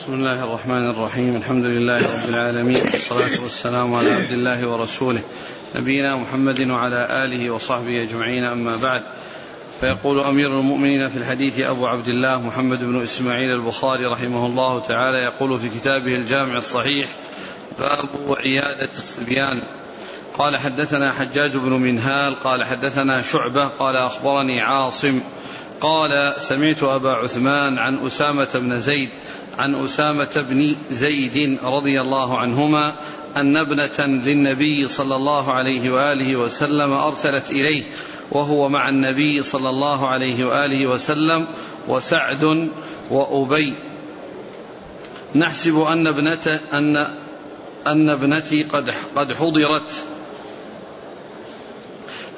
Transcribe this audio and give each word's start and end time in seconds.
بسم 0.00 0.14
الله 0.14 0.44
الرحمن 0.44 0.90
الرحيم. 0.90 1.36
الحمد 1.36 1.64
لله 1.64 1.98
رب 1.98 2.28
العالمين. 2.28 2.82
والصلاة 2.92 3.42
والسلام 3.42 3.94
على 3.94 4.10
عبد 4.10 4.32
الله 4.32 4.68
ورسوله 4.68 5.20
نبينا 5.76 6.16
محمد 6.16 6.70
وعلى 6.70 7.24
آله 7.24 7.50
وصحبه 7.50 8.02
أجمعين. 8.02 8.44
أما 8.44 8.76
بعد 8.76 9.02
فيقول 9.80 10.20
أمير 10.20 10.60
المؤمنين 10.60 11.08
في 11.08 11.16
الحديث 11.16 11.60
أبو 11.60 11.86
عبد 11.86 12.08
الله 12.08 12.40
محمد 12.40 12.84
بن 12.84 13.02
إسماعيل 13.02 13.50
البخاري 13.50 14.06
رحمه 14.06 14.46
الله 14.46 14.80
تعالى 14.80 15.18
يقول 15.18 15.60
في 15.60 15.68
كتابه 15.68 16.14
الجامع 16.14 16.56
الصحيح 16.56 17.06
باب 17.78 18.08
عيادة 18.38 18.88
الصبيان. 18.98 19.62
قال 20.38 20.56
حدثنا 20.56 21.12
حجاج 21.12 21.56
بن 21.56 21.72
منهال 21.72 22.34
قال 22.34 22.64
حدثنا 22.64 23.22
شعبة 23.22 23.64
قال 23.64 23.96
أخبرني 23.96 24.60
عاصم 24.60 25.20
قال 25.80 26.34
سمعت 26.38 26.82
أبا 26.82 27.10
عثمان 27.10 27.78
عن 27.78 28.06
أسامة 28.06 28.48
بن 28.54 28.80
زيد 28.80 29.08
عن 29.58 29.74
أسامة 29.74 30.44
بن 30.48 30.76
زيد 30.90 31.58
رضي 31.62 32.00
الله 32.00 32.38
عنهما 32.38 32.92
أن 33.36 33.56
ابنة 33.56 34.06
للنبي 34.06 34.88
صلى 34.88 35.16
الله 35.16 35.52
عليه 35.52 35.90
وآله 35.90 36.36
وسلم 36.36 36.92
أرسلت 36.92 37.50
إليه 37.50 37.82
وهو 38.32 38.68
مع 38.68 38.88
النبي 38.88 39.42
صلى 39.42 39.70
الله 39.70 40.08
عليه 40.08 40.44
وآله 40.44 40.86
وسلم 40.86 41.46
وسعد 41.88 42.70
وأبي. 43.10 43.74
نحسب 45.34 45.80
أن 45.80 46.06
ابنة 46.06 46.60
أن 46.72 46.96
أن 47.86 48.10
ابنتي 48.10 48.62
قد 48.62 48.94
قد 49.16 49.32
حضرت. 49.32 50.04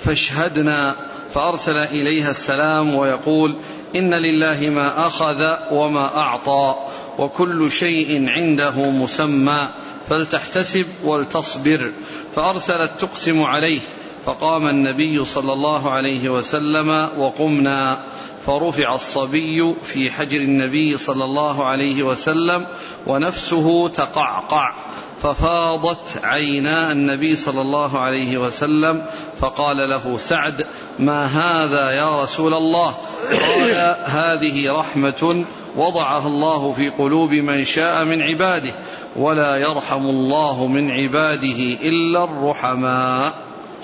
فاشهدنا 0.01 1.12
فأرسل 1.35 1.77
إليها 1.77 2.31
السلام 2.31 2.95
ويقول 2.95 3.57
إن 3.97 4.15
لله 4.15 4.71
ما 4.71 5.07
أخذ 5.07 5.55
وما 5.71 6.17
أعطى 6.17 6.75
وكل 7.19 7.71
شيء 7.71 8.29
عنده 8.29 8.71
مسمى 8.71 9.69
فلتحتسب 10.09 10.87
ولتصبر. 11.05 11.93
فأرسلت 12.35 12.91
تقسم 12.99 13.43
عليه 13.43 13.81
فقام 14.27 14.67
النبي 14.67 15.25
صلى 15.25 15.53
الله 15.53 15.91
عليه 15.91 16.29
وسلم 16.29 17.09
وقمنا. 17.19 17.99
فرفع 18.47 18.95
الصبي 18.95 19.75
في 19.85 20.11
حجر 20.11 20.37
النبي 20.37 20.99
صلى 20.99 21.25
الله 21.25 21.65
عليه 21.65 22.03
وسلم 22.03 22.67
ونفسه 23.07 23.89
تقعقع. 23.89 24.75
ففاضت 25.23 26.25
عينا 26.25 26.93
النبي 26.93 27.37
صلى 27.37 27.61
الله 27.61 27.99
عليه 27.99 28.39
وسلم 28.39 29.07
فقال 29.41 29.77
له 29.91 30.19
سعد 30.19 30.67
ما 30.99 31.25
هذا 31.25 31.91
يا 31.91 32.23
رسول 32.23 32.55
الله؟ 32.55 32.95
قال 33.31 33.97
هذه 34.05 34.73
رحمة 34.73 35.45
وضعها 35.77 36.27
الله 36.27 36.73
في 36.73 36.89
قلوب 36.89 37.31
من 37.31 37.65
شاء 37.65 38.05
من 38.05 38.23
عباده 38.23 38.71
ولا 39.17 39.57
يرحم 39.57 40.03
الله 40.03 40.67
من 40.67 40.91
عباده 40.91 41.59
إلا 41.83 42.25
الرحماء. 42.25 43.33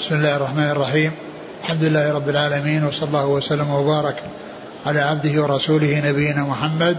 بسم 0.00 0.14
الله 0.14 0.36
الرحمن 0.36 0.70
الرحيم. 0.70 1.12
الحمد 1.62 1.82
لله 1.84 2.12
رب 2.14 2.28
العالمين 2.28 2.84
وصلى 2.84 3.08
الله 3.08 3.26
وسلم 3.26 3.70
وبارك 3.70 4.22
على 4.86 5.00
عبده 5.00 5.42
ورسوله 5.42 6.02
نبينا 6.10 6.42
محمد 6.42 6.98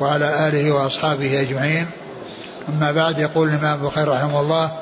وعلى 0.00 0.48
آله 0.48 0.72
وأصحابه 0.72 1.40
أجمعين. 1.40 1.86
أما 2.68 2.92
بعد 2.92 3.18
يقول 3.18 3.48
الإمام 3.48 3.80
البخاري 3.80 4.10
رحمه 4.10 4.40
الله 4.40 4.72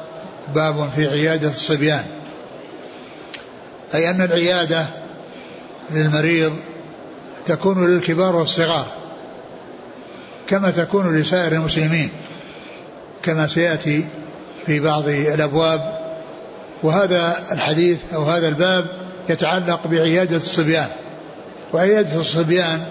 باب 0.55 0.91
في 0.97 1.09
عيادة 1.09 1.49
الصبيان. 1.49 2.05
أي 3.95 4.11
أن 4.11 4.23
العيادة 4.23 4.87
للمريض 5.91 6.53
تكون 7.47 7.87
للكبار 7.87 8.37
والصغار 8.37 8.87
كما 10.49 10.71
تكون 10.71 11.17
لسائر 11.17 11.53
المسلمين 11.53 12.11
كما 13.23 13.47
سيأتي 13.47 14.07
في 14.67 14.81
بعض 14.81 15.09
الأبواب. 15.09 15.97
وهذا 16.83 17.37
الحديث 17.53 17.99
أو 18.15 18.23
هذا 18.23 18.49
الباب 18.49 18.87
يتعلق 19.29 19.87
بعيادة 19.87 20.37
الصبيان. 20.37 20.89
وعيادة 21.73 22.21
الصبيان 22.21 22.85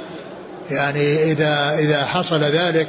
يعني 0.71 1.31
إذا 1.31 1.75
إذا 1.79 2.05
حصل 2.05 2.43
ذلك 2.43 2.87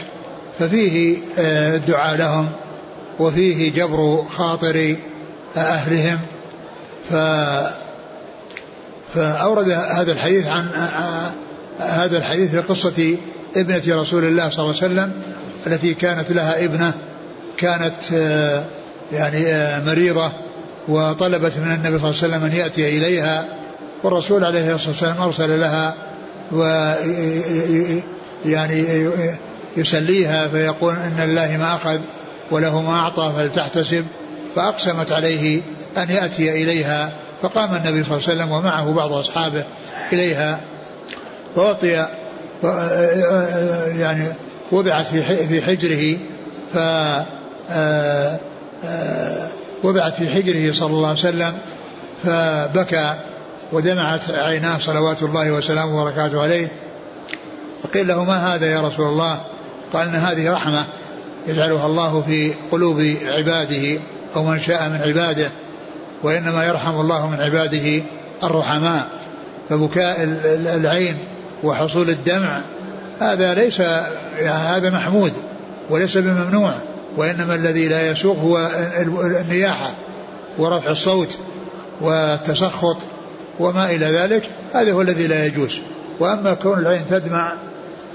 ففيه 0.59 1.19
الدعاء 1.39 2.15
آه، 2.15 2.17
لهم 2.17 2.49
وفيه 3.19 3.73
جبر 3.73 4.25
خاطر 4.37 4.97
أهلهم. 5.57 6.19
ف 7.11 7.15
فأورد 9.15 9.71
هذا 9.71 10.13
الحديث 10.13 10.47
عن 10.47 10.69
آه، 10.69 11.31
هذا 11.83 12.19
الحديث 12.19 12.51
في 12.51 12.61
قصة 12.61 13.17
ابنة 13.57 13.83
رسول 13.89 14.25
الله 14.25 14.51
صلى 14.51 14.65
الله 14.65 14.77
عليه 14.83 14.87
وسلم 14.93 15.13
التي 15.67 15.95
كانت 15.95 16.31
لها 16.31 16.65
ابنة 16.65 16.93
كانت 17.57 18.13
آه، 18.15 18.65
يعني 19.13 19.45
مريضة 19.87 20.33
وطلبت 20.89 21.53
من 21.59 21.73
النبي 21.73 21.99
صلى 21.99 22.11
الله 22.11 22.23
عليه 22.23 22.37
وسلم 22.37 22.45
أن 22.45 22.53
يأتي 22.53 22.89
إليها. 22.99 23.47
والرسول 24.03 24.45
عليه 24.45 24.75
الصلاة 24.75 24.89
والسلام 24.89 25.21
أرسل 25.21 25.61
لها 25.61 25.95
و 26.53 26.63
يعني 28.47 29.09
يسليها 29.77 30.49
فيقول 30.49 30.95
إن 30.97 31.21
الله 31.21 31.57
ما 31.57 31.75
أخذ 31.75 32.01
وله 32.51 32.83
ما 32.83 33.01
أعطى 33.01 33.33
فلتحتسب 33.37 34.05
فأقسمت 34.57 35.13
عليه 35.13 35.61
أن 35.97 36.11
يأتي 36.11 36.63
إليها 36.63 37.13
فقام 37.43 37.75
النبي 37.75 38.05
صلى 38.05 38.17
الله 38.17 38.29
عليه 38.29 38.43
وسلم 38.43 38.53
ومعه 38.53 38.93
بعض 38.93 39.13
أصحابه 39.13 39.65
إليها 40.13 40.61
فأعطي 41.57 42.07
يعني 43.99 44.25
وضعت 44.73 45.07
في 45.49 45.63
حجره 45.63 46.19
ف 46.75 46.79
وضعت 49.85 50.15
في 50.15 50.29
حجره 50.29 50.73
صلى 50.73 50.91
الله 50.91 51.09
عليه 51.09 51.19
وسلم 51.19 51.53
فبكى 52.25 53.15
ودمعت 53.73 54.31
عيناه 54.31 54.79
صلوات 54.79 55.23
الله 55.23 55.51
وسلامه 55.51 56.03
وبركاته 56.03 56.43
عليه 56.43 56.69
فقيل 57.83 58.09
له 58.09 58.25
ما 58.25 58.55
هذا 58.55 58.67
يا 58.67 58.81
رسول 58.81 59.07
الله؟ 59.07 59.41
قال 59.97 60.09
إن 60.09 60.15
هذه 60.15 60.53
رحمة 60.53 60.85
يجعلها 61.49 61.87
الله 61.87 62.23
في 62.27 62.53
قلوب 62.73 63.17
عباده 63.25 64.01
أو 64.37 64.45
من 64.45 64.61
شاء 64.61 64.89
من 64.89 65.01
عباده 65.03 65.51
وإنما 66.23 66.65
يرحم 66.65 67.01
الله 67.01 67.31
من 67.31 67.41
عباده 67.41 68.03
الرحماء. 68.45 69.09
فبكاء 69.69 70.17
العين 70.77 71.17
وحصول 71.65 72.11
الدمع 72.11 72.61
هذا 73.21 73.55
ليس 73.55 73.81
هذا 74.47 74.91
محمود 74.91 75.33
وليس 75.91 76.17
بممنوع 76.17 76.75
وإنما 77.17 77.55
الذي 77.55 77.89
لا 77.89 78.11
يسوق 78.11 78.39
هو 78.39 78.71
النياحة 79.41 79.91
ورفع 80.59 80.91
الصوت 80.91 81.37
والتسخط 82.01 82.97
وما 83.61 83.91
إلى 83.91 84.07
ذلك 84.07 84.51
هذا 84.75 84.93
هو 84.93 85.03
الذي 85.03 85.27
لا 85.27 85.47
يجوز. 85.47 85.79
وأما 86.21 86.55
كون 86.55 86.79
العين 86.79 87.03
تدمع 87.11 87.53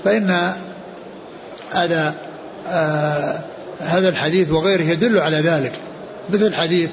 فإن 0.03 0.53
هذا 1.73 2.13
آه 2.69 3.39
هذا 3.79 4.09
الحديث 4.09 4.51
وغيره 4.51 4.81
يدل 4.81 5.19
على 5.19 5.37
ذلك. 5.37 5.73
مثل 6.29 6.55
حديث 6.55 6.89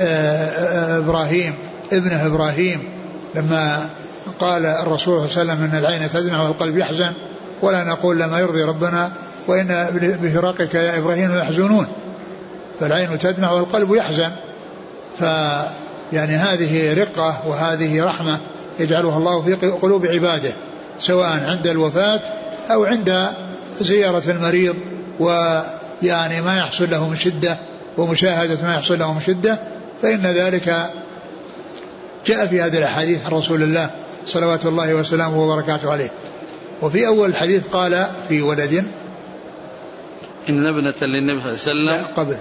آه 0.00 0.04
آه 0.04 0.98
إبراهيم 0.98 1.54
ابنه 1.92 2.26
إبراهيم 2.26 2.80
لما 3.34 3.88
قال 4.40 4.66
الرسول 4.66 5.30
صلى 5.30 5.42
الله 5.42 5.52
عليه 5.54 5.62
وسلم 5.62 5.70
إن 5.70 5.78
العين 5.78 6.10
تدمع 6.10 6.42
والقلب 6.42 6.78
يحزن 6.78 7.12
ولا 7.62 7.84
نقول 7.84 8.18
لما 8.18 8.38
يرضي 8.38 8.62
ربنا 8.62 9.10
وإن 9.46 9.86
بفراقك 10.22 10.74
يا 10.74 10.98
إبراهيم 10.98 11.38
يحزنون. 11.38 11.86
فالعين 12.80 13.18
تدمع 13.18 13.52
والقلب 13.52 13.94
يحزن. 13.94 14.30
ف 15.18 15.22
يعني 16.12 16.32
هذه 16.32 16.94
رقة 16.94 17.42
وهذه 17.46 18.04
رحمة 18.04 18.38
يجعلها 18.80 19.18
الله 19.18 19.42
في 19.42 19.54
قلوب 19.54 20.06
عباده 20.06 20.50
سواء 20.98 21.26
عند 21.26 21.66
الوفاة 21.66 22.20
أو 22.70 22.84
عند 22.84 23.28
زيارة 23.82 24.22
المريض 24.30 24.76
ويعني 25.20 26.40
ما 26.40 26.58
يحصل 26.58 26.90
له 26.90 27.08
من 27.08 27.16
شدة 27.16 27.56
ومشاهدة 27.98 28.58
ما 28.62 28.74
يحصل 28.74 28.98
له 28.98 29.14
من 29.14 29.20
شدة 29.20 29.58
فإن 30.02 30.22
ذلك 30.22 30.90
جاء 32.26 32.46
في 32.46 32.60
هذه 32.60 32.78
الأحاديث 32.78 33.26
عن 33.26 33.32
رسول 33.32 33.62
الله 33.62 33.90
صلوات 34.26 34.66
الله 34.66 34.94
وسلامه 34.94 35.42
وبركاته 35.42 35.92
عليه. 35.92 36.10
وفي 36.82 37.06
أول 37.06 37.28
الحديث 37.28 37.68
قال 37.68 38.06
في 38.28 38.42
ولد 38.42 38.84
إن 40.48 40.66
ابنة 40.66 40.94
للنبي 41.02 41.40
صلى 41.40 41.48
الله 41.48 41.48
عليه 41.48 41.52
وسلم 41.52 41.86
لا 41.86 42.02
قبل. 42.16 42.36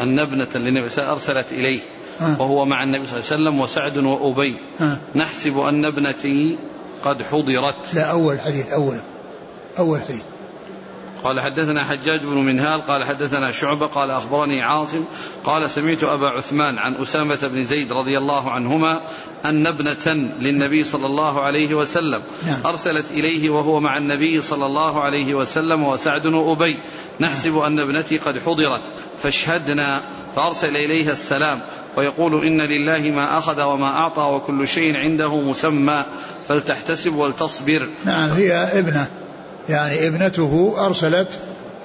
أن 0.00 0.18
ابنة 0.18 0.48
للنبي 0.54 0.88
صلى 0.88 0.98
الله 0.98 1.12
عليه 1.12 1.22
وسلم 1.22 1.36
أرسلت 1.36 1.52
إليه 1.52 1.80
ها 2.20 2.36
وهو 2.38 2.64
مع 2.64 2.82
النبي 2.82 3.06
صلى 3.06 3.18
الله 3.18 3.30
عليه 3.32 3.42
وسلم 3.42 3.60
وسعد 3.60 3.96
وأبي. 3.96 4.56
ها 4.80 4.98
نحسب 5.14 5.58
أن 5.58 5.84
ابنتي 5.84 6.58
قد 7.04 7.22
حضرت. 7.22 7.94
لا 7.94 8.02
أول 8.02 8.40
حديث 8.40 8.72
أول. 8.72 9.00
أول 9.78 10.00
حديث 10.00 10.22
قال 11.24 11.40
حدثنا 11.40 11.84
حجاج 11.84 12.20
بن 12.20 12.36
منهال 12.36 12.82
قال 12.82 13.04
حدثنا 13.04 13.50
شعبة 13.50 13.86
قال 13.86 14.10
أخبرني 14.10 14.62
عاصم 14.62 15.04
قال 15.44 15.70
سمعت 15.70 16.04
أبا 16.04 16.28
عثمان 16.28 16.78
عن 16.78 16.94
أسامة 16.94 17.38
بن 17.42 17.64
زيد 17.64 17.92
رضي 17.92 18.18
الله 18.18 18.50
عنهما 18.50 19.00
أن 19.44 19.66
ابنة 19.66 20.14
للنبي 20.40 20.84
صلى 20.84 21.06
الله 21.06 21.40
عليه 21.40 21.74
وسلم 21.74 22.22
نعم. 22.46 22.56
أرسلت 22.66 23.10
إليه 23.10 23.50
وهو 23.50 23.80
مع 23.80 23.96
النبي 23.96 24.40
صلى 24.40 24.66
الله 24.66 25.00
عليه 25.00 25.34
وسلم 25.34 25.84
وسعد 25.84 26.26
وأبي. 26.26 26.76
نحسب 27.20 27.58
أن 27.58 27.80
ابنتي 27.80 28.18
قد 28.18 28.38
حضرت 28.38 28.82
فاشهدنا 29.22 30.00
فأرسل 30.36 30.76
إليها 30.76 31.12
السلام 31.12 31.60
ويقول 31.96 32.44
إن 32.44 32.60
لله 32.60 33.10
ما 33.10 33.38
أخذ 33.38 33.62
وما 33.62 33.86
أعطى 33.86 34.22
وكل 34.34 34.68
شيء 34.68 34.96
عنده 34.96 35.40
مسمى 35.40 36.04
فلتحتسب 36.48 37.14
ولتصبر. 37.14 37.88
نعم 38.04 38.30
هي 38.30 38.52
ابنة. 38.52 39.08
يعني 39.68 40.08
ابنته 40.08 40.74
أرسلت 40.78 41.38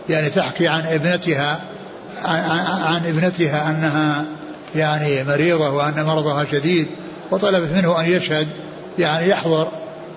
يعني 0.09 0.29
تحكي 0.29 0.67
عن 0.67 0.81
ابنتها 0.85 1.61
عن, 2.25 3.01
ابنتها 3.05 3.69
أنها 3.69 4.25
يعني 4.75 5.23
مريضة 5.23 5.69
وأن 5.69 6.03
مرضها 6.05 6.45
شديد 6.51 6.87
وطلبت 7.31 7.71
منه 7.71 7.99
أن 7.99 8.05
يشهد 8.05 8.47
يعني 8.99 9.29
يحضر 9.29 9.67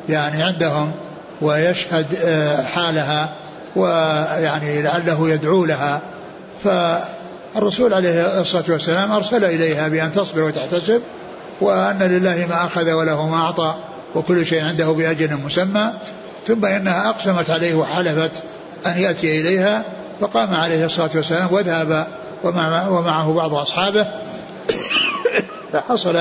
يعني 0.08 0.42
عندهم 0.42 0.92
ويشهد 1.40 2.06
آه، 2.24 2.62
حالها 2.62 3.32
ويعني 3.76 4.82
لعله 4.82 5.30
يدعو 5.30 5.64
لها. 5.64 6.00
فالرسول 6.64 7.94
عليه 7.94 8.40
الصلاة 8.40 8.64
والسلام 8.68 9.12
أرسل 9.12 9.44
إليها 9.44 9.88
بأن 9.88 10.12
تصبر 10.12 10.42
وتحتسب 10.42 11.00
وأن 11.60 11.98
لله 11.98 12.46
ما 12.48 12.64
أخذ 12.64 12.92
وله 12.92 13.28
ما 13.28 13.36
أعطى 13.36 13.74
وكل 14.14 14.46
شيء 14.46 14.64
عنده 14.64 14.86
بأجل 14.86 15.36
مسمى. 15.44 15.92
ثم 16.46 16.64
إنها 16.64 17.10
أقسمت 17.10 17.50
عليه 17.50 17.74
وحلفت 17.74 18.42
أن 18.86 18.98
يأتي 18.98 19.40
إليها 19.40 19.84
فقام 20.20 20.54
عليه 20.54 20.84
الصلاة 20.84 21.10
والسلام 21.14 21.48
وذهب 21.52 22.06
ومعه 22.90 23.32
بعض 23.32 23.54
أصحابه 23.54 24.06
فحصل 25.72 26.16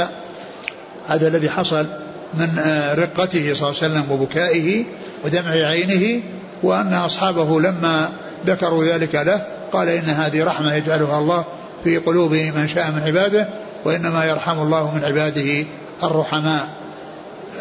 هذا 1.07 1.27
الذي 1.27 1.49
حصل 1.49 1.85
من 2.33 2.59
رقته 2.97 3.53
صلى 3.53 3.69
الله 3.69 3.83
عليه 3.83 3.93
وسلم 3.93 4.05
وبكائه 4.11 4.85
ودمع 5.25 5.51
عينه 5.51 6.23
وأن 6.63 6.93
أصحابه 6.93 7.61
لما 7.61 8.09
ذكروا 8.45 8.85
ذلك 8.85 9.15
له 9.15 9.45
قال 9.71 9.89
إن 9.89 10.09
هذه 10.09 10.43
رحمة 10.43 10.75
يجعلها 10.75 11.19
الله 11.19 11.45
في 11.83 11.97
قلوب 11.97 12.33
من 12.33 12.67
شاء 12.67 12.91
من 12.91 13.01
عباده 13.05 13.47
وإنما 13.85 14.25
يرحم 14.25 14.61
الله 14.61 14.95
من 14.95 15.03
عباده 15.03 15.65
الرحماء. 16.03 16.67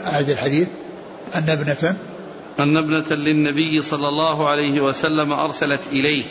أعد 0.07 0.31
الحديث 0.31 0.69
أن 1.35 1.51
ابنة 1.51 1.97
أن 2.61 2.77
ابنة 2.77 3.11
للنبي 3.11 3.83
صلى 3.83 4.09
الله 4.09 4.49
عليه 4.49 4.81
وسلم 4.81 5.33
أرسلت 5.33 5.81
إليه. 5.93 6.25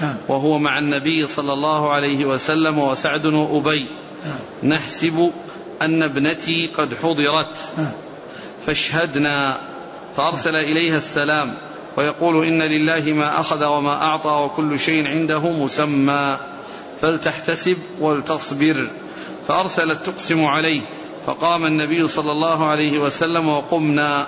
نعم. 0.00 0.16
وهو 0.28 0.58
مع 0.58 0.78
النبي 0.78 1.26
صلى 1.26 1.52
الله 1.52 1.92
عليه 1.92 2.24
وسلم 2.24 2.78
وسعد 2.78 3.26
وأبي. 3.26 3.88
نعم. 4.24 4.70
نحسب 4.72 5.30
أن 5.82 6.02
ابنتي 6.02 6.66
قد 6.66 6.94
حضرت. 7.02 7.56
نعم. 7.78 7.92
فاشهدنا. 8.66 9.58
فأرسل 10.16 10.56
إليها 10.56 10.98
السلام. 10.98 11.54
ويقول 11.96 12.46
إن 12.46 12.62
لله 12.62 13.12
ما 13.12 13.40
أخذ 13.40 13.64
وما 13.64 14.02
أعطى 14.02 14.44
وكل 14.44 14.78
شيء 14.78 15.06
عنده 15.06 15.50
مسمى. 15.50 16.36
فلتحتسب 17.00 17.76
ولتصبر. 18.00 18.90
فأرسلت 19.48 20.06
تقسم 20.06 20.44
عليه. 20.44 20.80
فقام 21.26 21.66
النبي 21.66 22.08
صلى 22.08 22.32
الله 22.32 22.66
عليه 22.66 22.98
وسلم 22.98 23.48
وقمنا. 23.48 24.26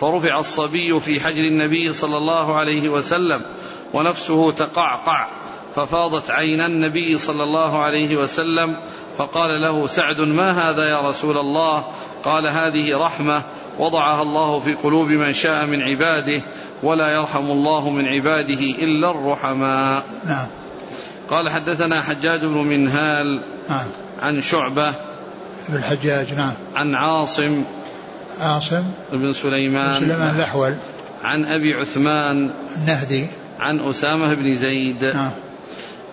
فرفع 0.00 0.40
الصبي 0.40 1.00
في 1.00 1.20
حجر 1.20 1.44
النبي 1.44 1.92
صلى 1.92 2.16
الله 2.16 2.56
عليه 2.56 2.88
وسلم 2.88 3.42
ونفسه 3.92 4.52
تقعقع 4.52 5.28
ففاضت 5.76 6.30
عينا 6.30 6.66
النبي 6.66 7.18
صلى 7.18 7.42
الله 7.42 7.82
عليه 7.82 8.16
وسلم 8.16 8.76
فقال 9.18 9.60
له 9.60 9.86
سعد 9.86 10.20
ما 10.20 10.50
هذا 10.50 10.88
يا 10.90 11.00
رسول 11.00 11.38
الله؟ 11.38 11.84
قال 12.24 12.46
هذه 12.46 12.98
رحمة 12.98 13.42
وضعها 13.78 14.22
الله 14.22 14.58
في 14.58 14.74
قلوب 14.74 15.08
من 15.08 15.32
شاء 15.32 15.66
من 15.66 15.82
عباده 15.82 16.40
ولا 16.82 17.12
يرحم 17.12 17.44
الله 17.44 17.90
من 17.90 18.08
عباده 18.08 18.60
إلا 18.60 19.10
الرحماء. 19.10 20.04
نعم. 20.26 20.46
قال 21.30 21.48
حدثنا 21.48 22.02
حجاج 22.02 22.40
بن 22.40 22.58
منهال 22.58 23.40
نعم. 23.68 23.86
عن 24.22 24.40
شعبة 24.40 24.94
بن 25.68 25.76
الحجاج 25.76 26.34
نعم. 26.34 26.52
عن 26.74 26.94
عاصم 26.94 27.64
عاصم 28.40 28.84
بن 29.12 29.32
سليمان. 29.32 30.00
بن 30.00 30.06
سليمان 30.06 30.36
الأحول. 30.36 30.74
عن 31.24 31.44
أبي 31.44 31.74
عثمان. 31.74 32.50
النهدي. 32.76 33.26
عن 33.60 33.80
أسامة 33.80 34.34
بن 34.34 34.54
زيد. 34.54 35.04
نعم 35.04 35.30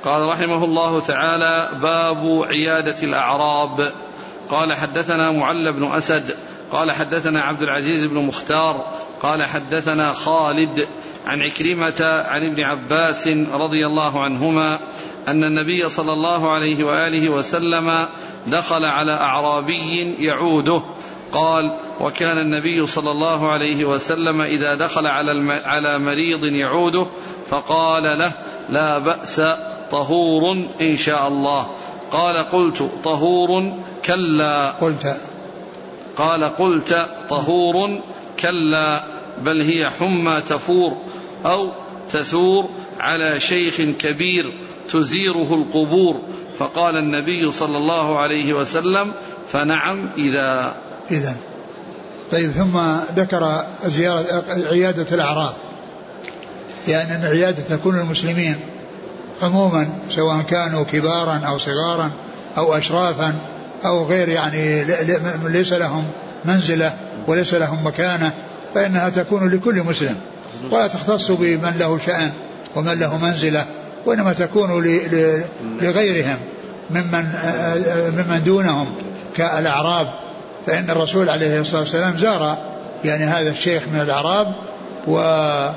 قال 0.03 0.21
رحمه 0.29 0.63
الله 0.63 0.99
تعالى 0.99 1.69
باب 1.81 2.43
عيادة 2.43 3.03
الأعراب. 3.03 3.91
قال 4.49 4.73
حدثنا 4.73 5.31
معل 5.31 5.73
بن 5.73 5.91
أسد. 5.91 6.35
قال 6.71 6.91
حدثنا 6.91 7.41
عبد 7.41 7.61
العزيز 7.61 8.03
بن 8.03 8.17
مختار. 8.17 8.85
قال 9.21 9.43
حدثنا 9.43 10.13
خالد 10.13 10.87
عن 11.25 11.41
عكرمة 11.41 12.23
عن 12.27 12.45
ابن 12.45 12.63
عباس 12.63 13.27
رضي 13.51 13.85
الله 13.85 14.23
عنهما 14.23 14.79
أن 15.27 15.43
النبي 15.43 15.89
صلى 15.89 16.13
الله 16.13 16.51
عليه 16.51 16.83
وآله 16.83 17.29
وسلم 17.29 18.05
دخل 18.47 18.85
على 18.85 19.11
أعرابي 19.11 20.15
يعوده. 20.19 20.81
قال 21.31 21.77
وكان 22.01 22.37
النبي 22.37 22.87
صلى 22.87 23.11
الله 23.11 23.49
عليه 23.49 23.85
وسلم 23.85 24.41
إذا 24.41 24.75
دخل 24.75 25.07
على 25.07 25.61
على 25.65 25.99
مريض 25.99 26.45
يعوده 26.45 27.05
فقال 27.47 28.03
له 28.03 28.31
لا 28.69 28.97
بأس 28.97 29.41
طهور 29.91 30.65
إن 30.81 30.97
شاء 30.97 31.27
الله. 31.27 31.67
قال 32.11 32.37
قلت 32.37 32.89
طهور 33.03 33.73
كلا. 34.05 34.71
قلت. 34.71 35.17
قال 36.17 36.43
قلت 36.43 37.09
طهور 37.29 37.99
كلا 38.39 39.03
بل 39.41 39.61
هي 39.61 39.89
حمى 39.89 40.41
تفور 40.49 40.97
أو 41.45 41.69
تثور 42.09 42.69
على 42.99 43.39
شيخ 43.39 43.81
كبير 43.81 44.51
تزيره 44.91 45.53
القبور. 45.53 46.21
فقال 46.59 46.97
النبي 46.97 47.51
صلى 47.51 47.77
الله 47.77 48.19
عليه 48.19 48.53
وسلم 48.53 49.11
فنعم 49.47 50.09
إذا. 50.17 50.75
إذا 51.11 51.35
طيب 52.31 52.51
ثم 52.51 52.79
ذكر 53.15 53.63
زيارة 53.85 54.43
عيادة 54.49 55.05
الأعراب. 55.11 55.53
يعني 56.87 57.15
أن 57.15 57.25
العيادة 57.25 57.63
تكون 57.69 57.95
للمسلمين 57.99 58.55
عموما 59.41 59.87
سواء 60.09 60.41
كانوا 60.41 60.83
كبارا 60.83 61.41
أو 61.47 61.57
صغارا 61.57 62.11
أو 62.57 62.73
أشرافا 62.73 63.35
أو 63.85 64.05
غير 64.05 64.29
يعني 64.29 64.83
ليس 65.43 65.73
لهم 65.73 66.03
منزلة 66.45 66.93
وليس 67.27 67.53
لهم 67.53 67.87
مكانة 67.87 68.31
فإنها 68.75 69.09
تكون 69.09 69.49
لكل 69.49 69.83
مسلم. 69.83 70.15
ولا 70.71 70.87
تختص 70.87 71.31
بمن 71.31 71.75
له 71.79 71.99
شأن 72.05 72.31
ومن 72.75 72.99
له 72.99 73.17
منزلة 73.17 73.65
وإنما 74.05 74.33
تكون 74.33 74.69
لغيرهم 75.81 76.37
ممن 76.89 77.25
ممن 78.17 78.43
دونهم 78.45 78.95
كالأعراب. 79.35 80.24
فإن 80.65 80.89
الرسول 80.89 81.29
عليه 81.29 81.61
الصلاة 81.61 81.79
والسلام 81.79 82.17
زار 82.17 82.57
يعني 83.05 83.23
هذا 83.23 83.49
الشيخ 83.49 83.83
من 83.93 84.01
الأعراب 84.01 84.53
ولما 85.07 85.75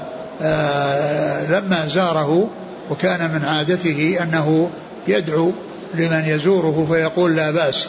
آه، 1.85 1.89
زاره 1.89 2.51
وكان 2.91 3.31
من 3.31 3.45
عادته 3.45 4.19
أنه 4.23 4.71
يدعو 5.09 5.53
لمن 5.95 6.25
يزوره 6.27 6.87
فيقول 6.91 7.37
لا 7.37 7.51
بأس. 7.51 7.89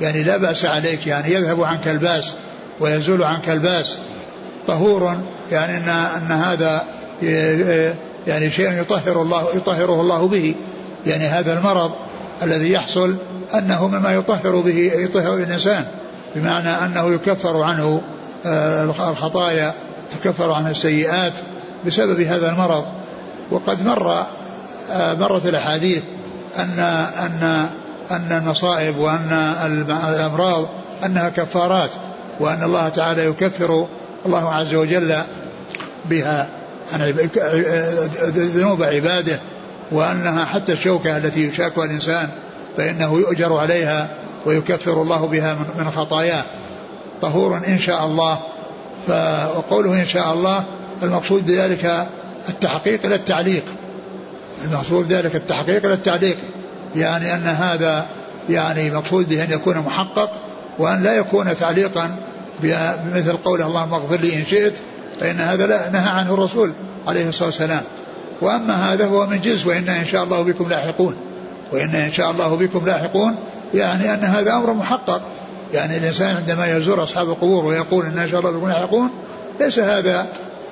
يعني 0.00 0.22
لا 0.22 0.36
بأس 0.36 0.64
عليك 0.64 1.06
يعني 1.06 1.34
يذهب 1.34 1.62
عنك 1.62 1.88
البأس 1.88 2.32
ويزول 2.80 3.22
عنك 3.22 3.50
البأس. 3.50 3.98
طهور 4.66 5.18
يعني 5.52 5.76
أن, 5.76 5.88
أن 5.88 6.32
هذا 6.32 6.84
يعني 8.26 8.50
شيء 8.50 8.80
يطهر 8.80 9.22
الله 9.22 9.46
يطهره 9.54 10.00
الله 10.00 10.28
به. 10.28 10.54
يعني 11.06 11.24
هذا 11.24 11.58
المرض 11.58 11.90
الذي 12.42 12.72
يحصل 12.72 13.16
أنه 13.54 13.88
مما 13.88 14.12
يطهر 14.12 14.60
به 14.60 14.92
يطهر 14.94 15.34
الإنسان. 15.34 15.84
بمعنى 16.36 16.68
أنه 16.68 17.14
يكفر 17.14 17.62
عنه 17.62 18.02
آه، 18.46 18.84
الخطايا 18.84 19.74
تكفر 20.10 20.52
عنه 20.52 20.70
السيئات 20.70 21.32
بسبب 21.86 22.20
هذا 22.20 22.50
المرض. 22.50 22.84
وقد 23.50 23.86
مر 23.86 24.26
آه، 24.92 25.14
مرت 25.14 25.46
الأحاديث 25.46 26.02
أن 26.58 26.78
أن 27.18 27.68
أن 28.10 28.32
المصائب 28.32 28.98
وأن 28.98 29.32
الأمراض 30.08 30.68
أنها 31.04 31.28
كفارات 31.28 31.90
وأن 32.40 32.62
الله 32.62 32.88
تعالى 32.88 33.26
يكفر 33.26 33.88
الله 34.26 34.54
عز 34.54 34.74
وجل 34.74 35.22
بها 36.04 36.48
عن 36.92 37.28
ذنوب 38.34 38.82
عباده 38.82 39.40
وأنها 39.92 40.44
حتى 40.44 40.72
الشوكة 40.72 41.16
التي 41.16 41.48
يشاكها 41.48 41.84
الإنسان 41.84 42.28
فإنه 42.76 43.18
يؤجر 43.18 43.56
عليها 43.56 44.08
ويكفر 44.46 45.02
الله 45.02 45.26
بها 45.26 45.56
من 45.78 45.90
خطاياه. 45.90 46.44
طهور 47.22 47.60
إن 47.68 47.78
شاء 47.78 48.06
الله. 48.06 48.38
وقوله 49.56 50.00
إن 50.00 50.06
شاء 50.06 50.32
الله 50.32 50.64
المقصود 51.02 51.46
بذلك 51.46 52.06
التحقيق 52.48 53.00
إلى 53.04 53.14
التعليق. 53.14 53.64
المقصود 54.64 55.12
ذلك 55.12 55.36
التحقيق 55.36 55.84
إلى 55.84 55.94
التعليق. 55.94 56.36
يعني 56.96 57.34
أن 57.34 57.46
هذا 57.46 58.06
يعني 58.48 58.90
مقصود 58.90 59.28
به 59.28 59.44
أن 59.44 59.50
يكون 59.50 59.78
محقق 59.78 60.30
وأن 60.78 61.02
لا 61.02 61.16
يكون 61.16 61.56
تعليقا 61.56 62.16
بمثل 62.62 63.36
قوله 63.36 63.66
اللهم 63.66 63.94
اغفر 63.94 64.16
لي 64.16 64.36
إن 64.36 64.46
شئت 64.46 64.78
فإن 65.20 65.36
هذا 65.36 65.66
لا 65.66 65.90
نهى 65.90 66.10
عنه 66.10 66.34
الرسول 66.34 66.72
عليه 67.06 67.28
الصلاة 67.28 67.48
والسلام. 67.48 67.82
وأما 68.40 68.92
هذا 68.92 69.06
هو 69.06 69.26
من 69.26 69.40
جنس 69.40 69.66
وإن 69.66 69.88
إن 69.88 70.04
شاء 70.04 70.24
الله 70.24 70.42
بكم 70.42 70.68
لاحقون. 70.68 71.16
وإن 71.72 71.94
إن 71.94 72.12
شاء 72.12 72.30
الله 72.30 72.56
بكم 72.56 72.86
لاحقون 72.86 73.36
يعني 73.74 74.14
أن 74.14 74.24
هذا 74.24 74.52
أمر 74.52 74.72
محقق. 74.72 75.22
يعني 75.72 75.96
الإنسان 75.96 76.36
عندما 76.36 76.76
يزور 76.76 77.02
أصحاب 77.02 77.30
القبور 77.30 77.64
ويقول 77.64 78.04
إن, 78.06 78.28
شاء 78.28 78.40
الله 78.40 78.50
بكم 78.50 78.68
لاحقون 78.68 79.10
ليس 79.60 79.78
هذا 79.78 80.26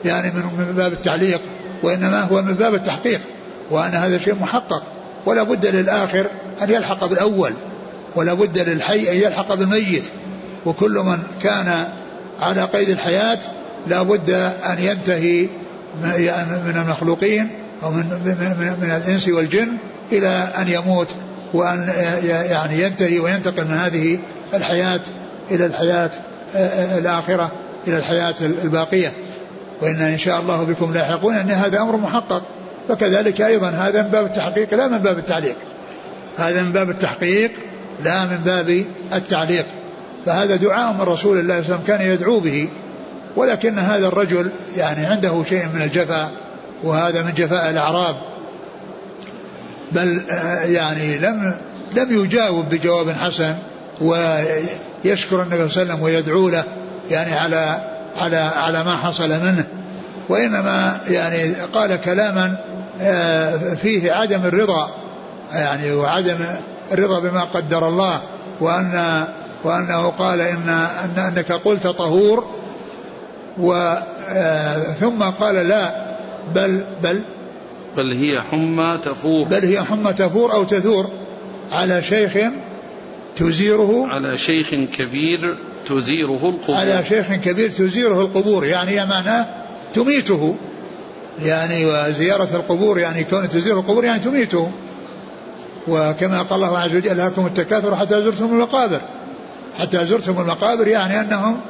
يعني 0.05 0.33
من 0.33 0.75
باب 0.77 0.93
التعليق 0.93 1.41
وإنما 1.83 2.23
هو 2.23 2.43
من 2.43 2.55
باب 2.55 2.75
التحقيق 2.75 3.21
وأن 3.71 3.91
هذا 3.91 4.19
شيء 4.19 4.35
محقق. 4.35 4.83
ولا 5.27 5.43
بد 5.43 5.67
للآخر 5.67 6.27
أن 6.63 6.71
يلحق 6.71 7.05
بالأول 7.05 7.53
ولا 8.17 8.35
بد 8.35 8.59
للحي 8.59 9.13
أن 9.13 9.17
يلحق 9.17 9.55
بالميت. 9.55 10.05
وكل 10.67 10.99
من 10.99 11.19
كان 11.43 11.85
على 12.41 12.65
قيد 12.65 12.89
الحياة 12.89 13.39
لا 13.87 14.03
بد 14.03 14.31
أن 14.67 14.79
ينتهي 14.79 15.49
من 16.67 16.85
المخلوقين 16.85 17.49
أو 17.83 17.91
من, 17.91 18.05
من, 18.25 18.77
من 18.81 18.91
الإنس 18.91 19.29
والجن. 19.29 19.69
إلى 20.13 20.49
أن 20.59 20.69
يموت 20.69 21.09
وأن 21.55 21.93
يعني 22.51 22.83
ينتهي 22.83 23.19
وينتقل 23.19 23.65
من 23.65 23.75
هذه 23.75 24.19
الحياة 24.55 25.01
إلى 25.51 25.67
الحياة 25.67 26.11
الآخرة 26.99 27.53
إلى 27.87 27.97
الحياة 27.97 28.35
الباقية. 28.41 29.13
وإن 29.83 30.03
إن 30.03 30.19
شاء 30.19 30.41
الله 30.41 30.63
بكم 30.65 30.93
لاحقون 30.95 31.35
أن 31.35 31.51
هذا 31.51 31.81
أمر 31.81 31.97
محقق. 31.97 32.43
فكذلك 32.89 33.41
أيضا 33.41 33.69
هذا 33.69 34.03
من 34.03 34.09
باب 34.09 34.27
التحقيق 34.27 34.75
لا 34.75 34.89
من 34.89 34.99
باب 34.99 35.19
التعليق. 35.19 35.57
هذا 36.37 36.63
من 36.63 36.73
باب 36.73 36.91
التحقيق 36.91 37.51
لا 38.05 38.25
من 38.25 38.37
باب 38.45 38.85
التعليق. 39.13 39.67
فهذا 40.27 40.57
دعاء 40.57 40.93
من 40.93 41.01
رسول 41.01 41.39
الله 41.39 41.63
صلى 41.63 41.65
الله 41.65 41.65
عليه 41.65 41.65
وسلم 41.65 41.83
كان 41.87 42.13
يدعو 42.13 42.41
به. 42.41 42.69
ولكن 43.37 43.79
هذا 43.79 44.07
الرجل 44.07 44.51
يعني 44.77 45.07
عنده 45.07 45.45
شيء 45.49 45.67
من 45.75 45.83
الجفاء 45.83 46.31
وهذا 46.83 47.23
من 47.23 47.33
جفاء 47.37 47.71
الأعراب. 47.71 48.32
بل 49.95 50.23
آه، 50.31 50.65
يعني 50.65 51.19
لم 51.19 51.55
لم 51.97 52.25
يجاوب 52.25 52.69
بجواب 52.69 53.11
حسن 53.11 53.55
ويشكر 54.01 55.43
النبي 55.43 55.69
صلى 55.69 55.83
الله 55.83 55.93
عليه 55.93 55.93
وسلم 55.95 56.03
ويدعو 56.03 56.49
له 56.49 56.65
يعني 57.11 57.33
على 57.33 57.83
على 58.17 58.37
على 58.37 58.85
ما 58.85 58.97
حصل 58.97 59.29
منه. 59.29 59.65
وإنما 60.29 61.01
يعني 61.09 61.53
قال 61.53 61.97
كلاما 61.97 62.57
آه، 63.01 63.57
فيه 63.57 64.13
عدم 64.13 64.41
الرضا 64.45 64.91
يعني 65.53 65.93
وعدم 65.93 66.37
الرضا 66.93 67.19
بما 67.19 67.41
قدر 67.41 67.89
الله 67.89 68.21
وأن 68.61 69.25
وأنه 69.65 70.09
قال 70.09 70.41
إن, 70.41 70.69
أن 71.05 71.23
أنك 71.23 71.53
قلت 71.53 71.87
طهور 71.87 72.47
و 73.59 73.95
آه، 74.29 74.79
ثم 75.01 75.23
قال 75.23 75.55
لا 75.55 75.91
بل 76.55 76.85
بل 77.03 77.23
بل 77.97 78.13
هي 78.13 78.41
حمى 78.41 78.99
تفور. 79.05 79.45
بل 79.45 79.65
هي 79.65 79.83
حمى 79.83 80.13
تفور 80.13 80.53
أو 80.53 80.65
تثور. 80.65 81.11
على 81.73 82.03
شيخ 82.03 82.33
تزيره. 83.37 84.07
على 84.09 84.39
شيخ 84.39 84.71
كبير 84.71 85.57
تزيره 85.89 86.49
القبور. 86.49 86.77
على 86.77 87.05
شيخ 87.09 87.27
كبير 87.27 87.71
تزيره 87.71 88.21
القبور. 88.21 88.67
يعني 88.67 89.07
معناه 89.07 89.47
تميته. 89.95 90.57
يعني 91.43 91.87
وزيارة 91.87 92.49
القبور 92.57 92.99
يعني 92.99 93.25
كون 93.25 93.49
تزير 93.49 93.79
القبور 93.79 94.05
يعني 94.05 94.21
تميته. 94.21 94.71
وكما 95.89 96.43
قال 96.43 96.65
الله 96.65 96.79
عز 96.79 96.97
وجل 96.97 97.19
لكم 97.19 97.47
التكاثر 97.47 97.97
حتى 97.97 98.23
زرتم 98.23 98.45
المقابر. 98.45 99.01
حتى 99.79 100.07
زرتم 100.07 100.41
المقابر 100.41 100.89
يعني 100.89 101.21
أنهم 101.21 101.61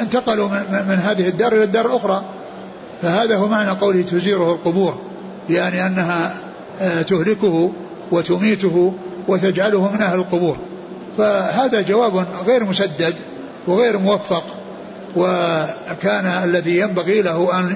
انتقلوا 0.00 0.48
من 0.88 1.00
هذه 1.04 1.28
الدار 1.28 1.52
إلى 1.52 1.62
الدار 1.62 1.86
الأخرى. 1.86 2.24
فهذا 3.02 3.36
هو 3.36 3.46
معنى 3.46 3.70
قوله 3.70 4.02
تزيره 4.02 4.52
القبور. 4.52 5.09
يعني 5.48 5.86
أنها 5.86 6.34
آه، 6.80 7.02
تهلكه 7.02 7.72
وتميته 8.10 8.94
وتجعله 9.28 9.92
من 9.92 10.00
أهل 10.00 10.18
القبور. 10.18 10.56
فهذا 11.18 11.80
جواب 11.80 12.26
غير 12.46 12.64
مسدد 12.64 13.14
وغير 13.66 13.98
موفق 13.98 14.44
وكان 15.16 16.26
الذي 16.26 16.78
ينبغي 16.78 17.22
له 17.22 17.60
أن 17.60 17.74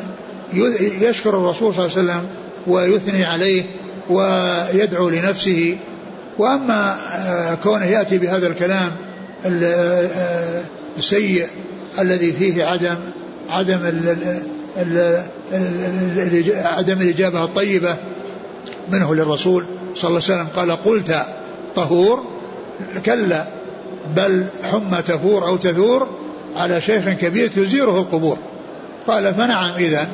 يشكر 1.00 1.30
الرسول 1.30 1.74
صلى 1.74 1.86
الله 1.86 1.96
عليه 1.98 2.02
وسلم 2.02 2.26
ويثني 2.66 3.24
عليه 3.24 3.62
ويدعو 4.10 5.08
لنفسه. 5.08 5.78
وأما 6.38 6.96
آه، 7.12 7.54
كونه 7.54 7.84
يأتي 7.84 8.18
بهذا 8.18 8.46
الكلام 8.46 8.90
آه، 9.46 10.62
السيء 10.98 11.46
الذي 11.98 12.32
فيه 12.32 12.64
عدم 12.64 12.96
عدم 13.48 13.80
عدم 16.64 17.00
الإجابة 17.00 17.44
الطيبة 17.44 17.96
منه 18.88 19.14
للرسول 19.14 19.64
صلى 19.94 20.08
الله 20.08 20.22
عليه 20.24 20.34
وسلم. 20.34 20.46
قال 20.56 20.84
قلت 20.84 21.26
طهور. 21.76 22.24
كلا 23.06 23.44
بل 24.16 24.46
حمى 24.62 25.02
تفور 25.02 25.46
أو 25.46 25.56
تثور 25.56 26.08
على 26.56 26.80
شيخ 26.80 27.08
كبير 27.08 27.48
تزيره 27.48 28.00
القبور. 28.00 28.38
قال 29.06 29.34
فنعم 29.34 29.74
إذا. 29.74 30.08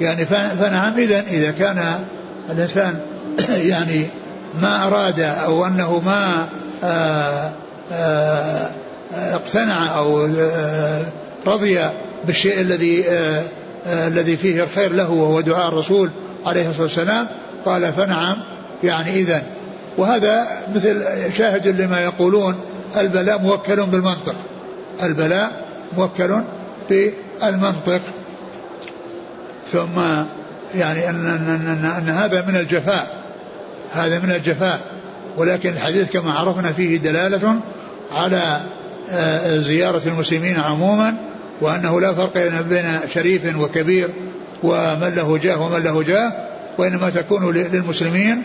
يعني 0.00 0.26
فنعم 0.60 0.98
إذا. 0.98 1.20
إذا 1.20 1.50
كان 1.50 1.98
الإنسان 2.50 3.00
يعني 3.72 4.06
ما 4.62 4.86
أراد 4.86 5.20
أو 5.20 5.66
أنه 5.66 6.02
ما 6.06 6.48
آآ 6.84 7.52
آآ 7.92 8.70
اقتنع 9.14 9.98
أو 9.98 10.28
رضي 11.46 11.80
بالشيء 12.24 12.60
الذي 12.60 13.04
الذي 13.86 14.36
فيه 14.36 14.62
الخير 14.62 14.92
له 14.92 15.10
وهو 15.10 15.40
دعاء 15.40 15.68
الرسول 15.68 16.10
عليه 16.46 16.68
الصلاة 16.68 16.82
والسلام 16.82 17.26
قال 17.64 17.92
فنعم 17.92 18.36
يعني 18.84 19.10
إذا 19.10 19.42
وهذا 19.98 20.46
مثل 20.74 21.04
شاهد 21.36 21.68
لما 21.68 22.00
يقولون 22.00 22.54
البلاء 22.96 23.38
موكل 23.38 23.76
بالمنطق. 23.76 24.34
البلاء 25.02 25.64
موكل 25.96 26.40
بالمنطق. 26.90 28.00
ثم 29.72 30.00
يعني 30.74 31.10
أن, 31.10 31.26
أن, 31.26 31.48
أن, 31.48 31.84
أن 31.84 32.08
هذا 32.08 32.44
من 32.48 32.56
الجفاء. 32.56 33.22
هذا 33.92 34.18
من 34.18 34.30
الجفاء. 34.30 34.80
ولكن 35.36 35.68
الحديث 35.68 36.10
كما 36.10 36.32
عرفنا 36.32 36.72
فيه 36.72 36.98
دلالة 36.98 37.56
على 38.12 38.60
آه، 39.10 39.58
زيارة 39.60 40.02
المسلمين 40.06 40.60
عموما 40.60 41.14
وأنه 41.60 42.00
لا 42.00 42.14
فرق 42.14 42.62
بين 42.68 42.84
شريف 43.14 43.56
وكبير 43.56 44.08
ومن 44.62 45.12
له 45.16 45.38
جاه 45.38 45.62
ومن 45.62 45.82
له 45.82 46.02
جاه 46.02 46.32
وإنما 46.78 47.10
تكون 47.10 47.54
للمسلمين 47.54 48.42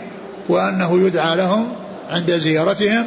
وأنه 0.48 1.06
يدعى 1.06 1.36
لهم 1.36 1.72
عند 2.10 2.36
زيارتهم 2.36 3.06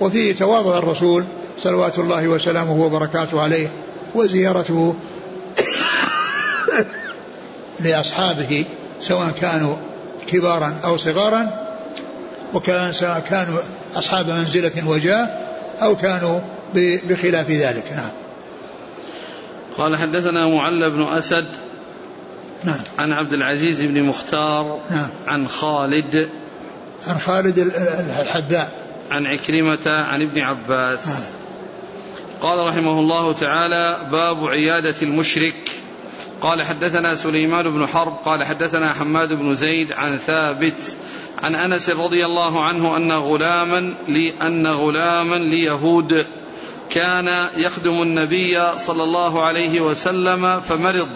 وفيه 0.00 0.34
تواضع 0.34 0.78
الرسول 0.78 1.24
صلوات 1.62 1.98
الله 1.98 2.28
وسلامه 2.28 2.84
وبركاته 2.84 3.42
عليه 3.42 3.68
وزيارته 4.14 4.94
لأصحابه 7.84 8.64
سواء 9.00 9.30
كانوا 9.40 9.76
كبارا 10.26 10.74
أو 10.84 10.96
صغارا 10.96 11.66
وكان 12.54 12.92
سواء 12.92 13.24
كانوا 13.30 13.58
أصحاب 13.96 14.30
منزلة 14.30 14.88
وجاه 14.88 15.28
أو 15.82 15.96
كانوا 15.96 16.40
بخلاف 17.08 17.50
ذلك. 17.50 17.84
نعم. 17.96 18.25
قال 19.78 19.96
حدثنا 19.96 20.46
معل 20.46 20.90
بن 20.90 21.02
أسد 21.02 21.46
نعم. 22.64 22.80
عن 22.98 23.12
عبد 23.12 23.32
العزيز 23.32 23.82
بن 23.82 24.02
مختار 24.02 24.78
نعم. 24.90 25.08
عن 25.26 25.48
خالد 25.48 26.28
عن 27.06 27.18
خالد 27.18 27.58
الحذاء. 27.58 28.86
عن 29.10 29.26
عكرمة 29.26 29.86
عن 29.86 30.22
ابن 30.22 30.40
عباس. 30.40 31.06
نعم. 31.06 31.16
قال 32.40 32.66
رحمه 32.66 33.00
الله 33.00 33.32
تعالى 33.32 34.08
باب 34.10 34.46
عيادة 34.46 34.94
المشرك. 35.02 35.70
قال 36.40 36.62
حدثنا 36.62 37.14
سليمان 37.14 37.70
بن 37.70 37.86
حرب 37.86 38.16
قال 38.24 38.44
حدثنا 38.44 38.92
حماد 38.92 39.32
بن 39.32 39.54
زيد 39.54 39.92
عن 39.92 40.16
ثابت 40.16 40.96
عن 41.42 41.54
أنس 41.54 41.90
رضي 41.90 42.26
الله 42.26 42.64
عنه 42.64 42.96
أن 42.96 43.12
غلاما 43.12 43.94
لي 44.08 44.32
أن 44.42 44.66
غلاما 44.66 45.36
ليهود 45.36 46.26
كان 46.96 47.28
يخدم 47.56 48.02
النبي 48.02 48.58
صلى 48.78 49.02
الله 49.02 49.42
عليه 49.42 49.80
وسلم 49.80 50.60
فمرض 50.60 51.08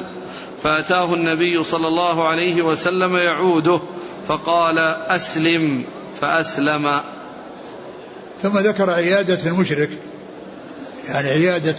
فأتاه 0.62 1.14
النبي 1.14 1.64
صلى 1.64 1.88
الله 1.88 2.28
عليه 2.28 2.62
وسلم 2.62 3.16
يعوده 3.16 3.80
فقال 4.28 4.78
أسلم 5.08 5.84
فأسلم. 6.20 6.90
ثم 8.42 8.58
ذكر 8.58 8.90
عيادة 8.90 9.38
المشرك 9.46 9.90
يعني 11.08 11.28
عيادة 11.28 11.76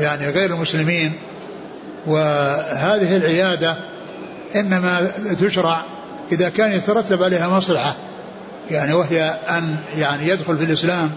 يعني 0.00 0.28
غير 0.28 0.54
المسلمين 0.54 1.12
وهذه 2.06 3.16
العيادة 3.16 3.76
إنما 4.56 5.10
تشرع 5.40 5.84
إذا 6.32 6.48
كان 6.48 6.72
يترتب 6.72 7.22
عليها 7.22 7.48
مصلحة 7.48 7.96
يعني 8.70 8.92
وهي 8.92 9.34
أن 9.48 9.76
يعني 9.98 10.28
يدخل 10.28 10.58
في 10.58 10.64
الإسلام 10.64 11.10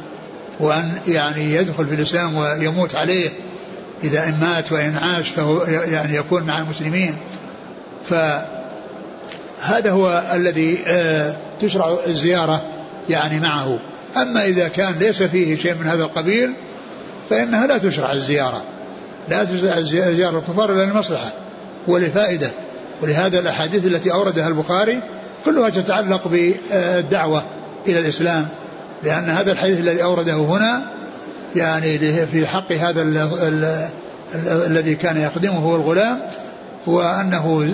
وأن 0.59 0.93
يعني 1.07 1.55
يدخل 1.55 1.87
في 1.87 1.95
الإسلام 1.95 2.37
ويموت 2.37 2.95
عليه 2.95 3.29
إذا 4.03 4.23
إن 4.23 4.37
مات 4.41 4.71
وإن 4.71 4.97
عاش 4.97 5.29
فهو 5.29 5.63
يعني 5.63 6.15
يكون 6.15 6.43
مع 6.43 6.57
المسلمين. 6.57 7.15
فهذا 8.09 9.91
هو 9.91 10.23
الذي 10.33 10.79
آه، 10.87 11.35
تشرع 11.61 11.97
الزيارة 12.07 12.61
يعني 13.09 13.39
معه. 13.39 13.79
أما 14.17 14.45
إذا 14.45 14.67
كان 14.67 14.93
ليس 14.99 15.23
فيه 15.23 15.57
شيء 15.57 15.73
من 15.73 15.87
هذا 15.87 16.03
القبيل 16.03 16.53
فإنها 17.29 17.67
لا 17.67 17.77
تشرع 17.77 18.11
الزيارة. 18.11 18.63
لا 19.29 19.43
تشرع 19.43 19.81
زيارة 19.81 20.37
الكفار 20.37 20.73
إلا 20.73 20.85
للمصلحة 20.85 21.31
ولفائدة. 21.87 22.51
ولهذا 23.01 23.39
الأحاديث 23.39 23.85
التي 23.85 24.11
أوردها 24.11 24.47
البخاري 24.47 25.01
كلها 25.45 25.69
تتعلق 25.69 26.27
بالدعوة 26.27 27.43
إلى 27.87 27.99
الإسلام. 27.99 28.47
لأن 29.03 29.29
هذا 29.29 29.51
الحديث 29.51 29.79
الذي 29.79 30.03
أورده 30.03 30.33
هنا 30.33 30.83
يعني 31.55 31.97
في 32.25 32.47
حق 32.47 32.71
هذا 32.71 33.01
الذي 34.45 34.95
كان 34.95 35.17
يقدمه 35.17 35.59
هو 35.59 35.75
الغلام 35.75 36.19
هو 36.87 37.01
أنه 37.01 37.73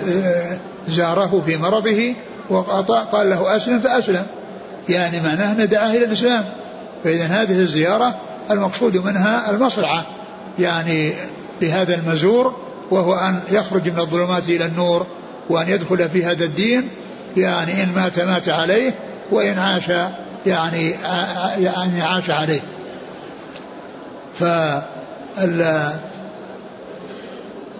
زاره 0.88 1.42
في 1.46 1.56
مرضه 1.56 2.14
وقال 2.50 3.30
له 3.30 3.56
أسلم 3.56 3.80
فأسلم. 3.80 4.26
يعني 4.88 5.20
معناه 5.20 5.52
أنه 5.52 5.64
دعاه 5.64 5.90
إلى 5.90 6.04
الإسلام. 6.04 6.44
فإذا 7.04 7.24
هذه 7.24 7.60
الزيارة 7.60 8.16
المقصود 8.50 8.96
منها 8.96 9.50
المصلحة. 9.50 10.06
يعني 10.58 11.12
لهذا 11.62 11.94
المزور 11.94 12.56
وهو 12.90 13.14
أن 13.14 13.40
يخرج 13.50 13.88
من 13.88 13.98
الظلمات 13.98 14.48
إلى 14.48 14.66
النور 14.66 15.06
وأن 15.50 15.68
يدخل 15.68 16.08
في 16.08 16.24
هذا 16.24 16.44
الدين. 16.44 16.88
يعني 17.36 17.82
إن 17.82 17.88
مات 17.96 18.20
مات 18.20 18.48
عليه 18.48 18.94
وإن 19.30 19.58
عاش 19.58 19.90
يعني 20.46 20.90
يعني 21.58 22.02
عاش 22.02 22.30
عليه. 22.30 22.60
ف 24.38 24.44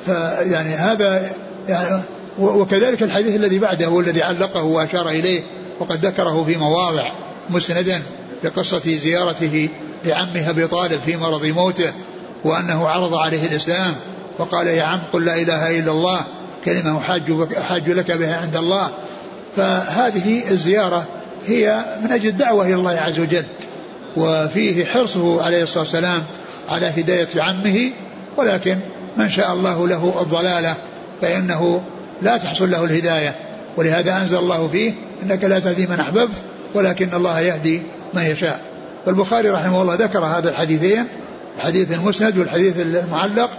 فيعني 0.06 0.74
هذا 0.74 1.30
يعني 1.68 2.02
وكذلك 2.38 3.02
الحديث 3.02 3.36
الذي 3.36 3.58
بعده 3.58 3.88
والذي 3.88 4.22
علقه 4.22 4.62
وأشار 4.62 5.08
إليه 5.08 5.42
وقد 5.80 6.06
ذكره 6.06 6.44
في 6.44 6.56
مواضع 6.56 7.04
مسندا 7.50 8.02
بقصة 8.44 8.98
زيارته 8.98 9.68
لعمه 10.04 10.50
أبي 10.50 10.66
طالب 10.66 11.00
في 11.00 11.16
مرض 11.16 11.46
موته 11.46 11.92
وأنه 12.44 12.88
عرض 12.88 13.14
عليه 13.14 13.46
الإسلام 13.46 13.94
وقال 14.38 14.66
يا 14.66 14.82
عم 14.82 15.00
قل 15.12 15.24
لا 15.24 15.34
إله 15.34 15.78
إلا 15.78 15.90
الله 15.90 16.20
كلمة 16.64 16.98
أحاج 17.58 17.90
لك 17.90 18.10
بها 18.10 18.36
عند 18.36 18.56
الله. 18.56 18.88
فهذه 19.56 20.50
الزيارة 20.50 21.06
هي 21.48 21.84
من 22.04 22.12
أجل 22.12 22.28
الدعوة 22.28 22.66
إلى 22.66 22.74
الله 22.74 22.90
عز 22.90 23.20
وجل 23.20 23.44
وفيه 24.16 24.84
حرصه 24.84 25.44
عليه 25.44 25.62
الصلاة 25.62 25.82
والسلام 25.82 26.22
على 26.68 26.86
هدايه 26.86 27.28
عمه 27.36 27.90
ولكن 28.36 28.78
من 29.16 29.28
شاء 29.28 29.52
الله 29.52 29.88
له 29.88 30.14
الضلالة 30.20 30.74
فإنه 31.20 31.82
لا 32.22 32.36
تحصل 32.36 32.70
له 32.70 32.84
الهداية. 32.84 33.34
ولهذا 33.76 34.16
أنزل 34.16 34.38
الله 34.38 34.68
فيه 34.68 34.94
إنك 35.22 35.44
لا 35.44 35.58
تهدي 35.58 35.86
من 35.86 36.00
أحببت 36.00 36.36
ولكن 36.74 37.14
الله 37.14 37.40
يهدي 37.40 37.82
من 38.14 38.22
يشاء. 38.22 38.60
فالبخاري 39.06 39.50
رحمه 39.50 39.82
الله 39.82 39.94
ذكر 39.94 40.24
هذا 40.24 40.50
الحديثين 40.50 41.06
الحديث 41.58 41.92
المسند 41.92 42.38
والحديث 42.38 42.80
المعلق 42.80 43.50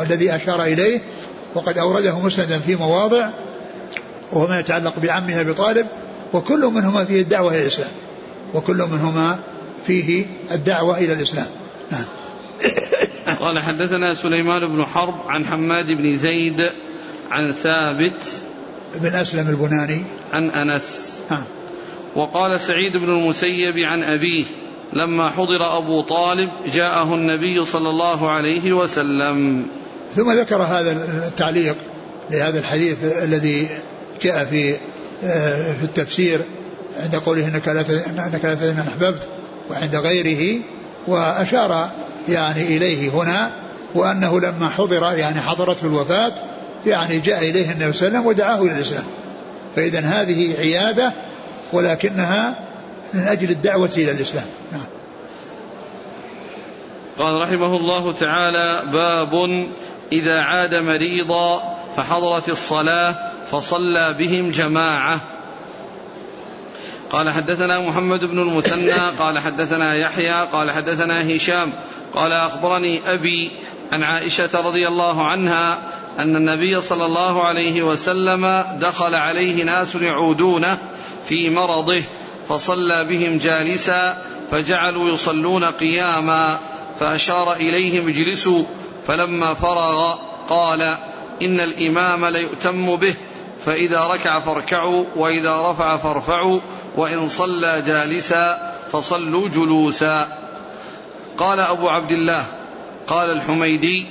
الذي 0.00 0.36
أشار 0.36 0.62
إليه 0.62 1.00
وقد 1.54 1.78
أورده 1.78 2.18
مسندا 2.18 2.58
في 2.58 2.76
مواضع 2.76 3.30
وهو 4.32 4.46
ما 4.46 4.60
يتعلق 4.60 4.98
بعمه 4.98 5.40
أبي 5.40 5.54
طالب 5.54 5.86
وكل 6.32 6.60
منهما 6.60 7.04
فيه 7.04 7.20
الدعوة 7.20 7.50
إلى 7.50 7.62
الإسلام. 7.62 7.90
وكل 8.54 8.76
منهما 8.76 9.38
فيه 9.86 10.26
الدعوة 10.52 10.98
إلى 10.98 11.12
الإسلام. 11.12 11.46
نعم. 11.92 12.04
قال 13.40 13.58
حدثنا 13.58 14.14
سليمان 14.14 14.68
بن 14.68 14.84
حرب 14.84 15.14
عن 15.26 15.46
حماد 15.46 15.86
بن 15.86 16.16
زيد 16.16 16.70
عن 17.30 17.52
ثابت 17.52 18.22
بن 18.94 19.14
أسلم 19.14 19.48
البناني. 19.48 20.04
عن 20.32 20.50
أنس. 20.50 21.12
نعم. 21.30 21.44
وقال 22.16 22.60
سعيد 22.60 22.96
بن 22.96 23.08
المسيب 23.08 23.78
عن 23.78 24.02
أبيه 24.02 24.44
لما 24.92 25.30
حضر 25.30 25.78
أبو 25.78 26.00
طالب 26.00 26.48
جاءه 26.74 27.14
النبي 27.14 27.64
صلى 27.64 27.90
الله 27.90 28.30
عليه 28.30 28.72
وسلم. 28.72 29.66
ثم 30.16 30.32
ذكر 30.32 30.62
هذا 30.62 30.92
التعليق 31.26 31.76
لهذا 32.30 32.58
الحديث 32.58 33.22
الذي 33.22 33.68
جاء 34.22 34.44
في 34.44 34.76
في 35.22 35.82
التفسير 35.82 36.40
عند 37.02 37.16
قوله 37.16 37.48
إنك 37.48 37.68
لا 37.68 37.80
إنك 38.26 38.44
لا 38.44 38.54
تدري 38.54 38.72
من 38.72 38.88
أحببت 38.88 39.28
وعند 39.70 39.96
غيره 39.96 40.62
وأشار 41.06 41.88
يعني 42.28 42.62
إليه 42.76 43.10
هنا 43.10 43.50
وأنه 43.94 44.40
لما 44.40 44.68
حضر 44.68 45.16
يعني 45.16 45.40
حضرته 45.40 45.86
الوفاة 45.86 46.32
يعني 46.86 47.18
جاء 47.18 47.38
إليه 47.38 47.72
النبي 47.72 47.92
صلى 47.92 48.08
الله 48.08 48.18
عليه 48.18 48.18
وسلم 48.18 48.26
ودعاه 48.26 48.62
إلى 48.62 48.72
الإسلام. 48.72 49.04
فإذا 49.76 50.00
هذه 50.00 50.54
عيادة 50.58 51.12
ولكنها 51.72 52.58
من 53.14 53.20
أجل 53.20 53.50
الدعوة 53.50 53.90
إلى 53.96 54.10
الإسلام. 54.10 54.46
نعم. 54.72 54.84
قال 57.18 57.40
رحمه 57.40 57.76
الله 57.76 58.12
تعالى 58.12 58.82
باب 58.92 59.66
إذا 60.12 60.40
عاد 60.40 60.74
مريضا 60.74 61.62
فحضرت 61.96 62.48
الصلاة 62.48 63.31
فصلى 63.50 64.12
بهم 64.12 64.50
جماعة. 64.50 65.20
قال 67.12 67.30
حدثنا 67.30 67.78
محمد 67.78 68.24
بن 68.24 68.38
المثنى 68.38 68.92
قال 69.18 69.38
حدثنا 69.38 69.94
يحيى 69.94 70.46
قال 70.52 70.70
حدثنا 70.70 71.36
هشام 71.36 71.72
قال 72.14 72.32
أخبرني 72.32 73.00
أبي 73.06 73.50
عن 73.92 74.02
عائشة 74.02 74.60
رضي 74.60 74.88
الله 74.88 75.26
عنها 75.26 75.78
أن 76.18 76.36
النبي 76.36 76.80
صلى 76.80 77.04
الله 77.04 77.42
عليه 77.42 77.82
وسلم 77.82 78.64
دخل 78.80 79.14
عليه 79.14 79.64
ناس 79.64 79.94
يعودونه 79.94 80.78
في 81.28 81.50
مرضه 81.50 82.02
فصلى 82.48 83.04
بهم 83.04 83.38
جالسا 83.38 84.22
فجعلوا 84.50 85.10
يصلون 85.10 85.64
قياما 85.64 86.58
فأشار 87.00 87.52
إليهم 87.52 88.08
اجلسوا 88.08 88.64
فلما 89.06 89.54
فرغ 89.54 90.14
قال 90.48 90.80
إن 91.42 91.60
الإمام 91.60 92.26
ليؤتم 92.26 92.96
به 92.96 93.14
فإذا 93.66 94.06
ركع 94.06 94.40
فاركعوا 94.40 95.04
وإذا 95.16 95.70
رفع 95.70 95.96
فارفعوا 95.96 96.60
وإن 96.96 97.28
صلى 97.28 97.82
جالسا 97.86 98.72
فصلوا 98.92 99.48
جلوسا. 99.48 100.28
قال 101.38 101.60
أبو 101.60 101.88
عبد 101.88 102.12
الله 102.12 102.44
قال 103.06 103.26
الحميدي 103.36 104.06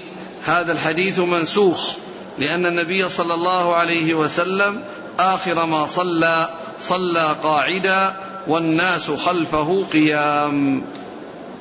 هذا 0.46 0.72
الحديث 0.72 1.20
منسوخ 1.20 1.92
لأن 2.40 2.66
النبي 2.66 3.10
صلى 3.10 3.34
الله 3.34 3.76
عليه 3.76 4.14
وسلم 4.14 4.82
آخر 5.20 5.66
ما 5.66 5.88
صلى 5.88 6.50
صلى 6.80 7.36
قاعدا 7.44 8.14
والناس 8.48 9.12
خلفه 9.12 9.84
قيام. 9.94 10.84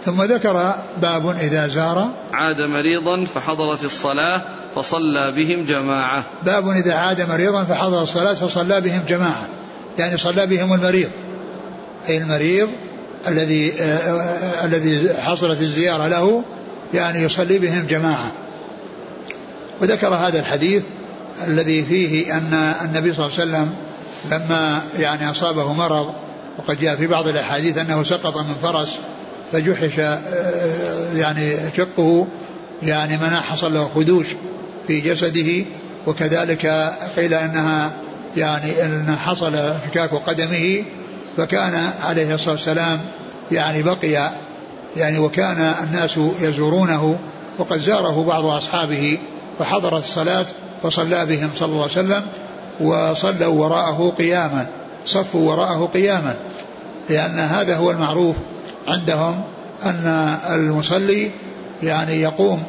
ثم 0.05 0.23
ذكر 0.23 0.75
باب 0.97 1.29
إذا 1.29 1.69
زار. 1.69 2.11
عاد 2.33 2.61
مريضا 2.61 3.25
فحضرت 3.35 3.85
الصلاة 3.85 4.43
فصلى 4.75 5.31
بهم 5.31 5.65
جماعة. 5.65 6.25
باب 6.43 6.69
إذا 6.69 6.95
عاد 6.95 7.21
مريضا 7.21 7.65
فحضر 7.65 8.03
الصلاة 8.03 8.35
فصلى 8.35 8.81
بهم 8.81 9.03
جماعة. 9.09 9.49
يعني 9.99 10.19
صلى 10.19 10.47
بهم 10.47 10.73
المريض. 10.73 11.11
أي 12.09 12.19
المريض 12.19 12.69
الذي 13.29 13.73
آه، 13.81 13.85
آه، 13.85 14.65
الذي 14.65 15.15
حصلت 15.23 15.61
الزيارة 15.61 16.09
له 16.09 16.45
يعني 16.95 17.23
يصلي 17.23 17.59
بهم 17.59 17.87
جماعة. 17.87 18.33
وذكر 19.81 20.15
هذا 20.15 20.39
الحديث 20.39 20.83
الذي 21.47 21.83
فيه 21.83 22.37
أن 22.37 22.75
النبي 22.85 23.15
صلى 23.15 23.27
الله 23.27 23.41
عليه 23.41 23.51
وسلم 23.51 23.75
لما 24.31 24.83
يعني 24.99 25.31
أصابه 25.31 25.73
مرض 25.73 26.15
وقد 26.59 26.81
جاء 26.81 26.97
في 26.97 27.07
بعض 27.07 27.29
الأحاديث 27.29 27.79
أنه 27.79 28.03
سقط 28.03 28.37
من 28.37 28.55
فرس 28.63 28.99
فجحش 29.53 29.99
آه، 29.99 30.19
يعني 31.17 31.57
شقه 31.77 32.27
يعني 32.83 33.17
من 33.17 33.31
حصل 33.31 33.75
له 33.75 33.91
خدوش. 33.95 34.27
في 34.91 35.01
جسده 35.01 35.65
وكذلك 36.07 36.93
قيل 37.17 37.35
أنها 37.35 37.91
يعني 38.37 38.85
أن 38.85 39.17
حصل 39.25 39.53
فكاك 39.53 40.11
قدمه 40.11 40.85
فكان 41.37 41.91
عليه 42.03 42.35
الصلاة 42.35 42.55
والسلام 42.55 43.01
يعني 43.53 43.83
بقي 43.83 44.31
يعني 44.97 45.19
وكان 45.19 45.75
الناس 45.83 46.19
يزورونه 46.41 47.19
وقد 47.59 47.79
زاره 47.79 48.25
بعض 48.25 48.45
أصحابه 48.45 49.19
فحضرت 49.59 50.05
الصلاة 50.05 50.47
فصلى 50.83 51.27
بهم 51.27 51.51
صلى 51.55 51.69
الله 51.69 51.83
عليه 51.83 51.93
وسلم 51.93 52.23
وصلوا 52.81 53.65
وراءه 53.65 54.15
قياما 54.19 54.67
صفوا 55.07 55.51
وراءه 55.51 55.91
قياما 55.95 56.35
لأن 57.11 57.39
هذا 57.39 57.77
هو 57.77 57.91
المعروف 57.91 58.37
عندهم 58.89 59.43
أن 59.85 60.37
المصلي 60.51 61.31
يعني 61.83 62.21
يقوم 62.21 62.63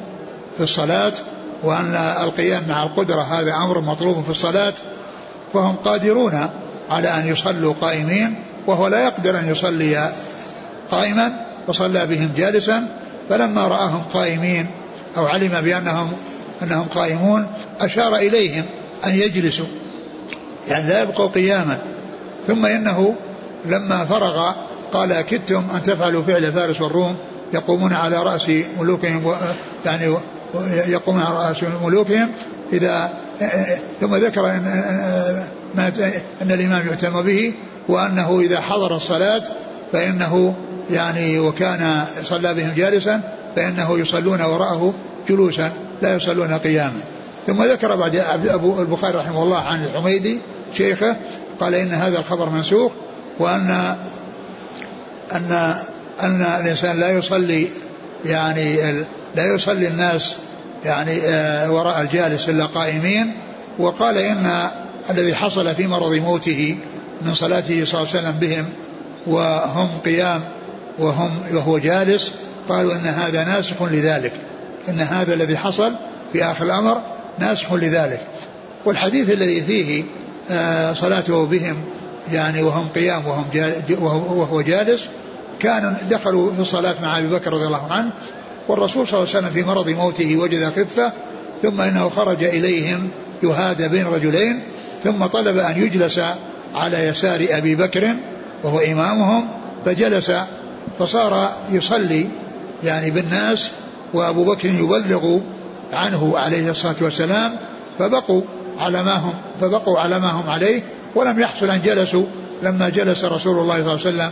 في 0.57 0.63
الصلاة 0.63 1.13
وأن 1.63 1.95
القيام 1.95 2.63
مع 2.69 2.83
القدرة 2.83 3.21
هذا 3.21 3.53
أمر 3.53 3.81
مطلوب 3.81 4.23
في 4.23 4.29
الصلاة 4.29 4.73
فهم 5.53 5.75
قادرون 5.75 6.49
على 6.89 7.07
أن 7.07 7.27
يصلوا 7.27 7.73
قائمين 7.81 8.35
وهو 8.67 8.87
لا 8.87 9.03
يقدر 9.03 9.39
أن 9.39 9.51
يصلي 9.51 10.11
قائما 10.91 11.45
فصلى 11.67 12.07
بهم 12.07 12.29
جالسا 12.35 12.87
فلما 13.29 13.67
رآهم 13.67 14.03
قائمين 14.13 14.67
أو 15.17 15.25
علم 15.25 15.61
بأنهم 15.61 16.11
أنهم 16.63 16.87
قائمون 16.95 17.47
أشار 17.81 18.15
إليهم 18.15 18.65
أن 19.05 19.15
يجلسوا 19.15 19.65
يعني 20.67 20.89
لا 20.89 21.01
يبقوا 21.01 21.27
قياما. 21.27 21.77
ثم 22.47 22.65
إنه 22.65 23.15
لما 23.65 24.05
فرغ 24.05 24.51
قال 24.93 25.11
أكدتم 25.11 25.63
أن 25.75 25.83
تفعلوا 25.83 26.23
فعل 26.23 26.53
فارس 26.53 26.81
والروم 26.81 27.15
يقومون 27.53 27.93
على 27.93 28.23
رأس 28.23 28.51
ملوكهم 28.79 29.35
يعني 29.85 30.17
يقومون 30.87 31.21
على 31.21 31.49
رأس 31.49 31.63
ملوكهم 31.83 32.29
إذا 32.73 33.13
ثم 34.01 34.15
ذكر 34.15 34.49
أن, 34.49 34.65
أن 36.41 36.51
الإمام 36.51 36.87
يؤتم 36.87 37.21
به 37.21 37.53
وأنه 37.89 38.39
إذا 38.39 38.61
حضر 38.61 38.95
الصلاة 38.95 39.43
فإنه 39.91 40.55
يعني 40.91 41.39
وكان 41.39 42.05
صلى 42.23 42.53
بهم 42.53 42.73
جالسا 42.75 43.21
فإنه 43.55 43.99
يصلون 43.99 44.41
وراءه 44.41 44.93
جلوسا 45.29 45.71
لا 46.01 46.15
يصلون 46.15 46.53
قياما. 46.53 47.01
ثم 47.47 47.63
ذكر 47.63 47.95
بعد 47.95 48.15
أبو 48.47 48.81
البخاري 48.81 49.17
رحمه 49.17 49.43
الله 49.43 49.57
عن 49.57 49.83
الحميدي 49.83 50.39
شيخه 50.73 51.15
قال 51.59 51.75
إن 51.75 51.91
هذا 51.91 52.19
الخبر 52.19 52.49
منسوخ 52.49 52.91
وأن 53.39 53.95
أن 55.31 55.75
أن 56.23 56.41
الإنسان 56.41 56.99
لا 56.99 57.09
يصلي 57.09 57.67
يعني 58.25 58.79
لا 59.35 59.55
يصلي 59.55 59.87
الناس 59.87 60.35
يعني 60.85 61.21
آه، 61.21 61.71
وراء 61.71 62.01
الجالس 62.01 62.49
إلا 62.49 62.65
قائمين. 62.65 63.33
وقال 63.79 64.17
إن 64.17 64.69
الذي 65.09 65.35
حصل 65.35 65.75
في 65.75 65.87
مرض 65.87 66.13
موته 66.13 66.77
من 67.21 67.33
صلاته 67.33 67.85
صلى 67.85 68.01
الله 68.01 68.11
عليه 68.13 68.19
وسلم 68.19 68.31
بهم 68.39 68.65
وهم 69.27 69.89
قيام 70.05 70.41
وهم 70.99 71.31
وهو 71.53 71.77
جالس 71.77 72.31
قالوا 72.69 72.95
إن 72.95 73.05
هذا 73.05 73.43
ناسخ 73.43 73.83
لذلك 73.83 74.33
إن 74.89 74.99
هذا 74.99 75.33
الذي 75.33 75.57
حصل 75.57 75.93
في 76.33 76.43
آخر 76.43 76.65
الأمر 76.65 77.01
ناسخ 77.39 77.73
لذلك. 77.73 78.21
والحديث 78.85 79.29
الذي 79.29 79.61
فيه 79.61 80.03
آه، 80.51 80.93
صلاته 80.93 81.45
بهم 81.45 81.75
يعني 82.31 82.63
وهم 82.63 82.87
قيام 82.95 83.27
وهم 83.27 83.45
وهو 84.37 84.61
جالس 84.61 85.07
كانوا 85.59 85.91
دخلوا 86.09 86.53
في 86.53 86.59
الصلاة 86.59 86.95
مع 87.01 87.17
أبي 87.17 87.27
بكر 87.27 87.53
رضي 87.53 87.65
الله 87.65 87.91
عنه 87.91 88.11
والرسول 88.67 89.07
صلى 89.07 89.19
الله 89.19 89.29
عليه 89.29 89.39
وسلم 89.39 89.49
في 89.49 89.69
مرض 89.69 89.89
موته 89.89 90.37
وجد 90.37 90.69
خفة 90.69 91.11
ثم 91.61 91.81
إنه 91.81 92.09
خرج 92.09 92.43
إليهم 92.43 93.09
يهادى 93.43 93.87
بين 93.87 94.05
رجلين 94.05 94.59
ثم 95.03 95.25
طلب 95.25 95.57
أن 95.57 95.83
يجلس 95.83 96.21
على 96.75 96.97
يسار 96.97 97.47
أبي 97.49 97.75
بكر 97.75 98.15
وهو 98.63 98.79
إمامهم 98.79 99.47
فجلس 99.85 100.31
فصار 100.99 101.51
يصلي 101.71 102.27
يعني 102.83 103.11
بالناس 103.11 103.71
وأبو 104.13 104.43
بكر 104.43 104.69
يبلغ 104.69 105.39
عنه 105.93 106.33
عليه 106.37 106.71
الصلاة 106.71 106.95
والسلام 107.01 107.55
فبقوا 107.99 108.41
على 108.79 109.03
ما 109.03 109.13
هم 109.13 109.33
فبقوا 109.61 109.99
على 109.99 110.19
ما 110.19 110.27
هم 110.27 110.49
عليه 110.49 110.81
ولم 111.15 111.39
يحصل 111.39 111.69
أن 111.69 111.81
جلسوا 111.85 112.25
لما 112.63 112.89
جلس 112.89 113.25
رسول 113.25 113.59
الله 113.59 113.75
صلى 113.75 114.11
الله 114.11 114.23
عليه 114.23 114.31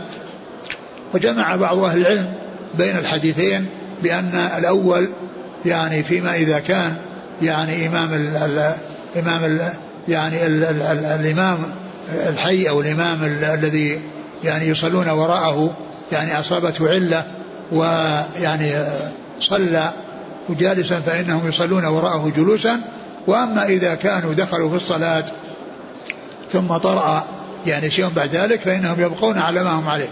وجمع 1.14 1.56
بعض 1.56 1.78
أهل 1.78 2.00
العلم 2.00 2.32
بين 2.74 2.96
الحديثين 2.96 3.66
بأن 4.02 4.48
الأول 4.58 5.08
يعني 5.64 6.02
فيما 6.02 6.34
إذا 6.34 6.58
كان 6.58 6.96
يعني 7.42 7.86
إمام 7.86 8.14
ال 8.14 8.36
ال 8.36 8.74
إمام 9.16 9.44
ال 9.44 9.60
يعني 10.08 10.46
ال 10.46 10.64
ال 10.64 10.82
ال 10.82 11.04
الإمام 11.04 11.58
الحي 12.28 12.68
أو 12.68 12.80
الإمام 12.80 13.24
الذي 13.24 14.00
يعني 14.44 14.66
يصلون 14.66 15.08
وراءه 15.08 15.74
يعني 16.12 16.40
أصابته 16.40 16.88
علة 16.88 17.24
ويعني 17.72 18.72
صلى 19.40 19.92
جالسا 20.50 21.00
فإنهم 21.00 21.48
يصلون 21.48 21.84
وراءه 21.84 22.32
جلوسا. 22.36 22.80
وأما 23.26 23.64
إذا 23.64 23.94
كانوا 23.94 24.34
دخلوا 24.34 24.70
في 24.70 24.76
الصلاة 24.76 25.24
ثم 26.52 26.76
طرأ 26.76 27.24
يعني 27.66 27.90
شيء 27.90 28.08
بعد 28.08 28.36
ذلك 28.36 28.60
فإنهم 28.60 29.00
يبقون 29.00 29.38
على 29.38 29.64
ما 29.64 29.70
هم 29.70 29.88
عليه. 29.88 30.08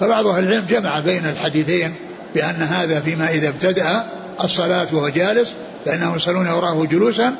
فبعض 0.00 0.26
أهل 0.26 0.44
العلم 0.44 0.66
جمع 0.70 1.00
بين 1.00 1.26
الحديثين 1.26 1.94
بأن 2.38 2.62
هذا 2.62 3.00
فيما 3.00 3.30
إذا 3.30 3.48
ابتدأ 3.48 4.04
الصلاة 4.44 4.86
وهو 4.92 5.08
جالس 5.08 5.52
فإنهم 5.84 6.16
يصلون 6.16 6.48
وراءه 6.48 6.86
جلوسا 6.90 7.34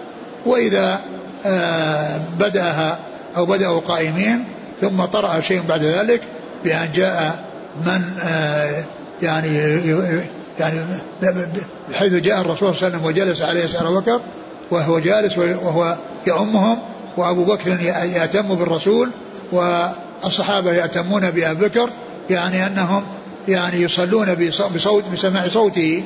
وإذا 0.46 1.00
آه، 1.46 2.20
بدأها 2.38 2.98
أو 3.36 3.46
بدأوا 3.46 3.80
قائمين 3.80 4.44
ثم 4.80 5.04
طرأ 5.04 5.40
شيء 5.40 5.62
بعد 5.68 5.82
ذلك 5.82 6.20
بأن 6.64 6.88
جاء 6.94 7.44
من 7.86 8.02
آه، 8.22 8.84
يعني 9.22 9.56
يعني 10.60 10.80
حيث 11.94 12.12
جاء 12.12 12.40
الرسول 12.40 12.74
صلى 12.74 12.88
الله 12.88 12.98
عليه 12.98 12.98
وسلم 12.98 13.04
وجلس 13.04 13.42
عليه 13.42 13.64
يسار 13.64 14.00
بكر 14.00 14.20
وهو 14.70 14.98
جالس 14.98 15.38
وهو 15.38 15.96
يؤمهم 16.26 16.78
وأبو 17.16 17.44
بكر 17.44 17.80
يأتم 17.80 18.54
بالرسول 18.54 19.10
والصحابة 19.52 20.72
يأتمون 20.72 21.30
بأبي 21.30 21.68
بكر 21.68 21.90
يعني 22.30 22.66
أنهم 22.66 23.04
يعني 23.48 23.82
يصلون 23.82 24.50
بصوت 24.74 25.04
بسماع 25.12 25.48
صوته 25.48 26.02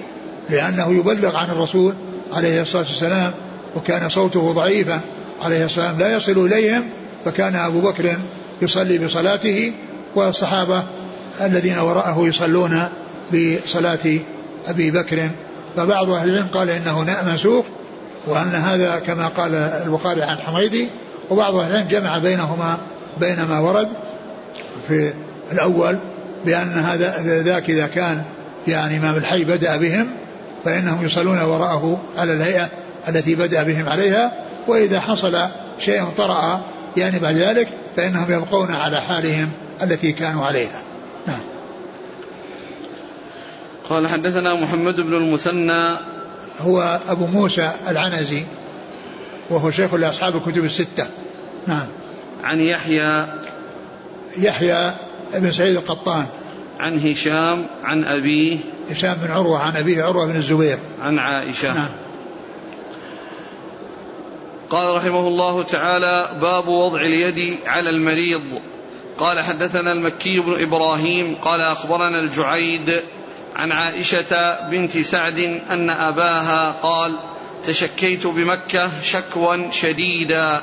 لأنه 0.50 0.92
يبلغ 0.92 1.36
عن 1.36 1.50
الرسول 1.50 1.94
عليه 2.32 2.62
الصلاة 2.62 2.82
والسلام 2.82 3.32
وكان 3.76 4.08
صوته 4.08 4.52
ضعيفا 4.52 5.00
عليه 5.42 5.64
الصلاه 5.64 5.86
والسلام 5.86 5.98
لا 5.98 6.16
يصل 6.16 6.46
إليهم 6.46 6.84
فكان 7.24 7.56
أبو 7.56 7.80
بكر 7.80 8.16
يصلي 8.62 8.98
بصلاته 8.98 9.72
والصحابة 10.14 10.84
الذين 11.40 11.78
وراءه 11.78 12.26
يصلون 12.28 12.88
بصلاة 13.32 14.18
أبي 14.68 14.90
بكر. 14.90 15.30
فبعض 15.76 16.10
أهل 16.10 16.28
العلم 16.28 16.46
قال 16.46 16.70
إنه 16.70 17.06
منسوخ 17.26 17.64
وأن 18.26 18.50
هذا 18.50 18.98
كما 19.06 19.26
قال 19.26 19.54
البخاري 19.54 20.22
عن 20.22 20.38
حميدي. 20.38 20.88
وبعض 21.30 21.54
أهل 21.54 21.70
العلم 21.70 21.88
جمع 21.88 22.18
بينهما 22.18 22.78
بين 23.20 23.44
ما 23.44 23.58
ورد 23.58 23.88
في 24.88 25.12
الأول 25.52 25.98
بأن 26.44 26.78
هذا 26.78 27.42
ذاك 27.42 27.70
إذا 27.70 27.86
كان 27.86 28.22
يعني 28.68 28.96
إمام 28.96 29.16
الحي 29.16 29.44
بدأ 29.44 29.76
بهم 29.76 30.06
فإنهم 30.64 31.04
يصلون 31.04 31.40
وراءه 31.40 32.00
على 32.16 32.32
الهيئة 32.32 32.68
التي 33.08 33.34
بدأ 33.34 33.62
بهم 33.62 33.88
عليها 33.88 34.32
وإذا 34.66 35.00
حصل 35.00 35.38
شيء 35.78 36.04
طرأ 36.16 36.60
يعني 36.96 37.18
بعد 37.18 37.36
ذلك 37.36 37.68
فإنهم 37.96 38.32
يبقون 38.32 38.74
على 38.74 39.00
حالهم 39.00 39.50
التي 39.82 40.12
كانوا 40.12 40.46
عليها. 40.46 40.80
نعم. 41.26 41.40
قال 43.90 44.08
حدثنا 44.08 44.54
محمد 44.54 45.00
بن 45.00 45.14
المثنى. 45.14 45.96
هو 46.60 47.00
أبو 47.08 47.26
موسى 47.26 47.70
العنزي 47.88 48.44
وهو 49.50 49.70
شيخ 49.70 49.94
لأصحاب 49.94 50.36
الكتب 50.36 50.64
الستة. 50.64 51.06
نعم. 51.66 51.86
عن 52.44 52.60
يحيى. 52.60 53.26
يحيى 54.38 54.92
بن 55.34 55.52
سعيد 55.52 55.76
القطان. 55.76 56.26
عن 56.80 56.98
هشام 56.98 57.66
عن 57.82 58.04
أبيه. 58.04 58.56
هشام 58.90 59.14
بن 59.14 59.30
عروة 59.30 59.58
عن 59.58 59.76
أبيه 59.76 60.02
عروة 60.02 60.26
بن 60.26 60.36
الزبير. 60.36 60.78
عن 61.00 61.18
عائشة. 61.18 61.74
نعم. 61.74 61.88
قال 64.70 64.96
رحمه 64.96 65.28
الله 65.28 65.62
تعالى 65.62 66.28
باب 66.40 66.68
وضع 66.68 67.00
اليد 67.00 67.56
على 67.66 67.90
المريض. 67.90 68.42
قال 69.18 69.40
حدثنا 69.40 69.92
المكي 69.92 70.40
بن 70.40 70.62
إبراهيم. 70.62 71.34
قال 71.34 71.60
أخبرنا 71.60 72.20
الجعيد 72.20 73.02
عن 73.56 73.72
عائشة 73.72 74.60
بنت 74.70 74.98
سعد 74.98 75.60
أن 75.70 75.90
أباها 75.90 76.70
قال 76.82 77.12
تشكيت 77.64 78.26
بمكة 78.26 78.90
شكوا 79.02 79.70
شديدا 79.70 80.62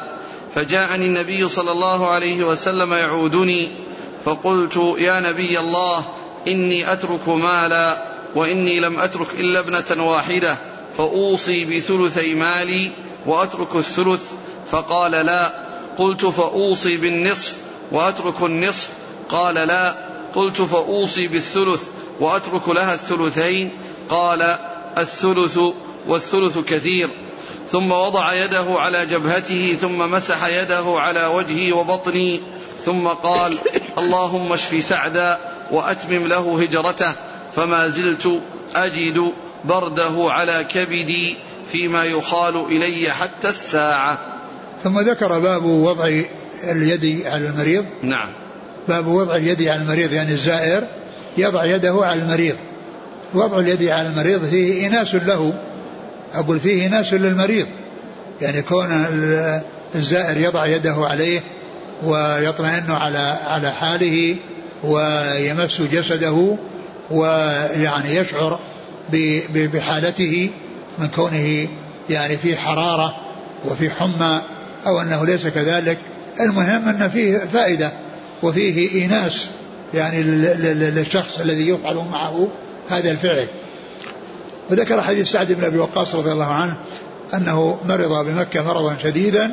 فجاءني 0.56 1.06
النبي 1.06 1.50
صلى 1.50 1.72
الله 1.72 2.08
عليه 2.08 2.44
وسلم 2.44 2.94
يعودني 2.94 3.70
فقلت 4.26 4.96
يا 4.98 5.20
نبي 5.20 5.60
الله 5.60 6.06
إني 6.48 6.94
أترك 6.94 7.28
مالا 7.28 8.06
وإني 8.36 8.80
لم 8.80 9.00
أترك 9.00 9.28
إلا 9.40 9.60
ابنة 9.60 10.12
واحدة 10.12 10.58
فأوصي 10.98 11.66
بثلثي 11.66 12.34
مالي 12.34 12.92
وأترك 13.26 13.76
الثلث. 13.76 14.22
فقال 14.72 15.12
لا. 15.12 15.52
قلت 15.98 16.26
فأوصي 16.26 16.98
بالنصف 16.98 17.58
وأترك 17.92 18.44
النصف. 18.44 18.90
قال 19.30 19.56
لا. 19.56 19.96
قلت 20.36 20.62
فأوصي 20.62 21.28
بالثلث 21.28 21.84
وأترك 22.20 22.70
لها 22.70 22.94
الثلثين. 22.94 23.72
قال 24.10 24.58
الثلث 24.98 25.60
والثلث 26.08 26.58
كثير. 26.58 27.10
ثم 27.72 27.92
وضع 27.92 28.34
يده 28.34 28.66
على 28.70 29.06
جبهته 29.06 29.78
ثم 29.82 29.98
مسح 29.98 30.46
يده 30.46 30.86
على 30.88 31.26
وجهي 31.26 31.72
وبطني. 31.72 32.42
ثم 32.86 33.08
قال 33.08 33.58
اللهم 33.98 34.54
اشف 34.54 34.84
سعدا 34.84 35.38
وأتمم 35.72 36.28
له 36.28 36.62
هجرته 36.62 37.14
فما 37.56 37.88
زلت 37.90 38.42
أجد 38.76 39.32
برده 39.66 40.14
على 40.18 40.66
كبدي 40.70 41.36
فيما 41.72 42.06
يخال 42.06 42.56
إلي 42.56 43.12
حتى 43.12 43.50
الساعة. 43.50 44.20
ثم 44.84 45.00
ذكر 45.00 45.40
باب 45.40 45.66
وضع 45.66 46.22
اليد 46.64 47.26
على 47.26 47.48
المريض. 47.48 47.86
نعم. 48.02 48.30
باب 48.88 49.08
وضع 49.08 49.36
اليد 49.36 49.68
على 49.68 49.82
المريض 49.82 50.14
يعني 50.14 50.32
الزائر 50.32 50.84
يضع 51.38 51.66
يده 51.66 52.00
على 52.02 52.22
المريض. 52.22 52.56
وضع 53.34 53.60
اليد 53.60 53.84
على 53.84 54.08
المريض 54.08 54.46
فيه 54.46 54.88
إناس 54.88 55.16
له. 55.16 55.54
أقول 56.34 56.60
فيه 56.60 56.88
إناس 56.88 57.14
للمريض. 57.14 57.68
يعني 58.42 58.62
كون 58.62 59.06
الزائر 59.96 60.38
يضع 60.38 60.66
يده 60.66 60.96
عليه 60.96 61.42
ويطمئن 62.04 62.92
على 62.92 63.38
على 63.48 63.72
حاله 63.72 64.36
ويمس 64.84 65.82
جسده 65.82 66.58
ويعني 67.12 68.16
يشعر 68.16 68.60
بحالته 69.54 70.50
من 71.00 71.08
كونه 71.08 71.68
يعني 72.10 72.38
في 72.38 72.58
حرارة 72.58 73.16
وفي 73.66 73.90
حمى 73.90 74.42
أو 74.88 75.02
أنه 75.02 75.26
ليس 75.26 75.48
كذلك. 75.48 75.98
المهم 76.40 76.90
أن 76.90 77.10
فيه 77.10 77.38
فائدة 77.38 77.92
وفيه 78.44 79.02
إيناس 79.02 79.50
يعني 79.94 80.24
للشخص 80.24 81.40
الذي 81.40 81.70
يفعل 81.70 81.96
معه 82.12 82.48
هذا 82.90 83.12
الفعل. 83.12 83.46
وذكر 84.70 85.02
حديث 85.02 85.32
سعد 85.32 85.52
بن 85.52 85.64
أبي 85.64 85.78
وقاص 85.78 86.16
رضي 86.16 86.32
الله 86.32 86.46
عنه 86.46 86.78
أنه 87.34 87.78
مرض 87.86 88.26
بمكة 88.26 88.64
مرضا 88.64 88.98
شديدا 89.04 89.52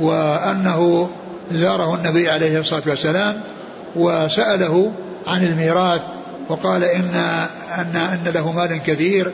وأنه 0.00 1.10
زاره 1.52 1.94
النبي 1.94 2.30
عليه 2.30 2.60
الصلاة 2.60 2.82
والسلام 2.86 3.40
وسأله 3.96 4.92
عن 5.26 5.44
الميراث 5.44 6.00
وقال 6.48 6.84
إن 6.84 7.14
أن 7.78 7.96
أن 7.96 8.32
له 8.34 8.52
مال 8.52 8.82
كثير 8.82 9.32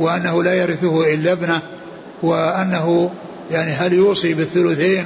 وأنه 0.00 0.42
لا 0.42 0.54
يرثه 0.54 1.14
إلا 1.14 1.32
ابنه 1.32 1.60
وأنه 2.22 3.10
يعني 3.50 3.70
هل 3.70 3.92
يوصي 3.92 4.34
بالثلثين؟ 4.34 5.04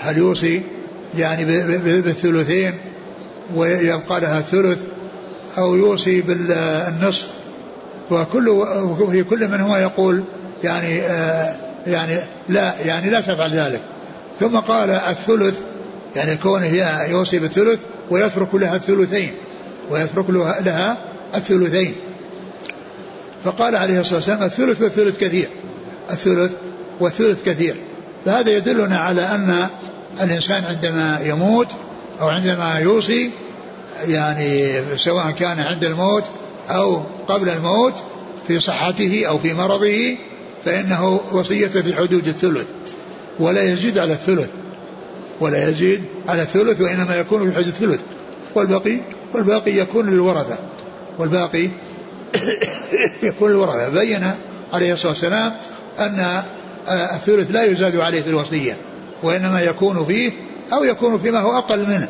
هل 0.00 0.18
يوصي 0.18 0.62
يعني 1.18 1.44
بالثلثين 2.00 2.72
ويبقى 3.56 4.20
لها 4.20 4.38
الثلث 4.38 4.78
أو 5.58 5.74
يوصي 5.74 6.20
بالنصف؟ 6.20 7.28
وكل 8.10 8.48
وفي 8.48 9.24
كل 9.24 9.48
منهما 9.48 9.78
يقول 9.78 10.24
يعني 10.64 11.02
آه 11.02 11.56
يعني 11.86 12.18
لا 12.48 12.74
يعني 12.84 13.10
لا 13.10 13.20
تفعل 13.20 13.50
ذلك. 13.50 13.80
ثم 14.40 14.56
قال 14.56 14.90
الثلث 14.90 15.58
يعني 16.16 16.36
كونه 16.36 16.66
يوصي 17.10 17.38
بالثلث 17.38 17.78
ويترك 18.10 18.54
لها 18.54 18.76
الثلثين 18.76 19.32
ويترك 19.90 20.30
لها 20.60 20.96
الثلثين. 21.34 21.94
فقال 23.44 23.76
عليه 23.76 24.00
الصلاة 24.00 24.16
والسلام 24.16 24.42
الثلث 24.42 24.82
والثلث 24.82 25.18
كثير 25.18 25.48
الثلث 26.10 26.52
والثلث 27.00 27.42
كثير. 27.44 27.74
فهذا 28.24 28.50
يدلنا 28.50 28.98
على 28.98 29.22
أن 29.22 29.66
الإنسان 30.22 30.64
عندما 30.64 31.20
يموت 31.24 31.68
أو 32.20 32.28
عندما 32.28 32.78
يوصي 32.78 33.30
يعني 34.08 34.80
سواء 34.96 35.30
كان 35.30 35.60
عند 35.60 35.84
الموت 35.84 36.24
أو 36.70 37.02
قبل 37.28 37.48
الموت 37.48 37.94
في 38.48 38.60
صحته 38.60 39.24
أو 39.28 39.38
في 39.38 39.52
مرضه 39.52 40.16
فإنه 40.64 41.20
وصية 41.32 41.68
في 41.68 41.94
حدود 41.96 42.28
الثلث. 42.28 42.66
ولا 43.40 43.62
يزيد 43.62 43.98
على 43.98 44.12
الثلث. 44.12 44.48
ولا 45.40 45.68
يزيد 45.68 46.02
على 46.28 46.42
الثلث 46.42 46.80
وإنما 46.80 47.16
يكون 47.16 47.52
حدود 47.52 47.66
الثلث. 47.66 48.00
والباقي 48.54 48.98
والباقي 49.34 49.72
يكون 49.72 50.10
للورثة. 50.10 50.58
والباقي 51.18 51.70
يكون 53.22 53.50
للورثة. 53.50 53.88
بين 53.88 54.30
عليه 54.72 54.92
الصلاة 54.92 55.12
والسلام 55.12 55.52
أن 55.98 56.42
الثلث 56.88 57.50
لا 57.50 57.64
يزاد 57.64 57.96
عليه 57.96 58.22
في 58.22 58.28
الوصية. 58.28 58.76
وإنما 59.22 59.60
يكون 59.60 60.04
فيه 60.04 60.32
أو 60.72 60.84
يكون 60.84 61.18
فيما 61.18 61.40
هو 61.40 61.58
أقل 61.58 61.86
منه. 61.86 62.08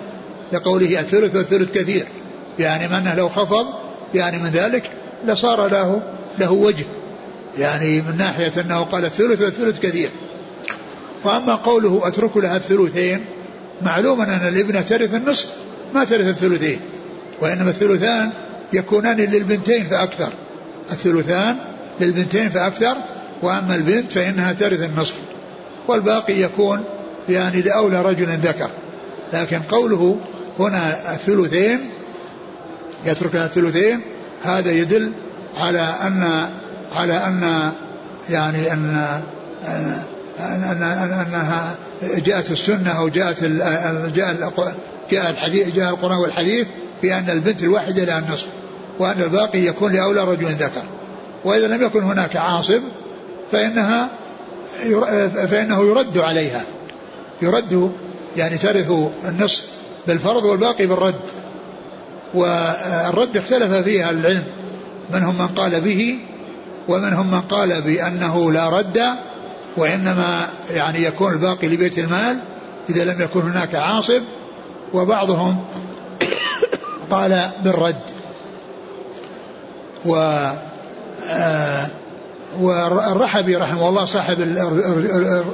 لقوله 0.53 1.01
الثلث 1.01 1.37
والثلث 1.37 1.71
كثير. 1.71 2.07
يعني 2.59 2.89
من 2.89 3.13
لو 3.17 3.29
خفض 3.29 3.67
يعني 4.15 4.39
من 4.39 4.51
ذلك 4.51 4.91
لصار 5.27 5.69
له 5.69 6.03
له 6.39 6.53
وجه. 6.53 6.85
يعني 7.59 8.01
من 8.01 8.17
ناحية 8.19 8.53
أنه 8.61 8.81
قال 8.81 9.05
الثلث 9.05 9.41
والثلث 9.41 9.81
كثير. 9.81 10.11
وأما 11.25 11.55
قوله 11.55 12.01
أترك 12.05 12.37
لها 12.37 12.57
الثلثين 12.57 13.25
معلوم 13.83 14.21
أن 14.21 14.49
الابنة 14.49 14.81
ترث 14.81 15.15
النصف 15.15 15.51
ما 15.95 16.05
ترث 16.05 16.27
الثلثين 16.27 16.81
وإنما 17.41 17.71
الثلثان 17.71 18.31
يكونان 18.73 19.17
للبنتين 19.17 19.85
فأكثر. 19.85 20.33
الثلثان 20.91 21.57
للبنتين 22.01 22.49
فأكثر 22.51 22.97
وأما 23.43 23.75
البنت 23.75 24.13
فإنها 24.13 24.53
ترث 24.53 24.83
النصف. 24.83 25.15
والباقي 25.89 26.41
يكون 26.41 26.85
يعني 27.29 27.63
لأولى 27.63 28.03
رجل 28.03 28.27
ذكر. 28.27 28.71
لكن 29.33 29.59
قوله 29.59 30.17
هنا 30.59 31.15
الثلثين 31.15 31.81
يترك 33.07 33.37
الثلثين 33.37 34.01
هذا 34.43 34.71
يدل 34.71 35.13
على 35.61 35.81
أن 35.81 36.49
على 36.97 37.15
أن 37.15 37.73
يعني 38.31 38.73
أن 38.73 39.21
أن, 39.67 40.03
أن, 40.41 40.83
أن 40.83 41.27
أنها 41.27 41.75
جاءت 42.03 42.51
السنة 42.51 42.91
أو 42.91 43.09
جاءت 43.09 43.45
جاء 44.15 44.53
جاء 45.11 45.31
الحديث 45.31 45.75
جاء 45.75 45.91
القرآن 45.91 46.19
والحديث 46.19 46.67
بأن 47.03 47.31
البنت 47.31 47.63
الواحدة 47.63 48.05
لها 48.05 48.19
النصف 48.19 48.49
وأن 48.99 49.23
الباقي 49.23 49.59
يكون 49.59 49.93
لأولى 49.93 50.25
رجل 50.25 50.47
ذكر. 50.47 50.83
وإذا 51.45 51.67
لم 51.67 51.83
يكن 51.83 52.03
هناك 52.03 52.37
عاصب 52.37 52.81
فإنها 53.53 54.09
فإنه 55.51 55.81
يرد 55.81 56.19
عليها. 56.19 56.63
يرد 57.43 57.93
يعني 58.37 58.59
ترث 58.59 58.93
النصف 59.25 59.67
بالفرض 60.07 60.45
والباقي 60.45 60.87
بالرد. 60.87 61.21
والرد 62.35 63.37
اختلف 63.37 63.73
فيها 63.73 64.11
العلم. 64.11 64.45
منهم 65.15 65.39
من 65.39 65.47
قال 65.47 65.81
به 65.81 66.19
ومنهم 66.89 67.31
من 67.31 67.41
قال 67.41 67.83
بأنه 67.83 68.53
لا 68.53 68.69
رد 68.69 69.03
وإنما 69.77 70.49
يعني 70.71 71.05
يكون 71.05 71.33
الباقي 71.33 71.69
لبيت 71.69 71.99
المال 71.99 72.39
إذا 72.91 73.05
لم 73.05 73.21
يكن 73.21 73.41
هناك 73.41 73.75
عاصب 73.75 74.23
وبعضهم 74.95 75.65
قال 77.11 77.51
بالرد. 77.65 78.01
و 80.07 80.17
آه 81.29 81.87
والرحبي 82.61 83.57
رحمه 83.57 83.89
الله 83.89 84.05
صاحب 84.05 84.41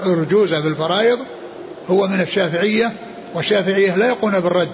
الرجوزة 0.06 0.60
بالفرائض 0.60 1.18
هو 1.90 2.06
من 2.06 2.20
الشافعية 2.20 2.92
والشافعية 3.34 3.96
لا 3.96 4.06
يقولون 4.06 4.40
بالرد. 4.40 4.68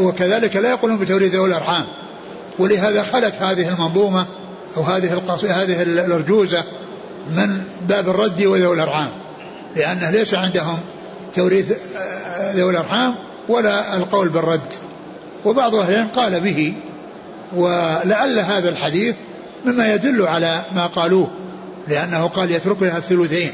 وكذلك 0.00 0.56
لا 0.56 0.70
يقولون 0.70 0.98
بتوريد 0.98 1.34
ذوي 1.34 1.48
الأرحام. 1.48 1.86
ولهذا 2.58 3.02
خلت 3.02 3.34
هذه 3.34 3.68
المنظومة 3.68 4.26
أو 4.76 4.82
هذه 4.82 5.22
هذه 5.42 5.82
الأرجوزة 5.82 6.64
من 7.36 7.64
باب 7.88 8.08
الرد 8.08 8.42
وذوي 8.42 8.74
الأرحام. 8.74 9.08
لأنه 9.76 10.10
ليس 10.10 10.34
عندهم 10.34 10.78
توريث 11.34 11.72
آه، 11.96 12.52
ذوي 12.52 12.70
الأرحام 12.70 13.14
ولا 13.48 13.96
القول 13.96 14.28
بالرد. 14.28 14.72
وبعض 15.44 15.74
أهل 15.74 15.92
العلم 15.92 16.08
قال 16.16 16.40
به 16.40 16.74
ولعل 17.56 18.38
هذا 18.38 18.68
الحديث 18.68 19.16
مما 19.64 19.94
يدل 19.94 20.26
على 20.26 20.60
ما 20.74 20.86
قالوه 20.86 21.30
لأنه 21.88 22.26
قال 22.26 22.50
يترك 22.50 22.82
لها 22.82 22.98
الثلثين. 22.98 23.50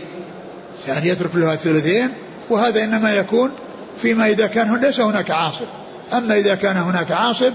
يعني 0.88 1.08
يترك 1.08 1.30
لها 1.34 1.54
الثلثين 1.54 2.08
وهذا 2.50 2.84
إنما 2.84 3.14
يكون 3.14 3.50
فيما 4.02 4.26
إذا 4.26 4.46
كان 4.46 4.76
ليس 4.76 5.00
هناك 5.00 5.30
عاصب. 5.30 5.66
أما 6.12 6.34
إذا 6.34 6.54
كان 6.54 6.76
هناك 6.76 7.12
عاصب 7.12 7.52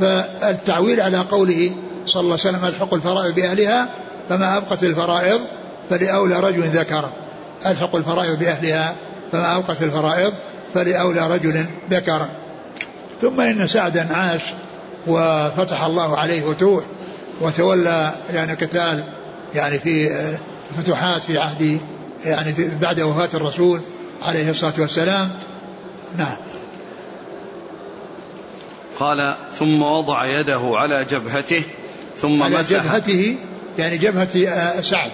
فالتعويل 0.00 1.00
على 1.00 1.18
قوله 1.18 1.74
صلى 2.06 2.20
الله 2.20 2.38
عليه 2.44 2.56
وسلم 2.56 2.64
الحق 2.64 2.94
الفرائض 2.94 3.34
بأهلها 3.34 3.88
فما 4.28 4.56
أبقت 4.56 4.82
الفرائض 4.82 5.40
فلأولى 5.90 6.40
رجل 6.40 6.62
ذكر. 6.62 7.10
ألحق 7.66 7.96
الفرائض 7.96 8.38
بأهلها 8.38 8.94
فما 9.32 9.56
أبقت 9.56 9.82
الفرائض 9.82 10.32
فلأولى 10.74 11.28
رجل 11.34 11.66
ذكر. 11.90 12.26
ثم 13.20 13.40
إن 13.40 13.66
سعدا 13.66 14.16
عاش 14.16 14.42
وفتح 15.06 15.84
الله 15.84 16.18
عليه 16.18 16.42
فتوح 16.42 16.84
وتولى 17.40 18.12
يعني 18.32 18.52
قتال 18.52 19.04
يعني 19.54 19.78
في 19.78 20.10
فتوحات 20.78 21.22
في 21.22 21.38
عهد 21.38 21.80
يعني 22.24 22.52
في 22.52 22.70
بعد 22.82 23.00
وفاة 23.00 23.28
الرسول 23.34 23.80
عليه 24.22 24.50
الصلاة 24.50 24.74
والسلام. 24.78 25.30
نعم. 26.18 26.36
قال 29.00 29.34
ثم 29.58 29.82
وضع 29.82 30.26
يده 30.26 30.60
على 30.64 31.04
جبهته 31.04 31.62
ثم 32.16 32.42
على 32.42 32.58
مسح. 32.58 32.70
جبهته 32.70 33.36
يعني 33.78 33.98
جبهة 33.98 34.48
آه، 34.48 34.80
سعد. 34.80 35.10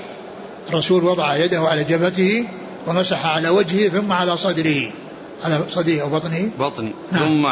الرسول 0.68 1.05
وضع 1.05 1.37
يده 1.37 1.61
على 1.61 1.85
جبهته 1.85 2.49
ومسح 2.87 3.27
على 3.27 3.49
وجهه 3.49 3.88
ثم 3.88 4.12
على 4.12 4.37
صدره. 4.37 4.90
على 5.44 5.61
صدره 5.70 6.01
أو 6.01 6.09
بطنه؟ 6.09 6.51
بطني. 6.59 6.92
نعم. 7.12 7.23
ثم 7.23 7.46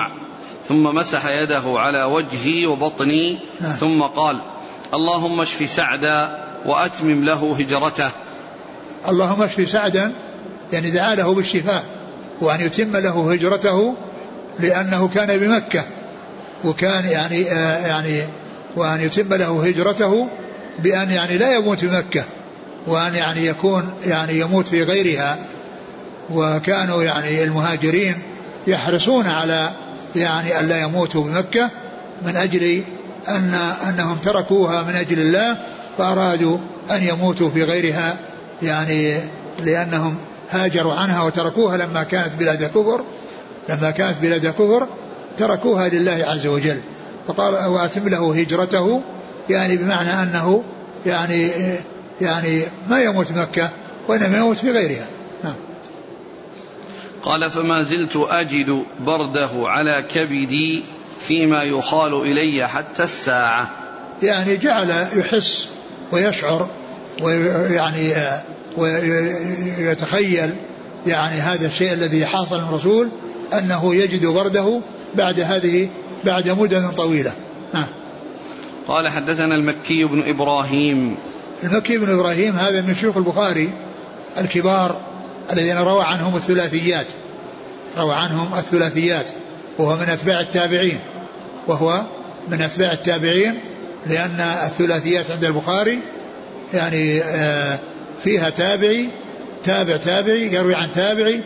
ثم 0.68 0.82
مسح 0.82 1.26
يده 1.26 1.62
على 1.66 2.04
وجهي 2.04 2.66
وبطني. 2.66 3.38
نعم. 3.60 3.72
ثم 3.72 4.02
قال 4.02 4.38
اللهم 4.94 5.40
اشف 5.40 5.70
سعدا 5.70 6.44
وأتمم 6.66 7.24
له 7.24 7.56
هجرته. 7.58 8.10
اللهم 9.08 9.42
اشفي 9.42 9.66
سعدا 9.66 10.12
يعني 10.72 10.90
دعا 10.90 11.14
له 11.14 11.34
بالشفاء 11.34 11.84
وأن 12.40 12.60
يتم 12.60 12.96
له 12.96 13.32
هجرته 13.32 13.94
لأنه 14.60 15.08
كان 15.08 15.38
بمكة 15.38 15.84
وكان 16.64 17.04
يعني 17.04 17.52
آه 17.52 17.86
يعني 17.86 18.22
وأن 18.76 19.00
يتم 19.00 19.34
له 19.34 19.66
هجرته 19.66 20.28
بأن 20.78 21.10
يعني 21.10 21.38
لا 21.38 21.54
يموت 21.54 21.84
بمكة 21.84 22.24
وأن 22.86 23.14
يعني 23.14 23.46
يكون 23.46 23.90
يعني 24.06 24.40
يموت 24.40 24.68
في 24.68 24.82
غيرها. 24.82 25.38
وكانوا 26.30 27.02
يعني 27.02 27.44
المهاجرين 27.44 28.14
يحرصون 28.66 29.26
على 29.26 29.70
يعني 30.16 30.60
أن 30.60 30.68
لا 30.68 30.82
يموتوا 30.82 31.24
بمكة 31.24 31.70
من 32.22 32.36
أجل 32.36 32.82
أن 33.28 33.54
أنهم 33.88 34.16
تركوها 34.16 34.82
من 34.82 34.94
أجل 34.94 35.18
الله 35.18 35.56
فأرادوا 35.98 36.58
أن 36.90 37.02
يموتوا 37.02 37.50
في 37.50 37.62
غيرها 37.62 38.16
يعني 38.62 39.20
لأنهم 39.58 40.16
هاجروا 40.50 40.94
عنها 40.94 41.22
وتركوها 41.22 41.76
لما 41.76 42.02
كانت 42.02 42.30
بلاد 42.38 42.64
كفر 42.64 43.04
لما 43.68 43.90
كانت 43.90 44.18
بلاد 44.22 44.46
كفر 44.46 44.88
تركوها 45.38 45.88
لله 45.88 46.24
عز 46.26 46.46
وجل. 46.46 46.80
فقال 47.28 47.54
وأتم 47.54 48.08
له 48.08 48.40
هجرته 48.40 49.02
يعني 49.50 49.76
بمعنى 49.76 50.22
أنه 50.22 50.64
يعني 51.06 51.50
يعني 52.20 52.62
ما 52.90 53.02
يموت 53.02 53.32
مكة 53.32 53.70
وإنما 54.08 54.38
يموت 54.38 54.58
في 54.58 54.70
غيرها. 54.70 55.06
نعم. 55.44 55.54
قال 57.22 57.50
فما 57.50 57.82
زلت 57.82 58.16
أجد 58.16 58.84
برده 59.00 59.50
على 59.54 60.04
كبدي 60.14 60.82
فيما 61.26 61.62
يخال 61.62 62.14
إلي 62.14 62.68
حتى 62.68 63.02
الساعة. 63.02 63.70
يعني 64.22 64.56
جعل 64.56 65.06
يحس 65.16 65.68
ويشعر 66.12 66.68
ويعني 67.22 68.14
ويتخيل 68.76 70.54
يعني 71.06 71.40
هذا 71.40 71.66
الشيء 71.66 71.92
الذي 71.92 72.26
حاصل 72.26 72.58
الرسول 72.58 73.08
أنه 73.52 73.94
يجد 73.94 74.26
برده 74.26 74.80
بعد 75.14 75.40
هذه 75.40 75.88
بعد 76.24 76.48
مدة 76.48 76.90
طويلة. 76.90 77.32
نعم. 77.74 77.86
قال 78.88 79.08
حدثنا 79.08 79.54
المكي 79.54 80.04
بن 80.04 80.28
إبراهيم. 80.28 81.16
المكي 81.64 81.98
بن 81.98 82.10
إبراهيم 82.10 82.56
هذا 82.56 82.80
من 82.80 82.94
شيوخ 82.94 83.16
البخاري 83.16 83.70
الكبار 84.38 85.00
الذين 85.52 85.78
روى 85.78 86.02
عنهم 86.02 86.36
الثلاثيات. 86.36 87.06
روى 87.98 88.14
عنهم 88.14 88.58
الثلاثيات. 88.58 89.26
وهو 89.78 89.96
من 89.96 90.08
أتباع 90.08 90.40
التابعين. 90.40 90.98
وهو 91.66 92.02
من 92.48 92.62
أتباع 92.62 92.92
التابعين 92.92 93.54
لأن 94.06 94.40
الثلاثيات 94.40 95.30
عند 95.30 95.44
البخاري 95.44 95.98
يعني 96.74 97.22
آه، 97.22 97.78
فيها 98.24 98.50
تابعي 98.50 99.08
تابع 99.64 99.96
تابعي 99.96 100.54
يروي 100.54 100.74
عن 100.74 100.92
تابعي 100.92 101.40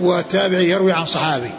والتابعي 0.00 0.68
يروي 0.68 0.92
عن 0.92 1.04
صحابي. 1.04 1.50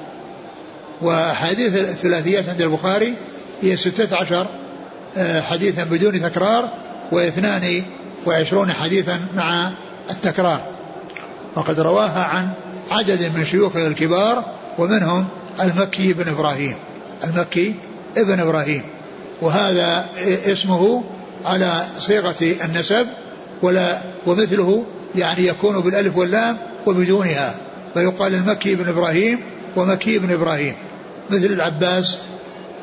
وأحاديث 1.01 1.75
الثلاثيات 1.75 2.49
عند 2.49 2.61
البخاري 2.61 3.13
هي 3.61 3.77
ستة 3.77 4.17
عشر. 4.17 4.47
حديثا 5.17 5.83
بدون 5.83 6.21
تكرار 6.21 6.69
واثنان 7.11 7.83
وعشرون 8.25 8.71
حديثا 8.71 9.19
مع 9.35 9.69
التكرار. 10.09 10.61
وقد 11.55 11.79
رواها 11.79 12.23
عن 12.23 12.49
عدد 12.91 13.31
من 13.35 13.45
شيوخه 13.45 13.87
الكبار 13.87 14.45
ومنهم 14.77 15.27
المكي 15.61 16.13
بن 16.13 16.27
إبراهيم. 16.29 16.75
المكي 17.23 17.75
ابن 18.17 18.39
إبراهيم. 18.39 18.83
وهذا 19.41 20.05
اسمه 20.45 21.03
على 21.45 21.85
صيغة 21.99 22.55
النسب 22.65 23.07
ولا 23.61 23.97
ومثله 24.25 24.85
يعني 25.15 25.47
يكون 25.47 25.79
بالألف 25.79 26.17
واللام 26.17 26.57
وبدونها. 26.85 27.55
فيقال 27.93 28.35
المكي 28.35 28.75
بن 28.75 28.89
إبراهيم 28.89 29.39
ومكي 29.75 30.19
بن 30.19 30.33
إبراهيم. 30.33 30.75
مثل 31.29 31.45
العباس 31.45 32.17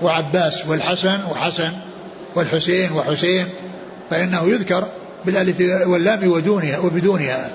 وعباس 0.02 0.66
والحسن 0.66 1.18
وحسن. 1.30 1.72
والحسين 2.34 2.92
وحسين 2.92 3.46
فإنه 4.10 4.42
يذكر 4.48 4.84
بالألف 5.26 5.86
واللام 5.86 6.28
ودونها 6.28 6.78
وبدونها 6.78 7.50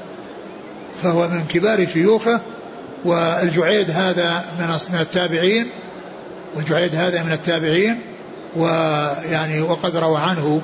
فهو 1.03 1.27
من 1.27 1.45
كبار 1.49 1.87
شيوخه 1.87 2.41
والجعيد 3.05 3.91
هذا 3.91 4.45
من 4.59 4.99
التابعين 4.99 5.67
والجعيد 6.55 6.95
هذا 6.95 7.23
من 7.23 7.31
التابعين 7.31 7.99
ويعني 8.55 9.61
وقد 9.61 9.95
روى 9.95 10.17
عنه 10.17 10.61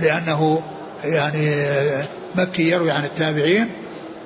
لأنه 0.00 0.62
يعني 1.04 1.54
مكي 2.34 2.62
يروي 2.70 2.90
عن 2.90 3.04
التابعين 3.04 3.68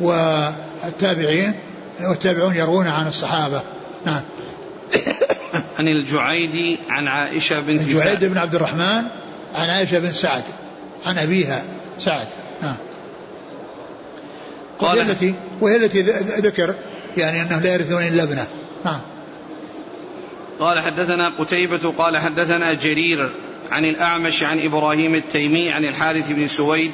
والتابعين 0.01 1.55
والتابعون 2.01 2.57
يروون 2.57 2.87
عن 2.87 3.09
الصحابة. 3.09 3.63
نعم. 4.07 4.21
عن 5.79 5.89
الجعيد 5.89 6.79
عن 6.89 7.09
عائشة 7.09 7.61
بنت 7.61 7.81
الجعيد 7.81 8.25
بن 8.25 8.39
عبد 8.39 8.55
الرحمن 8.55 9.03
عن 9.55 9.71
عائشة 9.71 9.99
بن 9.99 10.13
سعد 10.13 10.43
عن 11.07 11.19
أبيها 11.19 11.65
سعد. 11.99 12.27
نعم. 12.63 12.77
وهي 14.81 15.03
التي 15.03 15.35
وهي 15.61 15.77
التي 15.77 16.03
ذكر 16.41 16.75
يعني 17.17 17.43
أنه 17.43 17.61
لا 17.61 17.75
يرثون 17.75 18.03
إلا 18.03 18.23
ابنه. 18.23 18.47
نعم. 18.85 19.01
قال 20.61 20.79
حدثنا 20.81 21.33
قتيبة 21.39 21.93
قال 21.99 22.17
حدثنا 22.17 22.73
جرير 22.73 23.31
عن 23.71 23.85
الأعمش 23.85 24.43
عن 24.43 24.61
إبراهيم 24.61 25.15
التيمي 25.15 25.71
عن 25.71 25.85
الحارث 25.85 26.31
بن 26.31 26.49
سويد. 26.49 26.93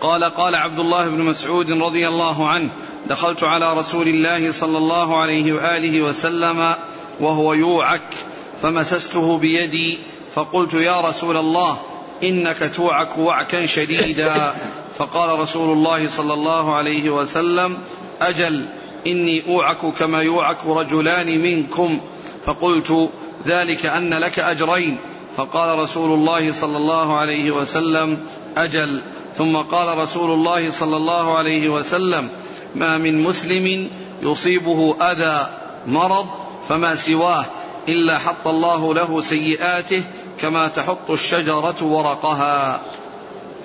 قال 0.00 0.24
قال 0.24 0.54
عبد 0.54 0.78
الله 0.78 1.08
بن 1.08 1.20
مسعود 1.20 1.72
رضي 1.72 2.08
الله 2.08 2.48
عنه 2.48 2.68
دخلت 3.08 3.42
على 3.42 3.78
رسول 3.78 4.08
الله 4.08 4.52
صلى 4.52 4.78
الله 4.78 5.20
عليه 5.20 5.52
وآله 5.52 6.02
وسلم 6.02 6.74
وهو 7.20 7.54
يوعك 7.54 8.14
فمسسته 8.62 9.38
بيدي 9.38 9.98
فقلت 10.34 10.74
يا 10.74 11.00
رسول 11.00 11.36
الله 11.36 11.76
إنك 12.22 12.70
توعك 12.76 13.18
وعكا 13.18 13.66
شديدا. 13.66 14.54
فقال 14.98 15.38
رسول 15.38 15.72
الله 15.72 16.08
صلى 16.08 16.34
الله 16.34 16.74
عليه 16.74 17.10
وسلم 17.10 17.76
أجل 18.20 18.66
إني 19.06 19.42
أوعك 19.48 19.86
كما 19.98 20.22
يوعك 20.22 20.66
رجلان 20.66 21.42
منكم. 21.42 22.00
فقلت 22.44 23.10
ذلك 23.46 23.86
أن 23.86 24.14
لك 24.14 24.38
أجرين. 24.38 24.96
فقال 25.36 25.78
رسول 25.78 26.12
الله 26.12 26.52
صلى 26.52 26.76
الله 26.76 27.16
عليه 27.16 27.50
وسلم 27.50 28.18
أجل. 28.56 29.02
ثم 29.36 29.56
قال 29.56 29.98
رسول 29.98 30.30
الله 30.30 30.70
صلى 30.70 30.96
الله 30.96 31.36
عليه 31.36 31.68
وسلم 31.68 32.28
ما 32.74 32.98
من 32.98 33.22
مسلم 33.22 33.90
يصيبه 34.22 34.96
أذى 35.00 35.48
مرض 35.86 36.26
فما 36.68 36.96
سواه 36.96 37.44
إلا 37.88 38.18
حط 38.18 38.48
الله 38.48 38.94
له 38.94 39.20
سيئاته 39.20 40.04
كما 40.40 40.68
تحط 40.68 41.10
الشجرة 41.10 41.84
ورقها. 41.84 42.80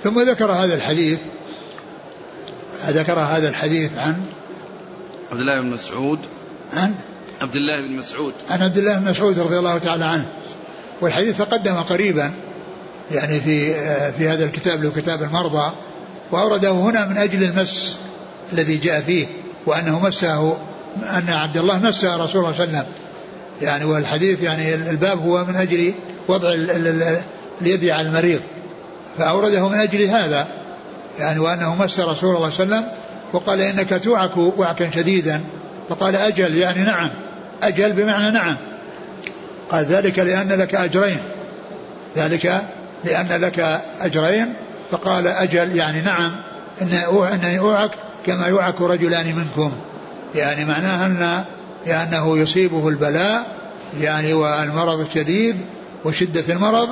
ثم 0.04 0.20
ذكر 0.30 0.52
هذا 0.52 0.76
الحديث 0.76 1.20
ذكر 2.88 3.20
هذا 3.20 3.50
الحديث 3.50 3.98
عن 3.98 4.26
عبد 5.32 5.40
الله 5.40 5.62
بن 5.62 5.68
مسعود. 5.68 6.20
عن 6.74 6.96
عبد 7.42 7.56
الله 7.56 7.82
بن 7.82 7.96
مسعود. 7.96 8.34
عن 8.50 8.64
عبد 8.64 8.78
الله 8.78 8.98
بن 8.98 9.10
مسعود 9.10 9.40
رضي 9.40 9.60
الله 9.60 9.78
تعالى 9.78 10.06
عنه. 10.06 10.26
والحديث 11.02 11.38
تقدم 11.38 11.76
قريبا 11.76 12.32
يعني 13.12 13.40
في 13.40 13.74
في 14.12 14.30
هذا 14.30 14.46
الكتاب 14.46 14.84
له 14.84 14.92
كتاب 14.96 15.24
المرضى 15.24 15.72
وأورده 16.32 16.72
هنا 16.72 17.06
من 17.06 17.18
أجل 17.18 17.44
المس 17.44 17.98
الذي 18.54 18.78
جاء 18.78 19.02
فيه 19.02 19.28
وأنه 19.66 20.00
مسه 20.00 20.58
أن 20.98 21.30
عبد 21.30 21.58
الله 21.58 21.80
مس 21.80 22.06
رسول 22.06 22.12
الله 22.12 22.28
صلى 22.28 22.40
الله 22.40 22.48
عليه 22.48 22.64
وسلم. 22.64 22.86
يعني 23.62 23.86
والحديث 23.86 24.43
يعني 24.43 24.76
الباب 24.76 25.19
هو 25.19 25.45
من 25.45 25.56
أجل 25.56 25.93
وضع 26.28 26.54
اليد 27.62 27.86
على 27.86 28.08
المريض. 28.08 28.41
فأورده 29.17 29.69
من 29.69 29.80
أجل 29.80 30.02
هذا. 30.02 30.48
يعني 31.19 31.39
وأنه 31.39 31.76
مس 31.76 32.00
رسول 32.00 32.36
الله 32.36 32.50
صلى 32.50 32.63
الله 32.63 32.76
عليه 32.76 32.86
وسلم 32.86 32.86
وقال 33.34 33.62
إنك 33.62 34.04
توعك 34.04 34.38
وعكا 34.38 34.89
شديدا. 34.89 35.41
فقال 35.89 36.15
أجل 36.15 36.56
يعني 36.58 36.84
نعم. 36.84 37.10
أجل 37.63 37.93
بمعنى 37.93 38.32
نعم. 38.32 38.58
قال 39.69 39.86
ذلك 39.86 40.19
لأن 40.19 40.48
لك 40.48 40.76
أجرين. 40.76 41.19
ذلك 42.17 42.62
لأن 43.06 43.42
لك 43.42 43.81
أجرين. 44.02 44.54
فقال 44.92 45.27
أجل 45.27 45.75
يعني 45.75 46.02
نعم 46.02 46.36
إن 46.81 46.94
أوعك 47.58 47.92
كما 48.25 48.48
يوعك 48.48 48.81
رجلان 48.81 49.36
منكم. 49.36 49.71
يعني 50.36 50.65
معناها 50.65 51.06
أن 51.06 51.46
لأنه 51.88 52.38
يصيبه 52.38 52.88
البلاء 52.88 53.60
يعني 54.02 54.34
والمرض 54.34 55.00
الشديد 55.00 55.58
وشدة 56.06 56.54
المرض 56.54 56.90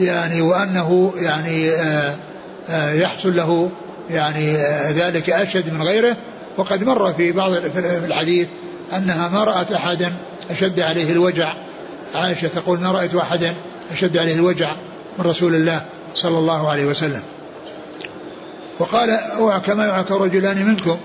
يعني 0.00 0.40
وأنه 0.40 1.12
يعني 1.16 1.70
آه، 1.70 2.14
آه، 2.70 2.92
يحصل 2.92 3.36
له 3.36 3.70
يعني 4.10 4.56
آه، 4.56 4.90
ذلك 4.90 5.30
أشد 5.30 5.72
من 5.72 5.82
غيره. 5.82 6.16
وقد 6.56 6.84
مر 6.84 7.12
في 7.12 7.32
بعض 7.32 7.52
في 7.52 8.06
الحديث 8.06 8.48
أنها 8.96 9.28
ما 9.28 9.44
رأت 9.44 9.72
أحدا 9.72 10.12
أشد 10.50 10.80
عليه 10.80 11.12
الوجع. 11.12 11.54
عائشة 12.14 12.48
تقول 12.48 12.80
ما 12.80 12.90
رأيت 12.90 13.14
أحدا 13.14 13.54
أشد 13.92 14.18
عليه 14.18 14.34
الوجع 14.34 14.74
من 15.18 15.24
رسول 15.24 15.54
الله 15.54 15.82
صلى 16.14 16.38
الله 16.38 16.70
عليه 16.70 16.84
وسلم. 16.84 17.22
وقال 18.78 19.18
كما 19.66 19.84
يعك 19.84 20.10
رجلان 20.10 20.66
منكم؟ 20.66 20.98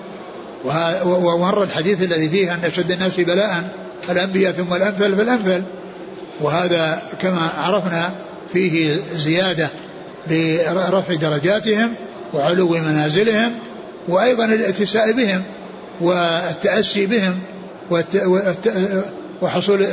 ومر 1.05 1.63
الحديث 1.63 2.03
الذي 2.03 2.29
فيه 2.29 2.53
أن 2.53 2.59
أشد 2.63 2.91
الناس 2.91 3.19
بلاء 3.19 3.63
الأنبياء 4.09 4.51
ثم 4.51 4.73
الأمثل 4.73 5.15
فالأمثل 5.15 5.63
وهذا 6.41 7.01
كما 7.21 7.49
عرفنا 7.57 8.11
فيه 8.53 8.99
زيادة 9.15 9.69
لرفع 10.29 11.13
درجاتهم 11.13 11.93
وعلو 12.33 12.69
منازلهم 12.69 13.51
وأيضا 14.07 14.45
الاتساء 14.45 15.11
بهم 15.11 15.43
والتأسي 16.01 17.05
بهم 17.05 17.39
وحصول 19.41 19.87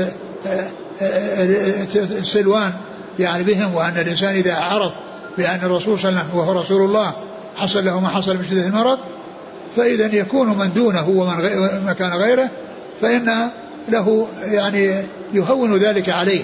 السلوان 1.95 2.73
يعني 3.19 3.43
بهم 3.43 3.75
وأن 3.75 3.99
الإنسان 3.99 4.35
إذا 4.35 4.55
عرف 4.55 4.93
بأن 5.39 5.61
الرسول 5.63 5.99
صلى 5.99 6.09
الله 6.09 6.21
عليه 6.21 6.29
وسلم 6.31 6.39
وهو 6.39 6.61
رسول 6.61 6.85
الله 6.85 7.13
حصل 7.57 7.85
له 7.85 8.01
ما 8.01 8.09
حصل 8.09 8.37
من 8.37 8.45
شدة 8.51 8.67
المرض 8.67 8.99
فإذا 9.77 10.07
يكون 10.17 10.59
من 10.59 10.73
دونه 10.73 11.09
ومن 11.09 11.95
كان 11.99 12.13
غيره 12.13 12.49
فإن 13.01 13.51
له 13.89 14.27
يعني 14.45 15.05
يهون 15.35 15.77
ذلك 15.77 16.09
عليه 16.09 16.43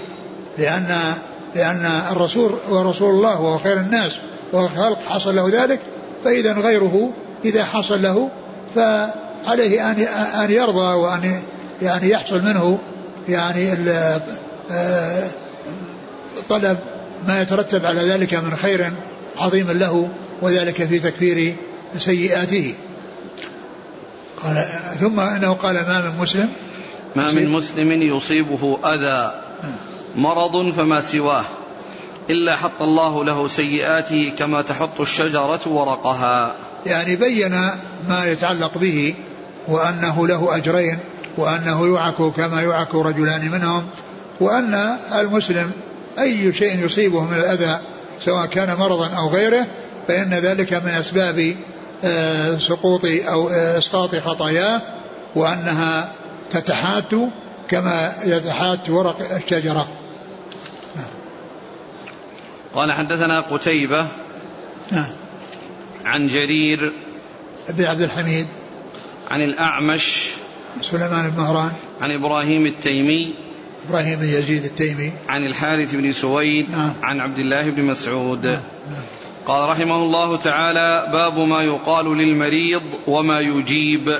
لأن 0.58 1.14
لأن 1.54 1.86
الرسول 2.10 2.52
ورسول 2.70 3.10
الله 3.10 3.40
وهو 3.40 3.58
خير 3.58 3.76
الناس 3.76 4.12
وهو 4.52 4.64
الخلق 4.64 4.98
حصل 5.08 5.36
له 5.36 5.48
ذلك 5.62 5.80
فإذا 6.24 6.52
غيره 6.52 7.10
إذا 7.44 7.64
حصل 7.64 8.02
له 8.02 8.30
فعليه 8.74 9.90
أن 9.90 10.00
أن 10.42 10.50
يرضى 10.50 10.94
وأن 10.94 11.42
يعني 11.82 12.10
يحصل 12.10 12.42
منه 12.42 12.78
يعني 13.28 13.72
آه، 14.70 15.28
طلب 16.48 16.78
ما 17.28 17.42
يترتب 17.42 17.86
على 17.86 18.00
ذلك 18.00 18.34
من 18.34 18.56
خير 18.56 18.92
عظيم 19.38 19.70
له 19.70 20.08
وذلك 20.42 20.84
في 20.84 20.98
تكفير 20.98 21.56
سيئاته. 21.98 22.74
قال 24.42 24.66
ثم 25.00 25.20
أنه 25.20 25.52
قال 25.52 25.74
ما 25.74 26.00
من 26.00 26.20
مسلم 26.20 26.48
ما 27.16 27.32
من 27.32 27.48
مسلم 27.48 28.02
يصيبه 28.02 28.78
أذى 28.84 29.32
مرض 30.16 30.70
فما 30.70 31.00
سواه 31.00 31.44
إلا 32.30 32.56
حط 32.56 32.82
الله 32.82 33.24
له 33.24 33.48
سيئاته 33.48 34.32
كما 34.38 34.62
تحط 34.62 35.00
الشجرة 35.00 35.60
ورقها. 35.66 36.54
يعني 36.86 37.16
بين 37.16 37.50
ما 38.08 38.24
يتعلق 38.24 38.78
به 38.78 39.14
وأنه 39.68 40.26
له 40.26 40.56
أجرين 40.56 40.98
وأنه 41.36 41.96
يعك 41.96 42.22
كما 42.36 42.62
يعك 42.62 42.94
رجلان 42.94 43.50
منهم 43.50 43.86
وأن 44.40 44.96
المسلم 45.14 45.70
أي 46.18 46.52
شيء 46.52 46.84
يصيبه 46.84 47.24
من 47.24 47.36
الأذى 47.36 47.78
سواء 48.20 48.46
كان 48.46 48.76
مرضا 48.76 49.06
أو 49.06 49.28
غيره 49.28 49.66
فإن 50.08 50.34
ذلك 50.34 50.72
من 50.72 50.88
أسباب 50.88 51.56
سقوط 52.58 53.04
أو 53.04 53.48
آه، 53.48 53.78
إسقاط 53.78 54.16
خطاياه 54.16 54.82
وأنها 55.34 56.12
تتحات 56.50 57.14
كما 57.68 58.14
يتحات 58.24 58.90
ورق 58.90 59.32
الشجرة. 59.32 59.88
قال 62.74 62.92
حدثنا 62.92 63.40
قتيبة 63.40 64.06
نعم. 64.92 65.10
عن 66.04 66.26
جرير 66.26 66.92
بن 67.68 67.84
عبد 67.84 68.00
الحميد. 68.00 68.46
عن 69.30 69.42
الأعمش 69.42 70.30
سليمان 70.82 71.30
بن 71.30 71.42
مهران. 71.42 71.72
عن 72.00 72.10
إبراهيم 72.10 72.66
التيمي 72.66 73.34
إبراهيم 73.88 74.18
بن 74.18 74.28
يزيد 74.28 74.64
التيمي. 74.64 75.12
عن 75.28 75.46
الحارث 75.46 75.94
بن 75.94 76.12
سويد 76.12 76.70
نعم. 76.70 76.92
عن 77.02 77.20
عبد 77.20 77.38
الله 77.38 77.70
بن 77.70 77.82
مسعود. 77.82 78.46
نعم 78.46 78.60
نعم. 78.90 79.02
قال 79.50 79.68
رحمه 79.68 79.96
الله 79.96 80.36
تعالى 80.36 81.10
باب 81.12 81.38
ما 81.38 81.62
يقال 81.62 82.18
للمريض 82.18 82.82
وما 83.06 83.40
يجيب. 83.40 84.18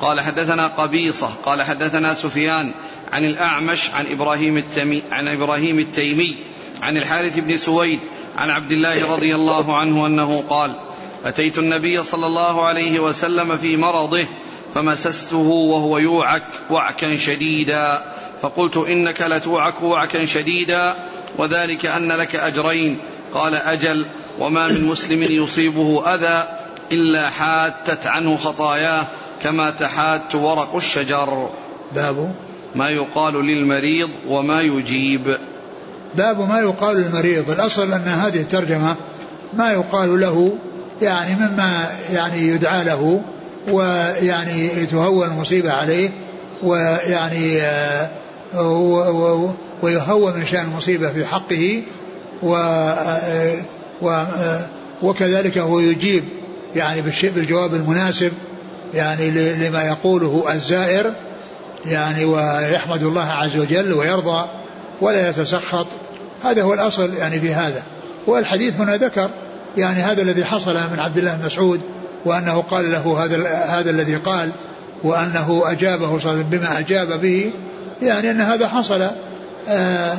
قال 0.00 0.20
حدثنا 0.20 0.66
قبيصة 0.66 1.30
قال 1.44 1.62
حدثنا 1.62 2.14
سفيان 2.14 2.70
عن 3.12 3.24
الأعمش 3.24 3.90
عن 3.90 4.06
إبراهيم 4.06 4.56
التمي 4.56 5.02
عن 5.12 5.28
إبراهيم 5.28 5.78
التيمي 5.78 6.36
عن 6.82 6.96
الحارث 6.96 7.38
بن 7.38 7.56
سويد 7.56 8.00
عن 8.36 8.50
عبد 8.50 8.72
الله 8.72 9.12
رضي 9.12 9.34
الله 9.34 9.76
عنه 9.76 10.06
أنه 10.06 10.44
قال 10.50 10.72
أتيت 11.24 11.58
النبي 11.58 12.02
صلى 12.02 12.26
الله 12.26 12.64
عليه 12.64 13.00
وسلم 13.00 13.56
في 13.56 13.76
مرضه 13.76 14.26
فمسسته 14.74 15.48
وهو 15.48 15.98
يوعك 15.98 16.46
وعكا 16.70 17.16
شديدا. 17.16 18.02
فقلت 18.42 18.76
إنك 18.76 19.22
لتوعك 19.22 19.82
وعكا 19.82 20.24
شديدا 20.24 20.94
وذلك 21.38 21.86
أن 21.86 22.12
لك 22.12 22.36
أجرين. 22.36 22.98
قال 23.34 23.54
أجل 23.54 24.06
وما 24.38 24.68
من 24.68 24.84
مسلم 24.84 25.22
يصيبه 25.22 26.14
أذى 26.14 26.48
إلا 26.92 27.30
حاتت 27.30 28.06
عنه 28.06 28.36
خطاياه 28.36 29.06
كما 29.42 29.70
تحات 29.70 30.34
ورق 30.34 30.76
الشجر. 30.76 31.48
باب 31.94 32.34
ما 32.74 32.88
يقال 32.88 33.34
للمريض 33.34 34.10
وما 34.28 34.60
يجيب. 34.60 35.38
باب 36.14 36.48
ما 36.48 36.60
يقال 36.60 36.96
للمريض. 36.96 37.50
الأصل 37.50 37.92
أن 37.92 38.08
هذه 38.08 38.40
الترجمة 38.40 38.96
ما 39.52 39.72
يقال 39.72 40.20
له 40.20 40.56
يعني 41.02 41.34
مما 41.36 41.86
يعني 42.12 42.48
يدعى 42.48 42.84
له 42.84 43.22
ويعني 43.68 44.86
تهون 44.86 45.28
المصيبة 45.28 45.72
عليه 45.72 46.10
ويعني 46.62 47.62
آه، 47.62 48.08
ويهون 49.82 50.36
من 50.36 50.46
شأن 50.46 50.64
المصيبة 50.64 51.12
في 51.12 51.26
حقه 51.26 51.82
و 52.42 52.56
آه، 54.08 54.60
وكذلك 55.02 55.58
هو 55.58 55.78
يجيب 55.78 56.24
يعني 56.76 57.02
بالجواب 57.22 57.74
المناسب 57.74 58.32
يعني 58.94 59.30
لما 59.54 59.82
يقوله 59.82 60.44
الزائر 60.52 61.12
يعني 61.86 62.24
ويحمد 62.24 63.02
الله 63.02 63.24
عز 63.24 63.56
وجل 63.56 63.92
ويرضى 63.92 64.48
ولا 65.00 65.30
يتسخط. 65.30 65.86
هذا 66.44 66.62
هو 66.62 66.74
الأصل 66.74 67.14
يعني 67.14 67.40
في 67.40 67.54
هذا. 67.54 67.82
والحديث 68.26 68.76
هنا 68.76 68.96
ذكر 68.96 69.30
يعني 69.76 70.00
هذا 70.00 70.22
الذي 70.22 70.44
حصل 70.44 70.74
من 70.74 71.00
عبد 71.00 71.18
الله 71.18 71.34
بن 71.34 71.46
مسعود 71.46 71.80
وأنه 72.24 72.62
قال 72.70 72.92
له 72.92 73.24
هذا 73.24 73.48
هذا 73.48 73.90
الذي 73.90 74.16
قال 74.16 74.52
وأنه 75.02 75.62
أجابه 75.66 76.18
صلى 76.18 76.42
بما 76.42 76.78
أجاب 76.78 77.20
به 77.20 77.52
يعني 78.02 78.30
أن 78.30 78.40
هذا 78.40 78.68
حصل. 78.68 79.06
آه، 79.68 80.16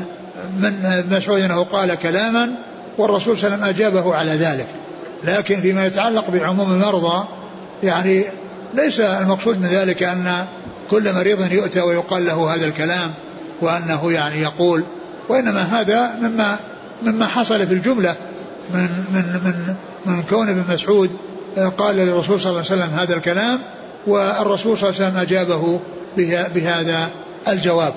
من 0.59 1.03
مسعود 1.11 1.41
أنه 1.41 1.63
قال 1.63 1.95
كلاما 1.95 2.51
والرسول 2.97 3.37
صلى 3.37 3.47
الله 3.47 3.65
عليه 3.65 3.75
وسلم 3.75 3.87
أجابه 3.87 4.15
على 4.15 4.31
ذلك. 4.31 4.67
لكن 5.23 5.61
فيما 5.61 5.85
يتعلق 5.85 6.29
بعموم 6.29 6.71
المرضى 6.71 7.25
يعني 7.83 8.25
ليس 8.73 8.99
المقصود 8.99 9.61
من 9.61 9.67
ذلك 9.67 10.03
أن 10.03 10.45
كل 10.91 11.13
مريض 11.13 11.51
يؤتى 11.51 11.81
ويقال 11.81 12.25
له 12.25 12.55
هذا 12.55 12.65
الكلام 12.65 13.11
وأنه 13.61 14.11
يعني 14.11 14.41
يقول 14.41 14.83
وإنما 15.29 15.61
هذا 15.61 16.11
مما 16.21 16.57
مما 17.03 17.27
حصل 17.27 17.67
في 17.67 17.73
الجملة 17.73 18.15
من 18.73 18.89
من 19.13 19.39
من 19.43 19.75
من 20.05 20.23
كون 20.23 20.49
ابن 20.49 20.73
مسعود 20.73 21.09
قال 21.77 21.95
للرسول 21.95 22.39
صلى 22.39 22.49
الله 22.49 22.63
عليه 22.71 22.83
وسلم 22.83 22.99
هذا 22.99 23.15
الكلام 23.15 23.59
والرسول 24.07 24.77
صلى 24.77 24.89
الله 24.89 25.01
عليه 25.01 25.09
وسلم 25.09 25.21
أجابه 25.21 25.79
بهذا 26.55 27.09
الجواب. 27.47 27.93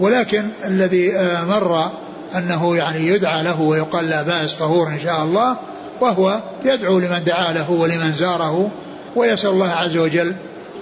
ولكن 0.00 0.48
الذي 0.64 1.12
مر 1.48 1.90
أنه 2.36 2.76
يعني 2.76 3.06
يدعى 3.06 3.42
له 3.42 3.60
ويقال 3.60 4.08
لا 4.08 4.22
بأس 4.22 4.54
طهور 4.54 4.88
إن 4.88 5.00
شاء 5.00 5.24
الله 5.24 5.56
وهو 6.00 6.42
يدعو 6.64 6.98
لمن 6.98 7.24
دعا 7.24 7.52
له 7.52 7.70
ولمن 7.70 8.12
زاره 8.12 8.70
ويسأل 9.16 9.50
الله 9.50 9.68
عز 9.68 9.96
وجل 9.96 10.34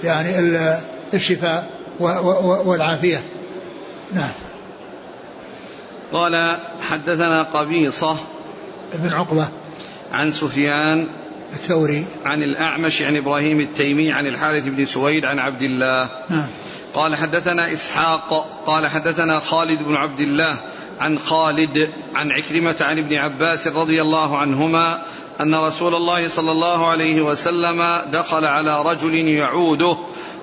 يعني 0.04 0.30
الشفاء 1.14 1.70
والعافية. 2.64 3.22
نعم. 4.12 4.30
قال 6.12 6.56
حدثنا 6.90 7.42
قبيصة 7.42 8.16
بن 8.94 9.12
عقبة. 9.12 9.48
عن 10.12 10.30
سفيان 10.30 11.06
الثوري. 11.52 12.04
عن 12.24 12.42
الأعمش 12.42 13.02
عن 13.02 13.16
إبراهيم 13.16 13.60
التيمي 13.60 14.12
عن 14.12 14.26
الحارث 14.26 14.66
بن 14.66 14.84
سويد 14.84 15.24
عن 15.24 15.38
عبد 15.38 15.62
الله. 15.62 16.08
نعم. 16.30 16.46
قال 16.94 17.16
حدثنا 17.16 17.72
إسحاق 17.72 18.46
قال 18.66 18.86
حدثنا 18.86 19.40
خالد 19.40 19.82
بن 19.82 19.96
عبد 19.96 20.20
الله 20.20 20.56
عن 21.00 21.18
خالد 21.18 21.90
عن 22.14 22.32
عكرمة 22.32 22.76
عن 22.80 22.98
ابن 22.98 23.16
عباس 23.16 23.66
رضي 23.66 24.02
الله 24.02 24.38
عنهما 24.38 25.02
أن 25.40 25.54
رسول 25.54 25.94
الله 25.94 26.28
صلى 26.28 26.50
الله 26.50 26.86
عليه 26.86 27.22
وسلم 27.22 28.00
دخل 28.12 28.44
على 28.44 28.82
رجل 28.82 29.14
يعوده 29.14 29.96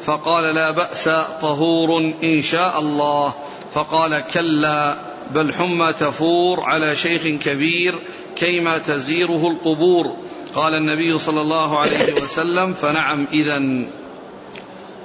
فقال 0.04 0.56
لا 0.56 0.72
بأس 0.72 1.10
طهور 1.41 2.14
إن 2.24 2.41
شاء 2.41 2.80
الله. 2.80 3.34
فقال 3.74 4.24
كلا 4.34 4.95
بل 5.32 5.54
حمى 5.54 5.93
تفور 5.93 6.62
على 6.64 6.95
شيخ 6.95 7.22
كبير 7.22 7.95
كيما 8.36 8.78
تزيره 8.78 9.47
القبور. 9.47 10.16
قال 10.56 10.74
النبي 10.74 11.20
صلى 11.20 11.41
الله 11.41 11.80
عليه 11.80 12.14
وسلم 12.24 12.74
فنعم 12.74 13.28
إذا 13.34 13.58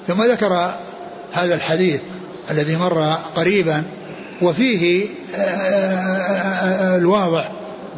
ثم 0.07 0.23
ذكر 0.23 0.71
هذا 1.33 1.55
الحديث 1.55 2.01
الذي 2.51 2.77
مر 2.77 3.17
قريبا 3.37 3.83
وفيه 4.43 5.09
آه، 5.35 5.39
آه، 5.39 6.95
آه، 6.95 6.97
الواضح 6.97 7.51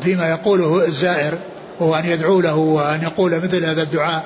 فيما 0.03 0.29
يقوله 0.29 0.87
الزائر 0.87 1.35
وهو 1.81 1.95
أن 1.95 2.05
يدعو 2.05 2.41
له 2.41 2.57
وأن 2.57 3.03
يقول 3.03 3.41
مثل 3.41 3.65
هذا 3.65 3.83
الدعاء 3.83 4.25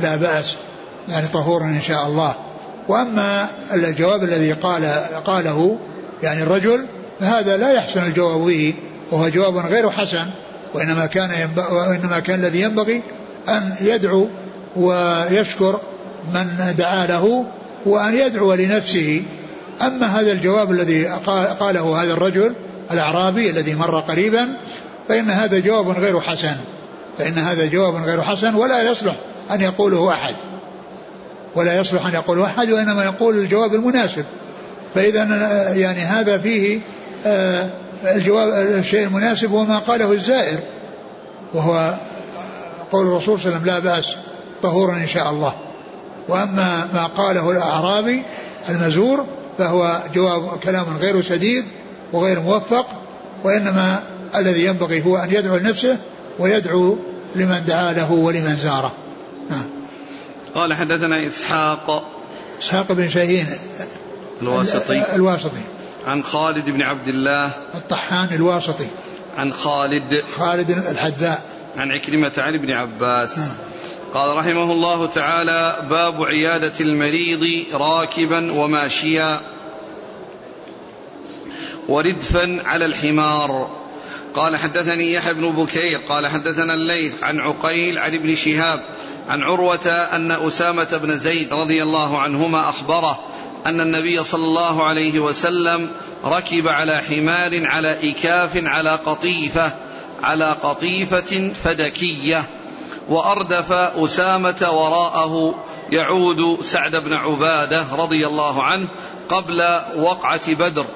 لا 0.00 0.16
بأس 0.16 0.56
يعني 1.08 1.26
طهور 1.26 1.62
إن 1.62 1.80
شاء 1.82 2.06
الله. 2.06 2.34
وأما 2.88 3.48
الجواب 3.74 4.24
الذي 4.24 4.52
قال 4.52 4.84
قاله 5.24 5.78
يعني 6.22 6.42
الرجل 6.42 6.86
فهذا 7.20 7.56
لا 7.56 7.72
يحسن 7.72 8.04
الجواب 8.04 8.40
به 8.40 8.74
وهو 9.10 9.28
جواب 9.28 9.56
غير 9.56 9.90
حسن 9.90 10.26
وإنما 10.74 11.06
كان 11.06 11.50
وإنما 11.70 12.18
كان 12.18 12.40
الذي 12.40 12.60
ينبغي 12.60 13.02
أن 13.48 13.74
يدعو 13.80 14.28
ويشكر 14.76 15.80
من 16.34 16.74
دعا 16.78 17.06
له 17.06 17.44
وأن 17.86 18.14
يدعو 18.14 18.54
لنفسه. 18.54 19.22
أما 19.82 20.20
هذا 20.20 20.32
الجواب 20.32 20.70
الذي 20.70 21.06
قاله 21.60 22.02
هذا 22.02 22.12
الرجل 22.12 22.54
الأعرابي 22.90 23.50
الذي 23.50 23.74
مر 23.74 24.00
قريبا 24.00 24.48
فإن 25.08 25.30
هذا 25.30 25.58
جواب 25.58 25.88
غير 25.88 26.20
حسن. 26.20 26.56
فإن 27.18 27.38
هذا 27.38 27.66
جواب 27.66 27.94
غير 28.04 28.22
حسن 28.22 28.54
ولا 28.54 28.82
يصلح 28.82 29.14
أن 29.50 29.60
يقوله 29.60 30.10
أحد. 30.10 30.34
ولا 31.54 31.80
يصلح 31.80 32.06
أن 32.06 32.14
يقوله 32.14 32.44
أحد 32.44 32.70
وإنما 32.70 33.04
يقول 33.04 33.38
الجواب 33.38 33.74
المناسب. 33.74 34.24
فإذا 34.94 35.24
يعني 35.76 36.00
هذا 36.00 36.38
فيه 36.38 36.80
آه، 37.26 37.70
الجواب 38.04 38.52
الشيء 38.52 39.06
المناسب 39.06 39.50
هو 39.50 39.64
ما 39.64 39.78
قاله 39.78 40.12
الزائر 40.12 40.58
وهو 41.54 41.94
قول 42.92 43.06
الرسول 43.06 43.40
صلى 43.40 43.48
الله 43.48 43.60
عليه 43.60 43.72
وسلم 43.72 43.74
لا 43.74 43.94
بأس 43.96 44.16
طهورا 44.62 44.96
إن 44.96 45.06
شاء 45.06 45.30
الله. 45.30 45.54
وأما 46.28 46.88
ما 46.94 47.06
قاله 47.06 47.50
الأعرابي 47.50 48.22
المزور 48.68 49.26
فهو 49.58 50.02
جواب 50.14 50.58
كلام 50.58 50.96
غير 51.00 51.22
سديد 51.22 51.64
وغير 52.12 52.40
موفق 52.40 52.86
وإنما 53.44 54.02
الذي 54.36 54.64
ينبغي 54.64 55.04
هو 55.06 55.16
أن 55.16 55.32
يدعو 55.32 55.56
لنفسه 55.56 55.96
ويدعو 56.38 56.98
لمن 57.36 57.64
دعا 57.66 57.92
له 57.92 58.12
ولمن 58.12 58.56
زاره. 58.56 58.92
نعم. 59.50 59.64
قال 60.54 60.74
حدثنا 60.74 61.26
إسحاق. 61.26 62.04
إسحاق 62.62 62.92
بن 62.92 63.08
شاهين. 63.08 63.46
الواسطي. 64.42 65.14
الواسطي. 65.14 65.60
عن 66.06 66.22
خالد 66.22 66.70
بن 66.70 66.82
عبد 66.82 67.08
الله. 67.08 67.54
الطحان 67.74 68.28
الواسطي. 68.34 68.86
عن 69.36 69.52
خالد. 69.52 70.22
خالد 70.36 70.70
الحذاء. 70.70 71.42
عن 71.76 71.92
عكرمة 71.92 72.32
عن 72.38 72.54
ابن 72.54 72.70
عباس. 72.70 73.38
نعم. 73.38 73.48
قال 74.14 74.36
رحمه 74.36 74.72
الله 74.72 75.06
تعالى 75.06 75.76
باب 75.90 76.22
عيادة 76.22 76.72
المريض 76.80 77.64
راكبا 77.72 78.52
وماشيا 78.52 79.40
وردفا 81.88 82.62
على 82.64 82.84
الحمار. 82.84 83.70
قال 84.34 84.56
حدثني 84.56 85.12
يحيى 85.12 85.34
بن 85.34 85.52
بكير 85.52 85.98
قال 86.08 86.26
حدثنا 86.26 86.74
الليث 86.74 87.22
عن 87.22 87.40
عقيل 87.40 87.98
عن 87.98 88.14
ابن 88.14 88.34
شهاب 88.34 88.82
عن 89.28 89.42
عروة 89.42 89.88
أن 89.88 90.30
أسامة 90.30 90.96
بن 91.02 91.18
زيد 91.18 91.52
رضي 91.52 91.82
الله 91.82 92.18
عنهما 92.18 92.68
أخبره 92.68 93.18
أن 93.66 93.80
النبي 93.80 94.24
صلى 94.24 94.44
الله 94.44 94.84
عليه 94.84 95.20
وسلم 95.20 95.90
ركب 96.24 96.68
على 96.68 96.98
حمار 96.98 97.66
على 97.66 98.10
إكاف 98.10 98.50
على 98.66 98.90
قطيفة 98.90 99.72
على 100.22 100.44
قطيفة 100.62 101.52
فدكية. 101.64 102.44
وأردف 103.08 103.72
أسامة 103.72 104.68
وراءه 104.72 105.54
يعود 105.90 106.62
سعد 106.62 106.96
بن 106.96 107.12
عبادة 107.12 107.86
رضي 107.92 108.26
الله 108.26 108.62
عنه 108.62 108.88
قبل 109.28 109.78
وقعة 109.96 110.54
بدر 110.54 110.86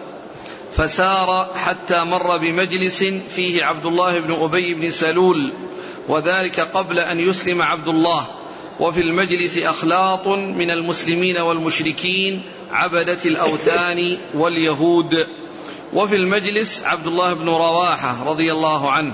فسار 0.76 1.48
حتى 1.54 2.04
مر 2.04 2.36
بمجلس 2.36 3.04
فيه 3.36 3.64
عبد 3.64 3.86
الله 3.86 4.18
بن 4.18 4.42
أبي 4.42 4.74
بن 4.74 4.90
سلول 4.90 5.52
وذلك 6.08 6.60
قبل 6.60 6.98
أن 6.98 7.20
يسلم 7.20 7.62
عبد 7.62 7.88
الله 7.88 8.24
وفي 8.80 9.00
المجلس 9.00 9.58
أخلاط 9.58 10.28
من 10.28 10.70
المسلمين 10.70 11.38
والمشركين 11.38 12.42
عبدة 12.72 13.18
الأوثان 13.24 14.16
واليهود 14.34 15.26
وفي 15.92 16.16
المجلس 16.16 16.82
عبد 16.84 17.06
الله 17.06 17.34
بن 17.34 17.48
رواحة 17.48 18.24
رضي 18.26 18.52
الله 18.52 18.90
عنه 18.90 19.12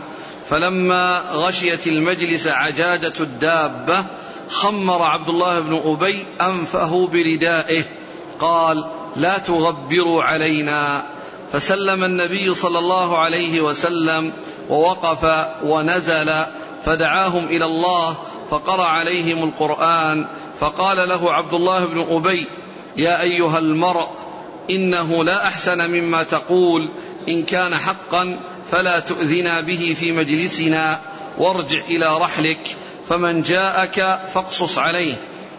فلما 0.51 1.23
غشيت 1.33 1.87
المجلس 1.87 2.47
عجاجة 2.47 3.13
الدابة 3.21 4.05
خمر 4.51 5.03
عبد 5.03 5.29
الله 5.29 5.61
بن 5.61 5.83
أبي 5.85 6.27
أنفه 6.41 7.07
بردائه 7.07 7.83
قال 8.41 8.85
لا 9.17 9.39
تغبروا 9.39 10.23
علينا. 10.23 11.03
فسلم 11.53 12.05
النبي 12.05 12.55
صلى 12.55 12.79
الله 12.79 13.19
عليه 13.19 13.61
وسلم 13.61 14.33
ووقف 14.69 15.47
ونزل 15.65 16.45
فدعاهم 16.85 17.45
إلى 17.45 17.65
الله 17.65 18.17
فقرأ 18.51 18.85
عليهم 18.85 19.45
القرآن 19.45 20.27
فقال 20.61 21.09
له 21.09 21.33
عبد 21.33 21.55
الله 21.55 21.85
بن 21.85 22.01
أبي 22.01 22.47
يا 22.97 23.21
أيها 23.21 23.59
المرء 23.59 24.09
إنه 24.71 25.25
لا 25.25 25.47
أحسن 25.47 25.91
مما 25.91 26.23
تقول 26.23 26.89
إن 27.29 27.43
كان 27.43 27.77
حقا 27.77 28.37
فلا 28.71 28.99
تؤذنا 28.99 29.61
به 29.61 29.97
في 30.01 30.13
مجلسنا 30.13 31.01
وارجع 31.39 31.85
إلى 31.85 32.19
رحلك 32.19 32.77
فمن 33.09 33.43
جاءك 33.43 34.21
فاقصص 34.35 34.79
عليه. 34.79 35.15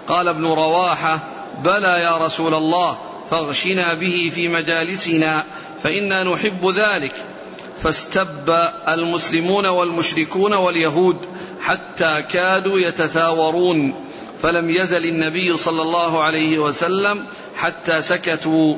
قال 0.08 0.28
ابن 0.28 0.46
رواحة 0.46 1.20
بلى 1.64 2.02
يا 2.02 2.18
رسول 2.18 2.54
الله 2.54 2.98
فاغشنا 3.32 3.94
به 3.94 4.32
في 4.36 4.48
مجالسنا 4.48 5.44
فإنا 5.84 6.24
نحب 6.24 6.74
ذلك. 6.76 7.14
فاستب 7.84 8.70
المسلمون 8.88 9.66
والمشركون 9.66 10.54
واليهود 10.54 11.18
حتى 11.62 12.22
كادوا 12.22 12.80
يتثاورون 12.80 14.06
فلم 14.42 14.70
يزل 14.70 15.06
النبي 15.06 15.58
صلى 15.58 15.82
الله 15.82 16.24
عليه 16.24 16.60
وسلم 16.60 17.26
حتى 17.56 18.02
سكتوا. 18.02 18.76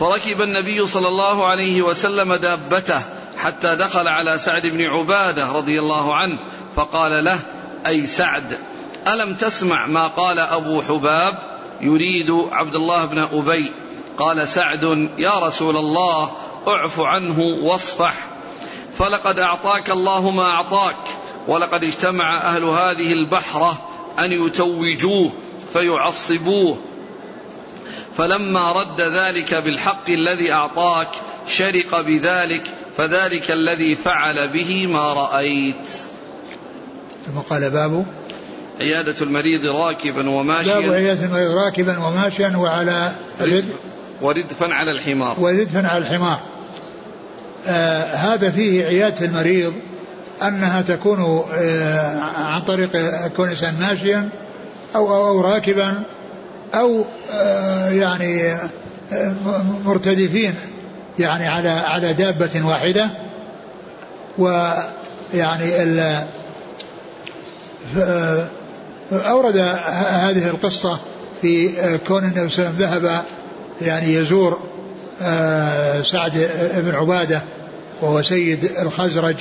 فركب 0.00 0.42
النبي 0.42 0.86
صلى 0.86 1.08
الله 1.08 1.46
عليه 1.46 1.82
وسلم 1.82 2.34
دابته 2.34 3.02
حتى 3.38 3.76
دخل 3.76 4.08
على 4.08 4.38
سعد 4.38 4.66
بن 4.66 4.82
عبادة 4.82 5.52
رضي 5.52 5.80
الله 5.80 6.14
عنه 6.14 6.38
فقال 6.76 7.24
له 7.24 7.40
أي 7.86 8.06
سعد 8.06 8.58
ألم 9.08 9.34
تسمع 9.34 9.86
ما 9.86 10.06
قال 10.06 10.38
أبو 10.38 10.82
حباب 10.82 11.38
يريد 11.80 12.30
عبد 12.52 12.74
الله 12.74 13.04
بن 13.04 13.18
أبي؟ 13.18 13.72
قال 14.18 14.48
سعد 14.48 15.10
يا 15.18 15.38
رسول 15.38 15.76
الله 15.76 16.30
أعف 16.68 17.00
عنه 17.00 17.40
واصفح 17.40 18.14
فلقد 18.98 19.38
أعطاك 19.38 19.90
الله 19.90 20.30
ما 20.30 20.50
أعطاك 20.50 20.96
ولقد 21.48 21.84
اجتمع 21.84 22.36
أهل 22.36 22.64
هذه 22.64 23.12
البحره 23.12 23.78
أن 24.18 24.32
يتوجوه 24.32 25.30
فيعصبوه 25.72 26.78
فلما 28.18 28.72
رد 28.72 29.00
ذلك 29.00 29.54
بالحق 29.54 30.10
الذي 30.10 30.52
أعطاك 30.52 31.08
شرق 31.46 32.00
بذلك 32.00 32.62
فذلك 32.96 33.50
الذي 33.50 33.96
فعل 33.96 34.48
به 34.48 34.86
ما 34.86 35.12
رأيت. 35.12 35.86
ثم 37.26 37.38
قال 37.38 37.70
باب. 37.70 38.06
عيادة 38.80 39.14
المريض 39.20 39.66
راكبا 39.66 40.30
وماشيا. 40.30 40.80
باب 40.80 40.92
عيادة 40.92 41.24
المريض 41.24 41.50
راكبا 41.50 41.98
وماشيا 41.98 42.56
وعلى 42.56 43.12
الرد 43.40 43.64
وردفا 44.22 44.74
على 44.74 44.92
الحمار. 44.92 45.40
وردفا 45.40 45.88
على 45.88 45.98
الحمار. 45.98 46.38
آه 47.66 48.14
هذا 48.14 48.50
فيه 48.50 48.84
عيادة 48.84 49.26
المريض 49.26 49.72
أنها 50.42 50.82
تكون 50.82 51.44
آه 51.54 52.20
عن 52.20 52.62
طريق 52.62 52.90
كون 53.36 53.48
إنسان 53.48 53.74
ماشيا 53.80 54.28
أو, 54.94 55.16
أو, 55.16 55.28
أو 55.28 55.40
راكبا. 55.40 56.02
أو 56.74 57.04
آه 57.32 57.90
يعني 57.90 58.52
آه 59.12 59.32
مرتدفين 59.84 60.54
يعني 61.18 61.46
على 61.46 61.68
على 61.68 62.12
دابة 62.12 62.66
واحدة. 62.66 63.08
ويعني 64.38 65.82
ال 65.82 66.24
آه، 67.98 68.48
أورد 69.12 69.56
هذه 70.10 70.50
القصة 70.50 70.98
في 71.42 71.70
كون 72.08 72.24
النبي 72.24 72.48
صلى 72.48 72.66
الله 72.68 72.86
عليه 72.86 72.96
وسلم 72.96 73.04
ذهب 73.08 73.22
يعني 73.82 74.14
يزور 74.14 74.58
سعد 76.02 76.50
بن 76.76 76.94
عبادة 76.94 77.42
وهو 78.02 78.22
سيد 78.22 78.64
الخزرج 78.64 79.36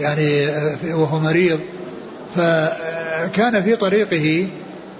يعني 0.00 0.48
وهو 0.84 1.18
مريض. 1.18 1.60
فكان 2.36 3.62
في 3.62 3.76
طريقه 3.76 4.48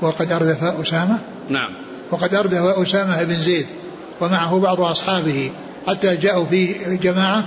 وقد 0.03 0.32
أردف 0.32 0.64
أسامة. 0.64 1.18
نعم. 1.49 1.72
وقد 2.11 2.34
أردف 2.34 2.62
أسامة 2.62 3.22
بن 3.22 3.40
زيد 3.40 3.66
ومعه 4.20 4.59
بعض 4.59 4.80
أصحابه 4.80 5.51
حتى 5.86 6.16
جاءوا 6.16 6.47
في 6.47 6.72
جماعة 6.97 7.44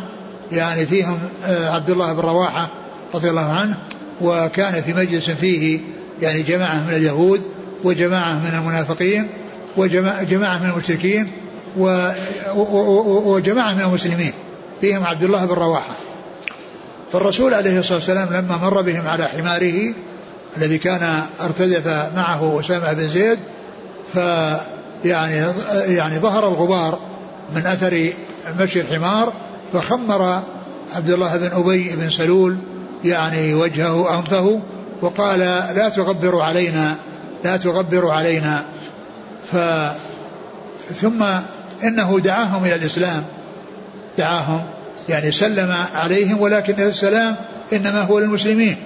يعني 0.52 0.86
فيهم 0.86 1.20
آه، 1.46 1.70
عبد 1.70 1.90
الله 1.90 2.14
بن 2.14 2.20
رواحة 2.20 2.70
رضي 3.14 3.30
الله 3.30 3.52
عنه 3.52 3.78
وكان 4.22 4.82
في 4.82 4.94
مجلس 4.94 5.30
فيه 5.30 5.80
يعني 6.22 6.42
جماعة 6.42 6.84
من 6.88 6.94
اليهود 6.94 7.42
وجماعة 7.84 8.34
من 8.34 8.60
المنافقين 8.60 9.28
وجماعة 9.78 10.58
من 10.58 10.70
المشركين 10.70 11.32
وجماعة 13.26 13.74
من 13.74 13.82
المسلمين 13.82 14.34
فيهم 14.82 15.06
عبد 15.06 15.24
الله 15.24 15.46
بن 15.46 15.54
رواحة. 15.54 15.96
فالرسول 17.14 17.54
عليه 17.54 17.80
الصلاة 17.80 17.98
والسلام 17.98 18.28
لما 18.34 18.58
مر 18.58 18.82
بهم 18.82 19.08
على 19.08 19.28
حماره 19.28 19.94
الذي 20.58 20.78
كان 20.78 21.22
ارتدف 21.42 21.88
معه 22.16 22.60
أسامة 22.60 22.94
بن 22.94 23.08
زيد 23.08 23.40
ف 24.14 24.18
يعني 25.06 25.46
يعني 25.88 26.20
ظهر 26.20 26.48
الغبار 26.48 27.00
من 27.56 27.66
أثر 27.66 28.14
مشي 28.60 28.82
الحمار 28.82 29.34
فخمر 29.74 30.42
عبد 30.96 31.10
الله 31.10 31.38
بن 31.38 31.52
أبي 31.52 31.96
بن 31.96 32.10
سلول 32.10 32.58
يعني 33.06 33.54
وجهه 33.54 34.20
أنفه 34.20 34.62
وقال 35.02 35.40
لا 35.76 35.90
تغبروا 35.90 36.44
علينا 36.44 36.96
لا 37.44 37.58
تغبروا 37.58 38.14
علينا. 38.14 38.64
ف 39.52 39.58
ثم 40.96 41.24
إنه 41.84 42.20
دعاهم 42.20 42.66
إلى 42.66 42.76
الإسلام 42.76 43.24
دعاهم 44.18 44.62
يعني 45.10 45.32
سلم 45.32 45.76
عليهم 45.94 46.42
ولكن 46.42 46.84
السلام 46.84 47.36
إنما 47.74 48.02
هو 48.02 48.20
للمسلمين. 48.20 48.78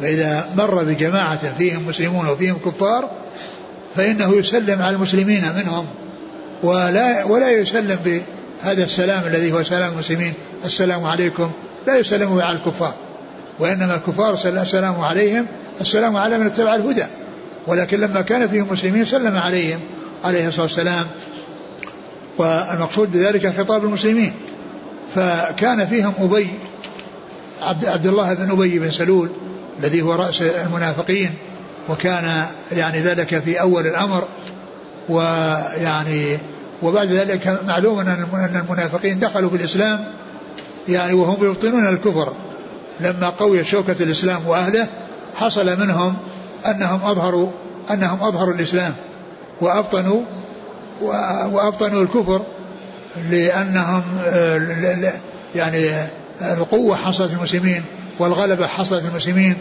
فإذا 0.00 0.48
مر 0.56 0.84
بجماعة 0.84 1.54
فيهم 1.58 1.88
مسلمون 1.88 2.28
وفيهم 2.28 2.58
كفار 2.64 3.10
فإنه 3.96 4.36
يسلم 4.36 4.82
على 4.82 4.96
المسلمين 4.96 5.42
منهم 5.56 5.86
ولا 6.62 7.24
ولا 7.24 7.50
يسلم 7.50 7.98
بهذا 8.04 8.84
السلام 8.84 9.22
الذي 9.26 9.52
هو 9.52 9.62
سلام 9.62 9.92
المسلمين. 9.92 10.34
السلام 10.64 11.04
عليكم. 11.04 11.50
لا 11.86 11.96
يسلم 11.96 12.40
على 12.40 12.56
الكفار. 12.56 12.94
وإنما 13.58 13.94
الكفار 13.94 14.34
السلام 14.44 15.00
عليهم. 15.00 15.46
السلام 15.80 16.16
على 16.16 16.38
من 16.38 16.46
اتبع 16.46 16.74
الهدى. 16.74 17.04
ولكن 17.66 18.00
لما 18.00 18.20
كان 18.20 18.48
فيهم 18.48 18.68
مسلمين 18.72 19.04
سلم 19.04 19.36
عليهم 19.36 19.80
عليه 20.24 20.48
الصلاة 20.48 20.62
والسلام. 20.62 21.06
والمقصود 22.38 23.12
بذلك 23.12 23.58
خطاب 23.58 23.84
المسلمين. 23.84 24.32
فكان 25.14 25.86
فيهم 25.86 26.12
أبي 26.20 26.50
عبد, 27.62 28.06
الله 28.06 28.34
بن 28.34 28.50
أبي 28.50 28.78
بن 28.78 28.90
سلول 28.90 29.30
الذي 29.80 30.02
هو 30.02 30.14
رأس 30.14 30.42
المنافقين. 30.42 31.34
وكان 31.88 32.46
يعني 32.72 32.98
ذلك 33.00 33.38
في 33.38 33.60
أول 33.60 33.86
الأمر 33.86 34.24
ويعني 35.08 36.38
وبعد 36.82 37.06
ذلك 37.06 37.60
معلوم 37.66 37.98
أن 38.00 38.62
المنافقين 38.64 39.18
دخلوا 39.18 39.50
في 39.50 39.56
الإسلام 39.56 40.04
يعني 40.88 41.12
وهم 41.12 41.44
يبطنون 41.44 41.88
الكفر. 41.88 42.32
لما 43.00 43.28
قوي 43.28 43.64
شوكة 43.64 43.96
الإسلام 44.00 44.46
وأهله 44.46 44.86
حصل 45.34 45.80
منهم 45.80 46.16
أنهم 46.66 47.00
أظهروا 47.04 47.50
أنهم 47.90 48.22
أظهروا 48.22 48.54
الإسلام 48.54 48.94
وأبطنوا 49.60 50.20
وأبطنوا 51.52 52.02
الكفر 52.02 52.42
لأنهم 53.30 54.02
يعني 55.54 55.90
القوة 56.42 56.96
حصلت 56.96 57.32
المسلمين 57.32 57.84
والغلبة 58.18 58.66
حصلت 58.66 59.04
المسلمين 59.04 59.56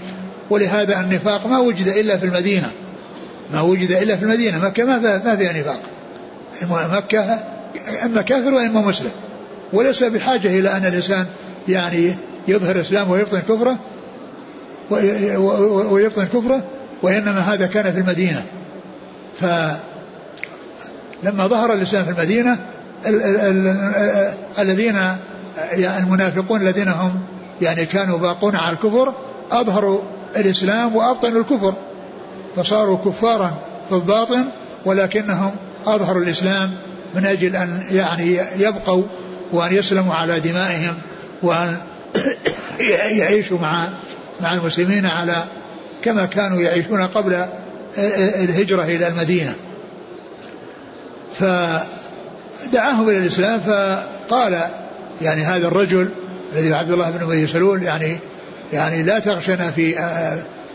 ولهذا 0.49 0.99
النفاق 0.99 1.47
ما 1.47 1.59
وجد 1.59 1.87
إلا 1.87 2.17
في 2.17 2.25
المدينة. 2.25 2.71
ما 3.53 3.61
وجد 3.61 3.91
إلا 3.91 4.15
في 4.15 4.23
المدينة. 4.23 4.65
مكة 4.65 4.85
ما 4.85 4.99
فيها, 4.99 5.21
ما 5.25 5.35
فيها 5.35 5.53
نفاق. 5.53 5.79
مكة 6.97 7.39
إما 8.05 8.21
كافر 8.21 8.53
وإما 8.53 8.81
مسلم. 8.81 9.11
وليس 9.73 10.03
بحاجة 10.03 10.59
إلى 10.59 10.77
أن 10.77 10.85
الإنسان 10.85 11.25
يعني 11.67 12.15
يظهر 12.47 12.81
إسلامه 12.81 13.11
ويبطن 13.11 13.39
كفره 13.39 13.77
ويبطن 15.91 16.25
كفره 16.25 16.63
وإنما 17.03 17.39
هذا 17.39 17.67
كان 17.67 17.93
في 17.93 17.99
المدينة. 17.99 18.43
فلما 19.41 19.77
ظهر 21.47 21.73
الإسلام 21.73 22.05
في 22.05 22.11
المدينة 22.11 22.57
الذين 24.59 24.95
المنافقون 25.73 26.61
الذين 26.61 26.87
هم 26.87 27.19
يعني 27.61 27.85
كانوا 27.85 28.17
باقون 28.17 28.55
على 28.55 28.73
الكفر 28.75 29.13
أظهروا 29.51 29.99
الإسلام 30.35 30.95
وأبطنوا 30.95 31.41
الكفر 31.41 31.73
فصاروا 32.55 32.97
كفارا 32.97 33.53
في 33.89 33.95
الباطن 33.95 34.45
ولكنهم 34.85 35.55
أظهروا 35.85 36.21
الإسلام 36.21 36.71
من 37.15 37.25
أجل 37.25 37.55
أن 37.55 37.83
يعني 37.91 38.39
يبقوا 38.57 39.03
وأن 39.51 39.75
يسلموا 39.75 40.13
على 40.13 40.39
دمائهم 40.39 40.95
وأن 41.41 41.77
يعيشوا 43.19 43.59
مع 43.59 43.87
مع 44.41 44.53
المسلمين 44.53 45.05
على 45.05 45.43
كما 46.03 46.25
كانوا 46.25 46.61
يعيشون 46.61 47.01
قبل 47.01 47.45
الهجرة 47.97 48.83
إلى 48.83 49.07
المدينة. 49.07 49.55
فدعاهم 51.39 53.09
إلى 53.09 53.17
الإسلام 53.17 53.59
فقال 53.59 54.61
يعني 55.21 55.41
هذا 55.41 55.67
الرجل 55.67 56.09
الذي 56.53 56.73
عبد 56.73 56.91
الله 56.91 57.09
بن 57.09 57.23
أبي 57.23 57.47
سلول 57.47 57.83
يعني 57.83 58.19
يعني 58.73 59.03
لا 59.03 59.19
تغشنا 59.19 59.71
في 59.71 59.95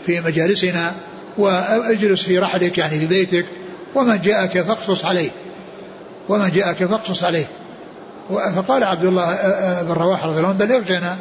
في 0.05 0.21
مجالسنا 0.21 0.93
وأجلس 1.37 2.23
في 2.23 2.39
رحلك 2.39 2.77
يعني 2.77 2.99
في 2.99 3.05
بيتك. 3.05 3.45
ومن 3.95 4.21
جاءك 4.21 4.61
فاقصص 4.61 5.05
عليه. 5.05 5.29
ومن 6.29 6.51
جاءك 6.51 6.85
فاقصص 6.85 7.23
عليه. 7.23 7.45
فقال 8.55 8.83
عبد 8.83 9.05
الله 9.05 9.37
بن 9.81 9.91
رواحة 9.91 10.27
رضي 10.27 10.37
الله 10.37 10.49
عنه 10.49 10.57
بل 10.57 10.71
اغشنا 10.71 11.17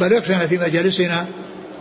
بل 0.00 0.14
اغشنا 0.14 0.46
في 0.46 0.58
مجالسنا 0.58 1.26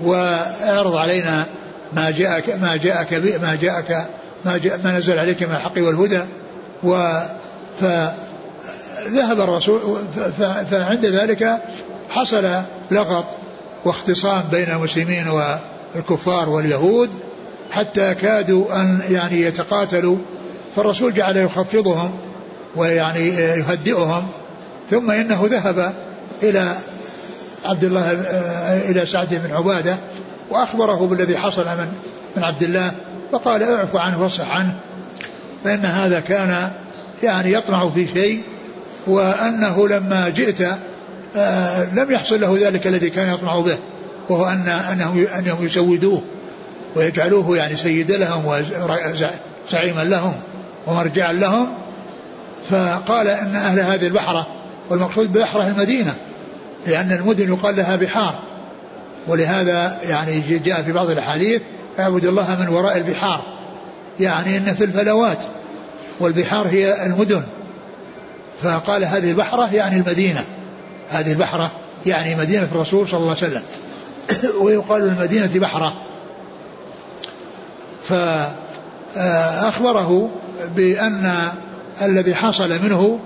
وأعرض 0.03 0.95
علينا 0.95 1.45
ما 1.93 2.09
جاءك 2.11 2.49
ما 2.61 2.75
جاءك 2.75 3.13
ما 3.41 3.57
جاءك 3.61 4.07
ما, 4.45 4.57
جاء 4.57 4.79
ما 4.83 4.97
نزل 4.97 5.19
عليك 5.19 5.43
من 5.43 5.55
الحق 5.55 5.77
والهدى. 5.77 6.21
و 6.83 7.19
فذهب 7.81 9.41
الرسول 9.41 9.79
فعند 10.71 11.05
ذلك 11.05 11.57
حصل 12.09 12.61
لغط 12.91 13.25
واختصام 13.85 14.43
بين 14.51 14.69
المسلمين 14.69 15.27
والكفار 15.27 16.49
واليهود 16.49 17.09
حتى 17.71 18.15
كادوا 18.15 18.81
أن 18.81 19.01
يعني 19.09 19.41
يتقاتلوا 19.41 20.17
فالرسول 20.75 21.13
جعل 21.13 21.37
يخفضهم 21.37 22.11
ويعني 22.75 23.27
يهدئهم 23.29 24.27
ثم 24.91 25.11
إنه 25.11 25.47
ذهب 25.51 25.93
إلى 26.43 26.75
عبد 27.65 27.83
الله 27.83 28.11
إلى 28.89 29.05
سعد 29.05 29.41
بن 29.45 29.55
عبادة 29.55 29.97
وأخبره 30.49 31.07
بالذي 31.07 31.37
حصل 31.37 31.65
من 31.65 31.93
من 32.35 32.43
عبد 32.43 32.63
الله 32.63 32.91
فقال 33.31 33.63
اعفو 33.63 33.97
عنه 33.97 34.21
واصح 34.21 34.55
عنه 34.55 34.75
فإن 35.63 35.85
هذا 35.85 36.19
كان 36.19 36.71
يعني 37.23 37.53
يطمع 37.53 37.89
في 37.89 38.07
شيء 38.07 38.41
وأنه 39.07 39.87
لما 39.87 40.29
جئت 40.29 40.67
لم 41.93 42.11
يحصل 42.11 42.41
له 42.41 42.57
ذلك 42.61 42.87
الذي 42.87 43.09
كان 43.09 43.33
يطمع 43.33 43.59
به 43.59 43.77
وهو 44.29 44.45
أن 44.45 44.67
أنهم 44.91 45.27
أنهم 45.37 45.65
يسودوه 45.65 46.21
ويجعلوه 46.95 47.57
يعني 47.57 47.77
سيدا 47.77 48.17
لهم 48.17 48.45
وزعيما 48.45 50.03
لهم 50.03 50.33
ومرجعا 50.87 51.33
لهم. 51.33 51.67
فقال 52.69 53.27
إن 53.27 53.55
أهل 53.55 53.79
هذه 53.79 54.07
البحره 54.07 54.47
والمقصود 54.89 55.33
ببحره 55.33 55.67
المدينة 55.67 56.15
لأن 56.87 57.11
المدن 57.11 57.53
يقال 57.53 57.75
لها 57.75 57.95
بحار. 57.95 58.35
ولهذا 59.27 59.97
يعني 60.03 60.59
جاء 60.65 60.81
في 60.81 60.91
بعض 60.91 61.09
الأحاديث 61.09 61.61
اعبد 61.99 62.25
الله 62.25 62.57
من 62.59 62.69
وراء 62.69 62.97
البحار. 62.97 63.41
يعني 64.19 64.57
إن 64.57 64.75
في 64.75 64.83
الفلوات 64.83 65.39
والبحار 66.19 66.67
هي 66.67 67.05
المدن. 67.05 67.43
فقال 68.63 69.05
هذه 69.05 69.31
البحره 69.31 69.73
يعني 69.73 69.95
المدينة. 69.95 70.45
هذه 71.09 71.31
البحرة 71.31 71.71
يعني 72.05 72.35
مدينة 72.35 72.67
الرسول 72.71 73.07
صلى 73.07 73.19
الله 73.19 73.35
عليه 73.41 73.47
وسلم. 73.47 73.63
ويقال 74.63 75.01
للمدينة 75.01 75.51
بحرة. 75.55 75.93
فأخبره 79.15 80.29
بأن 80.75 81.33
الذي 82.01 82.35
حصل 82.35 82.69
منه 82.69 83.19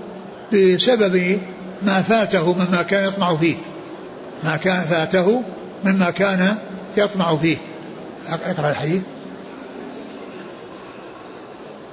بسبب 0.52 1.38
ما 1.82 2.02
فاته 2.02 2.52
مما 2.52 2.82
كان 2.82 3.08
يطمع 3.08 3.36
فيه. 3.36 3.56
ما 4.44 4.56
كان 4.56 4.80
فاته 4.80 5.42
مما 5.84 6.10
كان 6.10 6.56
يطمع 6.96 7.36
فيه. 7.36 7.56
أقرأ 8.28 8.70
الحديث. 8.70 9.02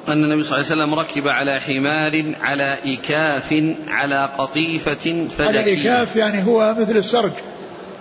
أن 0.08 0.24
النبي 0.24 0.44
صلى 0.44 0.60
الله 0.60 0.72
عليه 0.72 0.84
وسلم 0.84 1.00
ركب 1.00 1.28
على 1.28 1.60
حمار 1.60 2.34
على 2.42 2.78
إكاف 2.86 3.64
على 3.88 4.30
قطيفة 4.38 5.28
فدكية 5.38 5.60
على 5.60 5.82
إكاف 5.82 6.16
يعني 6.16 6.46
هو 6.48 6.76
مثل 6.80 6.98
السرج 6.98 7.32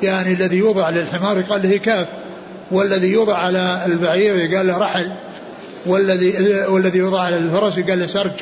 يعني 0.02 0.32
الذي 0.32 0.56
يوضع 0.56 0.90
للحمار 0.90 1.38
يقال 1.38 1.62
له 1.62 1.76
إكاف 1.76 2.08
والذي 2.70 3.08
يوضع 3.08 3.36
على 3.36 3.82
البعير 3.86 4.36
يقال 4.36 4.66
له 4.66 4.78
رحل 4.78 5.12
والذي 5.86 6.64
والذي 6.68 6.98
يوضع 6.98 7.20
على 7.20 7.36
الفرس 7.36 7.78
يقال 7.78 7.98
له 7.98 8.06
سرج 8.06 8.32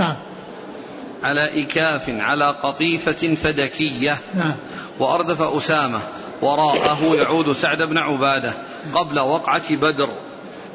نعم. 0.00 0.16
على 1.22 1.62
إكاف 1.62 2.10
على 2.10 2.44
قطيفة 2.62 3.34
فدكية. 3.34 4.16
نعم. 4.34 4.54
وأردف 4.98 5.42
أسامة 5.42 6.00
وراءه 6.42 7.14
يعود 7.14 7.52
سعد 7.52 7.82
بن 7.82 7.98
عبادة 7.98 8.52
قبل 8.94 9.20
وقعة 9.20 9.76
بدر. 9.76 10.08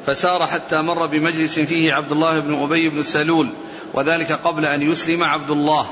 فسار 0.06 0.46
حتى 0.46 0.82
مر 0.82 1.06
بمجلس 1.06 1.58
فيه 1.58 1.92
عبد 1.92 2.12
الله 2.12 2.38
بن 2.38 2.54
أبي 2.54 2.88
بن 2.88 3.02
سلول 3.02 3.48
وذلك 3.94 4.32
قبل 4.32 4.66
أن 4.66 4.82
يسلم 4.82 5.24
عبد 5.24 5.50
الله 5.50 5.86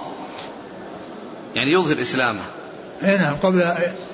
يعني 1.55 1.73
يظهر 1.73 2.03
إسلامه. 2.03 2.43
اي 3.05 3.19
نعم 3.19 3.37
قبل 3.43 3.65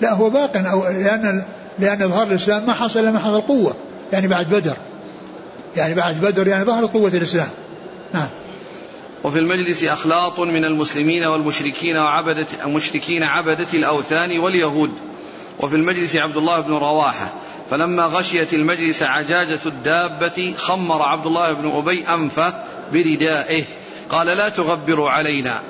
لا 0.01 0.13
هو 0.13 0.31
باق 0.31 0.57
أو 0.57 0.83
لأن 0.83 1.45
لأن 1.79 2.03
إظهار 2.03 2.27
الإسلام 2.27 2.67
ما 2.67 2.73
حصل 2.73 3.01
إلا 3.01 3.19
حصل 3.19 3.37
القوة 3.37 3.77
يعني 4.13 4.29
بعد 4.29 4.51
بدر. 4.51 4.77
يعني 5.77 5.95
بعد 5.95 6.21
بدر 6.21 6.49
يعني 6.49 6.65
ظهر 6.65 6.87
قوة 6.87 7.11
الإسلام. 7.15 7.49
نعم. 8.15 8.29
وفي 9.25 9.39
المجلس 9.39 9.85
أخلاط 9.85 10.41
من 10.41 10.65
المسلمين 10.65 11.25
والمشركين 11.25 11.97
وعبدة 11.97 12.47
المشركين 12.65 13.23
عبدة 13.23 13.67
الأوثان 13.75 14.39
واليهود. 14.39 14.91
وفي 15.61 15.77
المجلس 15.77 16.17
عبد 16.17 16.37
الله 16.37 16.61
بن 16.61 16.73
رواحة. 16.73 17.33
فلما 17.71 18.07
غشيت 18.07 18.55
المجلس 18.55 19.03
عجاجة 19.03 19.59
الدابة 19.67 20.55
خمر 20.57 21.03
عبد 21.03 21.27
الله 21.27 21.53
بن 21.53 21.71
أبي 21.71 22.05
أنفة 22.09 22.55
بردائه. 22.93 23.65
قال 24.11 24.27
لا 24.27 24.49
تغبروا 24.49 25.11
علينا. 25.11 25.61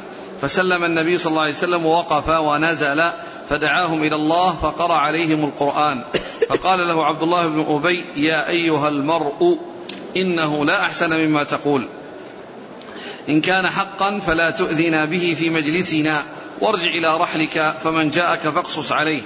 فسلم 0.43 0.85
النبي 0.85 1.19
صلى 1.19 1.31
الله 1.31 1.43
عليه 1.43 1.55
وسلم 1.55 1.87
ووقف 1.87 2.29
ونزل 2.29 3.05
فدعاهم 3.51 4.03
إلى 4.03 4.15
الله 4.15 4.57
فقرأ 4.63 4.95
عليهم 4.95 5.45
القرآن. 5.45 6.03
فقال 6.49 6.89
له 6.89 7.05
عبد 7.05 7.23
الله 7.23 7.47
بن 7.47 7.67
أبي 7.69 8.05
يا 8.17 8.49
أيها 8.49 8.89
المرء 8.89 9.59
إنه 10.17 10.65
لا 10.65 10.81
أحسن 10.81 11.17
مما 11.17 11.43
تقول. 11.43 11.89
إن 13.29 13.41
كان 13.41 13.69
حقا 13.69 14.19
فلا 14.19 14.51
تؤذنا 14.51 15.05
به 15.05 15.37
في 15.39 15.51
مجلسنا. 15.51 16.23
وارجع 16.61 16.91
إلى 16.91 17.17
رحلك 17.17 17.75
فمن 17.85 18.11
جاءك 18.11 18.41
فاقصص 18.41 18.93
عليه. 18.93 19.23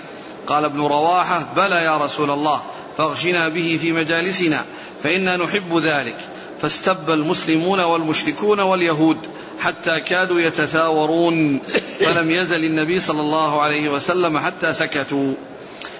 قال 0.51 0.64
ابن 0.64 0.80
رواحة 0.80 1.42
بلى 1.57 1.84
يا 1.84 1.96
رسول 1.96 2.30
الله 2.30 2.61
فاغشنا 2.96 3.48
به 3.48 3.78
في 3.80 3.92
مجالسنا 3.92 4.64
فإنا 5.03 5.36
نحب 5.36 5.78
ذلك. 5.78 6.16
فاستب 6.62 7.11
المسلمون 7.11 7.80
والمشركون 7.80 8.61
واليهود 8.61 9.16
حتى 9.61 10.01
كادوا 10.01 10.40
يتثاورون 10.40 11.61
فلم 12.01 12.30
يزل 12.30 12.64
النبي 12.64 13.01
صلى 13.01 13.20
الله 13.20 13.61
عليه 13.61 13.88
وسلم 13.88 14.38
حتى 14.38 14.72
سكتوا. 14.72 15.34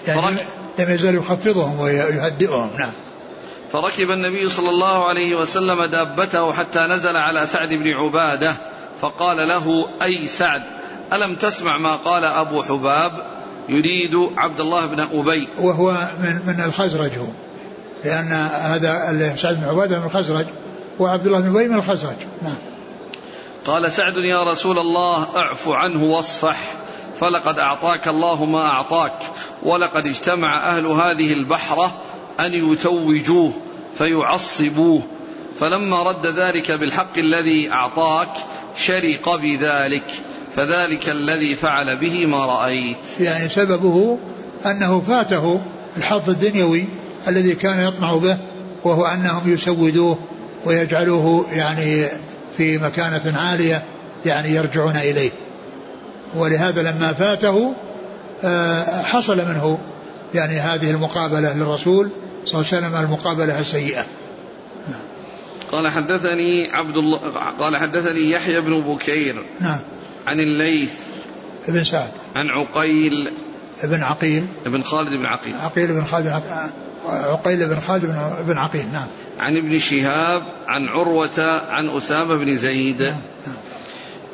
يعني 0.07 0.37
لم 0.79 0.89
يزل 0.89 1.15
يخفضهم 1.15 1.79
ويهدئهم 1.79 2.69
نعم. 2.79 2.91
فركب 3.71 4.11
النبي 4.11 4.49
صلى 4.49 4.69
الله 4.69 5.05
عليه 5.05 5.35
وسلم 5.35 5.83
دابته 5.83 6.53
حتى 6.53 6.79
نزل 6.79 7.17
على 7.17 7.45
سعد 7.45 7.69
بن 7.69 7.93
عبادة 7.93 8.55
فقال 9.01 9.47
له 9.47 9.87
أي 10.01 10.27
سعد 10.27 10.63
ألم 11.13 11.35
تسمع 11.35 11.77
ما 11.77 11.95
قال 11.95 12.25
أبو 12.25 12.63
حباب؟ 12.63 13.30
يريد 13.69 14.29
عبد 14.37 14.59
الله 14.59 14.85
بن 14.85 14.99
أبي. 14.99 15.47
وهو 15.59 15.91
من 16.23 16.39
من 16.47 16.63
الخزرج 16.65 17.11
هو. 17.17 17.27
لأن 18.05 18.31
هذا 18.53 19.35
سعد 19.35 19.55
بن 19.55 19.63
عبادة 19.63 19.99
من 19.99 20.05
الخزرج 20.05 20.45
وعبد 20.99 21.25
الله 21.25 21.39
بن 21.39 21.55
أبي 21.55 21.67
من 21.67 21.75
الخزرج. 21.75 22.15
نعم. 22.41 22.55
قال 23.65 23.91
سعد 23.91 24.17
يا 24.17 24.43
رسول 24.43 24.79
الله 24.79 25.27
أعف 25.35 25.69
عنه 25.69 26.03
واصفح 26.03 26.73
فلقد 27.19 27.59
أعطاك 27.59 28.07
الله 28.07 28.45
ما 28.45 28.67
أعطاك 28.67 29.17
ولقد 29.63 30.05
اجتمع 30.05 30.67
أهل 30.67 30.85
هذه 30.85 31.33
البحره 31.33 31.91
أن 32.39 32.53
يتوجوه 32.53 33.51
فيعصبوه 33.97 35.01
فلما 35.59 36.03
رد 36.03 36.27
ذلك 36.27 36.71
بالحق 36.71 37.17
الذي 37.17 37.71
أعطاك 37.71 38.29
شرق 38.77 39.35
بذلك. 39.35 40.21
فذلك 40.55 41.09
الذي 41.09 41.55
فعل 41.55 41.97
به 41.97 42.25
ما 42.25 42.45
رأيت. 42.45 42.97
يعني 43.19 43.49
سببه 43.49 44.17
أنه 44.65 45.01
فاته 45.07 45.61
الحظ 45.97 46.29
الدنيوي 46.29 46.85
الذي 47.27 47.55
كان 47.55 47.87
يطمع 47.87 48.15
به 48.15 48.37
وهو 48.83 49.05
أنهم 49.05 49.53
يسودوه 49.53 50.17
ويجعلوه 50.65 51.45
يعني 51.53 52.05
في 52.57 52.77
مكانة 52.77 53.39
عالية 53.39 53.83
يعني 54.25 54.49
يرجعون 54.49 54.95
إليه. 54.95 55.31
ولهذا 56.35 56.81
لما 56.81 57.13
فاته 57.13 57.73
آه، 58.43 59.01
حصل 59.01 59.37
منه 59.37 59.77
يعني 60.35 60.59
هذه 60.59 60.91
المقابلة 60.91 61.53
للرسول 61.53 62.09
صلى 62.45 62.61
الله 62.61 62.73
عليه 62.73 62.87
وسلم 62.87 63.05
المقابلة 63.05 63.59
السيئة. 63.59 64.05
قال 65.71 65.87
حدثني 65.87 66.71
عبد 66.71 66.97
الله 66.97 67.19
قال 67.59 67.77
حدثني 67.77 68.31
يحيى 68.31 68.61
بن 68.61 68.81
بكير. 68.81 69.45
نعم. 69.59 69.79
عن 70.27 70.39
الليث 70.39 70.93
ابن 71.67 71.83
سعد 71.83 72.11
عن 72.35 72.49
عقيل 72.49 73.31
ابن 73.83 74.03
عقيل 74.03 74.45
ابن 74.65 74.83
خالد 74.83 75.13
بن 75.13 75.25
عقيل 75.25 75.55
عقيل 75.55 75.87
بن 75.87 76.03
خالد 76.03 76.25
بن 76.25 76.33
عقيل 77.05 77.67
بن 77.67 77.79
خالد 77.79 78.05
بن 78.47 78.57
عقيل 78.57 78.85
نعم 78.93 79.07
عن 79.39 79.57
ابن 79.57 79.79
شهاب 79.79 80.43
عن 80.67 80.87
عروة 80.87 81.61
عن 81.69 81.89
أسامة 81.89 82.35
بن 82.35 82.57
زيد 82.57 83.01
نعم. 83.01 83.11
نعم. 83.47 83.55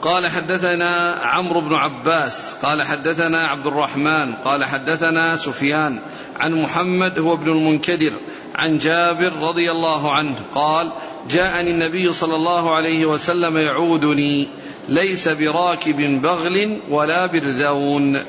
قال 0.02 0.28
حدثنا 0.28 1.12
عمرو 1.24 1.62
بن 1.62 1.76
عباس 1.76 2.54
قال 2.64 2.84
حدثنا 2.84 3.48
عبد 3.48 3.68
الرحمن 3.68 4.34
قال 4.34 4.66
حدثنا 4.66 5.36
سفيان 5.36 6.00
عن 6.40 6.54
محمد 6.54 7.20
هو 7.20 7.34
ابن 7.34 7.52
المنكدر 7.52 8.12
عن 8.56 8.78
جابر 8.78 9.34
رضي 9.34 9.72
الله 9.72 10.12
عنه 10.12 10.36
قال 10.56 10.92
جاءني 11.30 11.72
النبي 11.72 12.14
صلى 12.14 12.36
الله 12.36 12.76
عليه 12.76 13.06
وسلم 13.06 13.58
يعودني 13.58 14.48
ليس 14.90 15.28
براكب 15.28 16.22
بغل 16.22 16.80
ولا 16.90 17.26
برذون. 17.26 18.24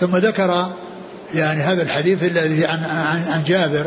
ثم 0.00 0.16
ذكر 0.16 0.66
يعني 1.34 1.60
هذا 1.60 1.82
الحديث 1.82 2.22
الذي 2.22 2.66
عن, 2.66 2.84
عن 3.32 3.44
جابر 3.46 3.86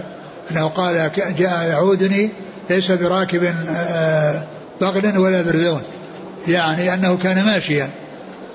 أنه 0.52 0.68
قال 0.68 1.12
جاء 1.38 1.68
يعودني 1.70 2.30
ليس 2.70 2.92
براكب 2.92 3.44
آه، 3.70 4.44
بغل 4.82 5.18
ولا 5.18 5.42
برذون. 5.42 5.82
يعني 6.48 6.94
أنه 6.94 7.18
كان 7.18 7.46
ماشيا. 7.46 7.90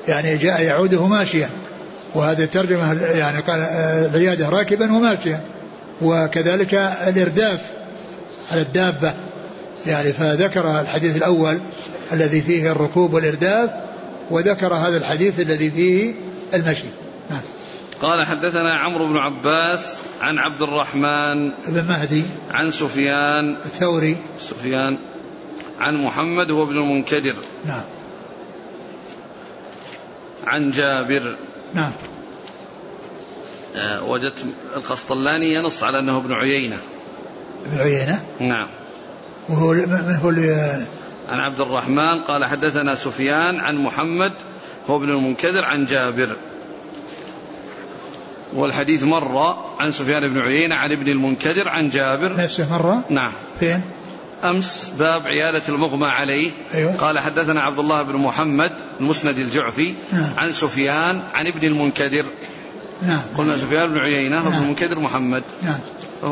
يعني 0.09 0.37
جاء 0.37 0.63
يعوده 0.63 1.07
ماشيا. 1.07 1.49
وهذه 2.15 2.43
الترجمة 2.43 3.03
يعني 3.03 3.39
قال 3.39 3.61
آه، 3.61 4.07
العيادة 4.07 4.49
راكبا 4.49 4.93
وماشيا. 4.93 5.41
وكذلك 6.03 6.75
الإرداف 7.07 7.61
على 8.53 8.61
الدابة. 8.61 9.15
يعني 9.87 10.13
فذكر 10.13 10.81
الحديث 10.81 11.17
الأول. 11.17 11.61
الذي 12.13 12.43
فيه 12.43 12.73
الركوب 12.73 13.15
والإرداف 13.15 13.71
وذكر 14.31 14.75
هذا 14.75 14.97
الحديث 14.97 15.41
الذي 15.41 15.71
فيه 15.71 16.15
المشي. 16.55 16.87
نعم. 17.31 17.41
قال 18.03 18.27
حدثنا 18.27 18.75
عمرو 18.75 19.07
بن 19.07 19.17
عباس 19.17 19.95
عن 20.21 20.39
عبد 20.39 20.63
الرحمن 20.63 21.51
بن 21.69 21.85
مهدي 21.89 22.25
عن 22.51 22.71
سفيان 22.71 23.57
الثوري. 23.57 24.17
سفيان 24.41 24.99
عن 25.81 26.05
محمد 26.05 26.51
هو 26.51 26.63
ابن 26.63 26.77
المنكدر. 26.77 27.35
نعم. 27.65 27.83
عن 30.47 30.71
جابر. 30.71 31.37
نعم. 31.75 31.93
آه، 33.77 34.05
وجدت 34.05 34.45
القسطلاني 34.77 35.55
ينص 35.55 35.83
على 35.83 35.99
أنه 35.99 36.17
ابن 36.17 36.33
عيينة. 36.33 36.79
ابن 37.67 37.79
عيينة؟ 37.81 38.25
نعم. 38.41 38.69
وهو 39.49 39.73
من 39.73 40.19
هو 40.23 40.29
اللي 40.29 40.83
عن 41.29 41.41
عبد 41.41 41.61
الرحمن 41.61 42.21
قال 42.21 42.45
حدثنا 42.45 42.95
سفيان 42.95 43.61
عن 43.61 43.77
محمد 43.77 44.33
هو 44.91 44.97
ابن 44.97 45.09
المنكدر 45.11 45.65
عن 45.65 45.87
جابر. 45.87 46.37
والحديث 48.55 49.03
مر 49.03 49.57
عن 49.81 49.93
سفيان 49.93 50.29
بن 50.29 50.41
عيينة 50.41 50.75
عن 50.75 50.93
ابن 50.93 51.09
المنكدر 51.09 51.69
عن 51.69 51.91
جابر. 51.91 52.37
نفسه 52.37 52.73
مرة 52.73 53.05
نعم. 53.11 53.33
فين؟ 53.61 53.83
أمس 54.45 54.93
باب 54.99 55.27
عيادة 55.27 55.63
المغمى 55.69 56.07
عليه. 56.07 56.51
أيوة. 56.75 56.97
قال 56.97 57.19
حدثنا 57.19 57.61
عبد 57.61 57.79
الله 57.79 58.03
بن 58.03 58.17
محمد 58.17 58.73
المسند 59.01 59.39
الجعفي 59.39 59.95
نعم. 60.13 60.33
عن 60.39 60.53
سفيان 60.53 61.23
عن 61.35 61.47
ابن 61.47 61.67
المنكدر. 61.67 62.25
نعم. 63.03 63.21
قلنا 63.39 63.57
سفيان 63.57 63.89
بن 63.89 63.99
عيينة 63.99 64.37
نعم. 64.37 64.47
وابن 64.47 64.63
المنكدر 64.63 64.99
محمد. 64.99 65.43
نعم. 65.63 65.81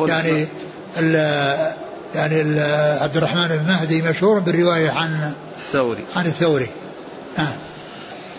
يعني 0.08 0.46
يعني 2.14 2.60
عبد 3.00 3.16
الرحمن 3.16 3.48
بن 3.48 3.66
مهدي 3.66 4.02
مشهور 4.02 4.38
بالرواية 4.38 4.90
عن 4.90 5.32
الثوري. 5.58 6.04
عن 6.16 6.26
الثوري. 6.26 6.68
نعم 7.38 7.52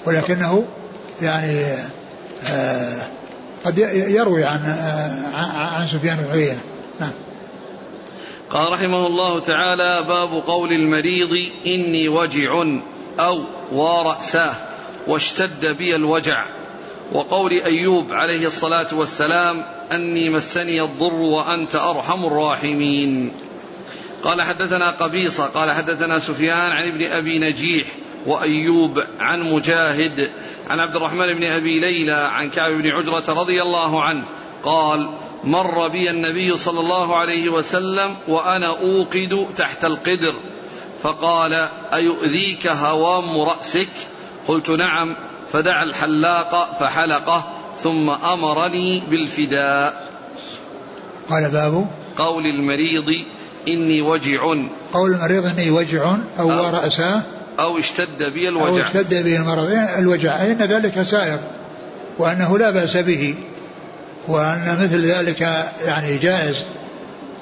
ولكنه 0.06 0.66
يعني 1.22 1.66
آه 2.50 3.08
قد 3.66 3.78
يروي 3.78 4.44
عن 4.44 4.60
آه 4.66 5.78
عن 5.80 5.88
سفيان 5.88 6.18
بن 6.18 6.32
عيينة. 6.32 6.62
نعم 7.00 7.12
قال 8.50 8.72
رحمه 8.72 9.08
الله 9.08 9.40
تعالى 9.40 10.04
باب 10.08 10.44
قول 10.48 10.72
المريض 10.72 11.40
إني 11.68 12.10
وجع 12.10 12.64
أو 13.20 13.44
ورأساه 13.72 14.54
واشتد 15.08 15.66
بي 15.66 15.96
الوجع. 15.96 16.46
وقول 17.12 17.52
أيوب 17.52 18.14
عليه 18.14 18.48
الصلاة 18.48 18.88
والسلام 18.92 19.64
أني 19.92 20.30
مسني 20.30 20.82
الضر 20.82 21.14
وأنت 21.14 21.76
أرحم 21.76 22.26
الراحمين. 22.26 23.34
قال 24.24 24.42
حدثنا 24.42 24.90
قبيصة 24.90 25.46
قال 25.46 25.72
حدثنا 25.72 26.20
سفيان 26.20 26.72
عن 26.72 26.88
ابن 26.88 27.12
أبي 27.12 27.40
نجيح 27.40 27.88
وأيوب 28.26 29.04
عن 29.20 29.42
مجاهد 29.42 30.32
عن 30.70 30.80
عبد 30.80 30.96
الرحمن 30.96 31.34
بن 31.34 31.44
أبي 31.44 31.80
ليلى 31.80 32.30
عن 32.34 32.50
كعب 32.50 32.72
بن 32.72 32.90
عجرة 32.90 33.34
رضي 33.34 33.62
الله 33.62 34.04
عنه 34.04 34.24
قال 34.64 35.10
مر 35.44 35.88
بي 35.88 36.10
النبي 36.10 36.58
صلى 36.58 36.80
الله 36.80 37.16
عليه 37.16 37.50
وسلم 37.50 38.16
وأنا 38.28 38.68
أوقد 38.68 39.48
تحت 39.58 39.86
القدر. 39.86 40.34
فقال 41.04 41.68
أيؤذيك 41.94 42.68
هوام 42.68 43.42
رأسك؟ 43.42 43.90
قلت 44.48 44.70
نعم. 44.70 45.16
فدعا 45.54 45.84
الحلاق 45.84 46.78
فحلقه 46.80 47.44
ثم 47.84 48.10
أمرني 48.10 49.04
بالفداء. 49.10 50.12
قال 51.30 51.52
باب 51.52 51.88
قول 52.18 52.44
المريض 52.46 53.26
إني 53.68 54.02
وجع. 54.02 54.56
قول 54.94 55.14
المريض 55.14 55.46
إني 55.46 55.72
وجع 55.72 56.16
أو, 56.40 56.52
أو 56.52 56.70
رأساه 56.70 57.22
أو 57.60 57.80
اشتد 57.80 58.24
بي 58.34 58.50
الوجع. 58.50 58.68
أو 58.68 58.78
اشتد 58.78 59.14
بي 59.14 59.38
المرض. 59.38 59.70
الوجع. 59.98 60.42
أي 60.42 60.52
أن 60.52 60.58
ذلك 60.58 61.02
سائر. 61.02 61.40
وأنه 62.18 62.58
لا 62.58 62.70
بأس 62.70 62.98
به. 62.98 63.36
وأن 64.28 64.78
مثل 64.84 65.06
ذلك 65.06 65.42
يعني 65.86 66.18
جائز. 66.18 66.56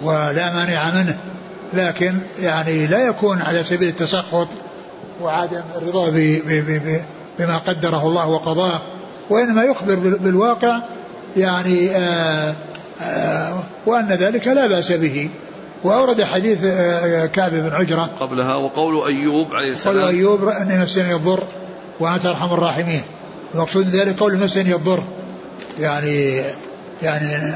ولا 0.02 0.54
مانع 0.54 0.92
منه. 0.92 1.18
لكن 1.74 2.16
يعني 2.40 2.88
لا 2.88 3.08
يكون 3.08 3.42
على 3.42 3.64
سبيل 3.64 3.90
التسخط 3.90 4.48
وعدم 5.22 5.62
الرضا 5.76 6.10
بما 7.40 7.58
قدره 7.58 8.08
الله 8.08 8.28
وقضاه. 8.28 8.82
وإنما 9.30 9.64
يخبر 9.64 9.96
بالواقع 9.96 10.80
يعني 11.38 11.92
آآ 11.92 12.54
آآ 13.02 13.54
وأن 13.86 14.08
ذلك 14.08 14.48
لا 14.48 14.68
بأس 14.68 14.92
به. 14.92 15.30
وأورد 15.84 16.24
حديث 16.24 16.60
كعب 17.34 17.52
بن 17.52 17.70
عجرة. 17.74 18.10
قبلها 18.20 18.56
وقول 18.56 19.08
أيوب 19.08 19.54
عليه 19.54 19.72
السلام. 19.72 20.02
قول 20.02 20.16
أيوب 20.16 20.48
أني 20.48 20.80
مسني 20.80 21.16
الضر 21.16 21.44
وأنت 22.00 22.26
أرحم 22.26 22.54
الراحمين. 22.54 23.02
المقصود 23.56 23.88
ذلك 23.88 24.20
قول 24.20 24.38
مسني 24.38 24.76
الضر 24.76 25.04
يعني 25.80 26.42
يعني 27.04 27.54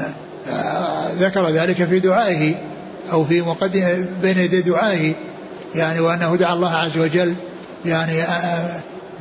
ذكر 1.18 1.48
ذلك 1.48 1.84
في 1.84 2.00
دعائه 2.00 2.54
أو 3.12 3.24
في 3.24 3.40
مقدمة 3.40 4.06
بين 4.22 4.38
يدي 4.38 4.62
دعائه. 4.62 5.14
يعني 5.74 6.00
وأنه 6.00 6.36
دعا 6.36 6.54
الله 6.54 6.74
عز 6.74 6.98
وجل. 6.98 7.34
يعني 7.84 8.22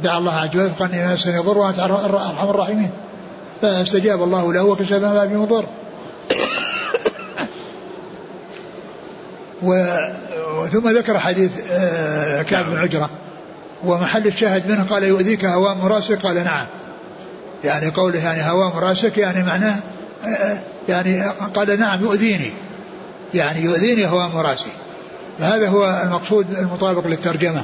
دعا 0.03 0.17
الله 0.17 0.33
عز 0.33 0.49
وجل 0.49 0.71
قال 0.79 0.93
إني 0.93 1.13
مسني 1.13 1.39
الضر 1.39 1.57
وأنت 1.57 1.79
أرحم 1.79 2.49
الراحمين. 2.49 2.91
فاستجاب 3.61 4.23
الله 4.23 4.53
له 4.53 4.63
وكشف 4.63 4.93
ما 4.93 5.25
به 5.25 5.45
ضر 5.45 5.65
ثم 10.71 10.89
ذكر 10.89 11.19
حديث 11.19 11.51
كعب 12.49 12.65
بن 12.65 12.77
عجرة. 12.77 13.09
ومحل 13.83 14.27
الشاهد 14.27 14.67
منه 14.67 14.83
قال 14.83 15.03
يؤذيك 15.03 15.45
هوام 15.45 15.85
راسك؟ 15.85 16.25
قال 16.25 16.43
نعم. 16.43 16.65
يعني 17.63 17.89
قوله 17.89 18.19
يعني 18.19 18.51
هوام 18.51 18.71
راسك 18.71 19.17
يعني 19.17 19.43
معناه 19.43 19.75
يعني 20.89 21.23
قال 21.55 21.79
نعم 21.79 22.01
يؤذيني. 22.01 22.51
يعني 23.33 23.61
يؤذيني 23.61 24.05
هوام 24.05 24.37
راسي. 24.37 24.71
فهذا 25.39 25.67
هو 25.69 26.01
المقصود 26.03 26.45
المطابق 26.57 27.07
للترجمة. 27.07 27.63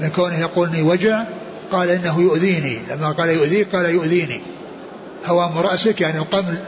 من 0.00 0.08
كونه 0.08 0.40
يقولني 0.40 0.82
وجع 0.82 1.24
قال 1.72 1.90
إنه 1.90 2.20
يؤذيني. 2.20 2.78
لما 2.90 3.08
قال 3.08 3.28
يؤذيك 3.28 3.76
قال 3.76 3.84
يؤذيني. 3.84 4.40
هوام 5.26 5.58
راسك 5.58 6.00
يعني 6.00 6.18
القمل 6.18 6.58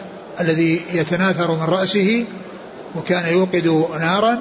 الذي 0.41 0.83
يتناثر 0.93 1.51
من 1.51 1.63
رأسه 1.63 2.25
وكان 2.97 3.33
يوقد 3.33 3.87
نارا 4.01 4.39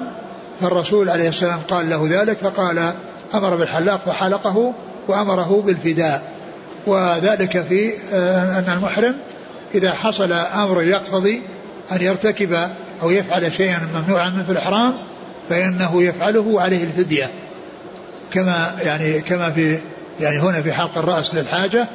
فالرسول 0.60 1.10
عليه 1.10 1.28
السلام 1.28 1.58
قال 1.68 1.90
له 1.90 2.08
ذلك 2.10 2.36
فقال 2.36 2.92
أمر 3.34 3.56
بالحلاق 3.56 4.00
فحلقه 4.06 4.74
وأمره 5.08 5.62
بالفداء. 5.66 6.22
وذلك 6.86 7.64
في 7.68 7.92
أن 8.58 8.72
المحرم 8.76 9.14
إذا 9.74 9.94
حصل 9.94 10.32
أمر 10.32 10.82
يقتضي 10.82 11.42
أن 11.92 12.02
يرتكب 12.02 12.68
أو 13.02 13.10
يفعل 13.10 13.52
شيئا 13.52 13.80
ممنوعا 13.94 14.30
منه 14.30 14.42
في 14.42 14.52
الاحرام 14.52 14.94
فإنه 15.48 16.02
يفعله 16.02 16.60
عليه 16.60 16.84
الفدية. 16.84 17.30
كما 18.32 18.72
يعني 18.84 19.20
كما 19.20 19.50
في 19.50 19.78
يعني 20.20 20.38
هنا 20.38 20.62
في 20.62 20.72
حلق 20.72 20.98
الرأس 20.98 21.34
للحاجة 21.34 21.86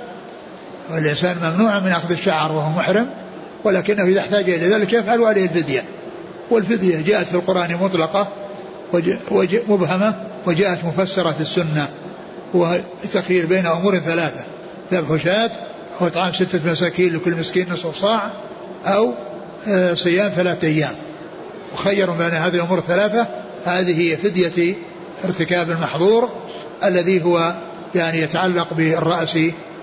والإنسان 0.91 1.37
ممنوع 1.43 1.79
من 1.79 1.91
أخذ 1.91 2.11
الشعر 2.11 2.51
وهو 2.51 2.69
محرم 2.69 3.09
ولكنه 3.63 4.03
إذا 4.03 4.19
احتاج 4.19 4.49
إلى 4.49 4.67
ذلك 4.67 4.93
يفعل 4.93 5.23
عليه 5.23 5.43
الفدية. 5.43 5.83
والفدية 6.51 7.01
جاءت 7.01 7.27
في 7.27 7.33
القرآن 7.33 7.77
مطلقة 7.81 8.27
مبهمة 9.67 10.15
وجاءت 10.45 10.85
مفسرة 10.85 11.31
في 11.31 11.41
السنة 11.41 11.89
هو 12.55 12.79
التخيير 13.03 13.45
بين 13.45 13.65
أمور 13.65 13.97
ثلاثة 13.97 14.43
ذبح 14.91 15.23
شاة 15.23 15.51
أو 16.01 16.07
إطعام 16.07 16.31
ستة 16.31 16.71
مساكين 16.71 17.13
لكل 17.13 17.35
مسكين 17.35 17.73
نصف 17.73 17.95
صاع 17.95 18.31
أو 18.85 19.13
صيام 19.93 20.29
ثلاثة 20.29 20.67
أيام. 20.67 20.95
وخيروا 21.73 22.15
بين 22.15 22.29
هذه 22.29 22.55
الأمور 22.55 22.77
الثلاثة 22.77 23.27
هذه 23.65 23.99
هي 23.99 24.17
فدية 24.17 24.75
ارتكاب 25.25 25.69
المحظور 25.69 26.29
الذي 26.83 27.23
هو 27.23 27.53
يعني 27.95 28.21
يتعلق 28.21 28.73
بالرأس 28.73 29.37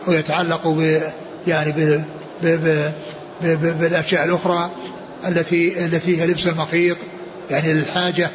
أو 0.08 0.12
يتعلق 0.12 0.68
ب 0.68 1.00
يعني 1.46 1.72
ب 1.72 2.02
ب 2.42 2.46
ب 2.46 2.92
ب 3.42 3.78
بالأشياء 3.80 4.24
الأخرى 4.24 4.70
التي 5.28 5.84
التي 5.84 6.22
هي 6.22 6.26
لبس 6.26 6.46
المخيط 6.46 6.96
يعني 7.50 7.72
للحاجة 7.72 8.30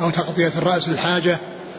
أو 0.00 0.10
تغطية 0.10 0.52
الرأس 0.58 0.88
للحاجة. 0.88 1.38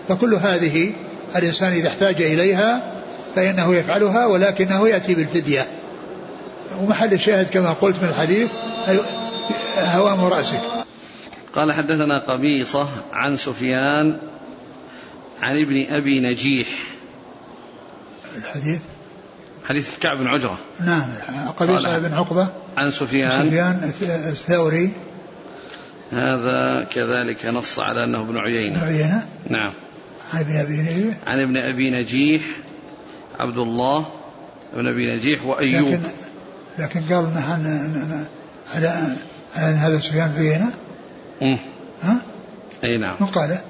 فكل 0.09 0.33
هذه 0.33 0.93
الإنسان 1.35 1.71
إذا 1.73 1.87
احتاج 1.87 2.21
إليها 2.21 3.01
فإنه 3.35 3.75
يفعلها 3.75 4.25
ولكنه 4.25 4.87
يأتي 4.87 5.15
بالفدية. 5.15 5.67
ومحل 6.79 7.13
الشاهد 7.13 7.49
كما 7.49 7.73
قلت 7.73 7.95
من 8.03 8.09
الحديث 8.09 8.49
هوام 9.77 10.25
رأسك. 10.25 10.61
قال 11.55 11.71
حدثنا 11.71 12.19
قبيصة 12.19 12.87
عن 13.13 13.35
سفيان 13.35 14.17
عن 15.41 15.55
ابن 15.55 15.93
أبي 15.93 16.19
نجيح. 16.19 16.67
الحديث؟ 18.37 18.79
حديث 19.69 19.99
كعب 19.99 20.17
بن 20.17 20.27
عجرة. 20.27 20.57
نعم 20.79 21.05
قبيصة 21.59 21.99
بن 21.99 22.13
عقبة 22.13 22.47
عن 22.77 22.91
سفيان. 22.91 23.31
سفيان 23.31 23.91
الثوري. 24.09 24.91
هذا 26.11 26.87
كذلك 26.91 27.45
نص 27.45 27.79
على 27.79 28.03
أنه 28.03 28.21
ابن 28.21 28.37
عيينة. 28.37 28.77
ابن 28.77 28.87
عيينة؟ 28.87 29.27
نعم. 29.49 29.73
عن 30.33 30.39
ابن 30.39 30.55
أبي 30.55 30.81
نجيح. 30.81 31.17
عن 31.27 31.39
ابن 31.39 31.57
أبي 31.57 31.91
نجيح 31.91 32.41
عبد 33.39 33.57
الله 33.57 34.05
ابن 34.73 34.87
أبي 34.87 35.15
نجيح 35.15 35.45
وأيوب. 35.45 35.87
لكن 35.87 36.01
لكن 36.79 37.01
قال 37.01 37.31
على 37.37 37.89
على 38.75 38.87
أن 39.57 39.73
هذا 39.73 39.99
سفيان 39.99 40.33
عيينة. 40.37 40.71
ها؟ 42.03 42.17
أي 42.83 42.97
نعم. 42.97 43.15
من 43.19 43.27
قاله؟ 43.27 43.61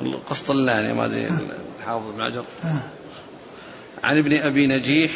القسطلاني 0.00 0.94
ما 0.94 1.04
أدري 1.04 1.28
الحافظ 1.80 2.10
بن 2.16 2.20
عجر. 2.20 2.44
عن 4.04 4.18
ابن 4.18 4.32
أبي 4.32 4.66
نجيح 4.66 5.10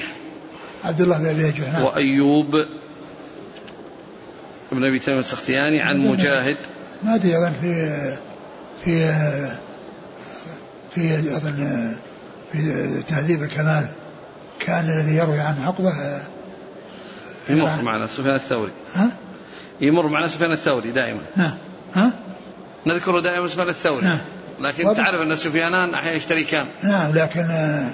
عبد 0.84 1.00
الله 1.00 1.18
بن 1.18 1.26
أبي 1.26 1.42
نجيح 1.42 1.72
نعم. 1.72 1.82
وأيوب 1.82 2.54
ابن 4.72 4.84
أبي 4.84 4.98
تيمية 4.98 5.20
السختياني 5.20 5.82
عن 5.82 5.98
مجاهد. 5.98 6.56
ما 7.02 7.14
أدري 7.14 7.36
أظن 7.38 7.52
في 7.60 7.96
في 8.84 9.08
في 10.94 11.36
أظن 11.36 11.92
في 12.52 12.88
تهذيب 13.08 13.42
الكمال 13.42 13.88
كان 14.60 14.84
الذي 14.84 15.16
يروي 15.16 15.40
عن 15.40 15.62
عقبة 15.62 15.92
يمر 17.50 17.82
معنا 17.82 18.06
سفيان 18.06 18.34
الثوري. 18.34 18.72
ها؟ 18.94 19.10
يمر 19.80 20.06
معنا 20.08 20.28
سفيان 20.28 20.52
الثوري 20.52 20.90
دائما. 20.90 21.20
نعم. 21.36 21.54
ها؟ 21.94 22.12
نذكر 22.86 23.20
دائما 23.20 23.48
سفيان 23.48 23.68
الثوري. 23.68 24.04
نعم. 24.04 24.18
لكن 24.60 24.86
واضح. 24.86 25.04
تعرف 25.04 25.20
أن 25.20 25.32
السفيانان 25.32 25.94
أحيانا 25.94 26.16
يشتركان 26.16 26.66
نعم 26.82 27.12
لكن 27.12 27.40
آه، 27.40 27.90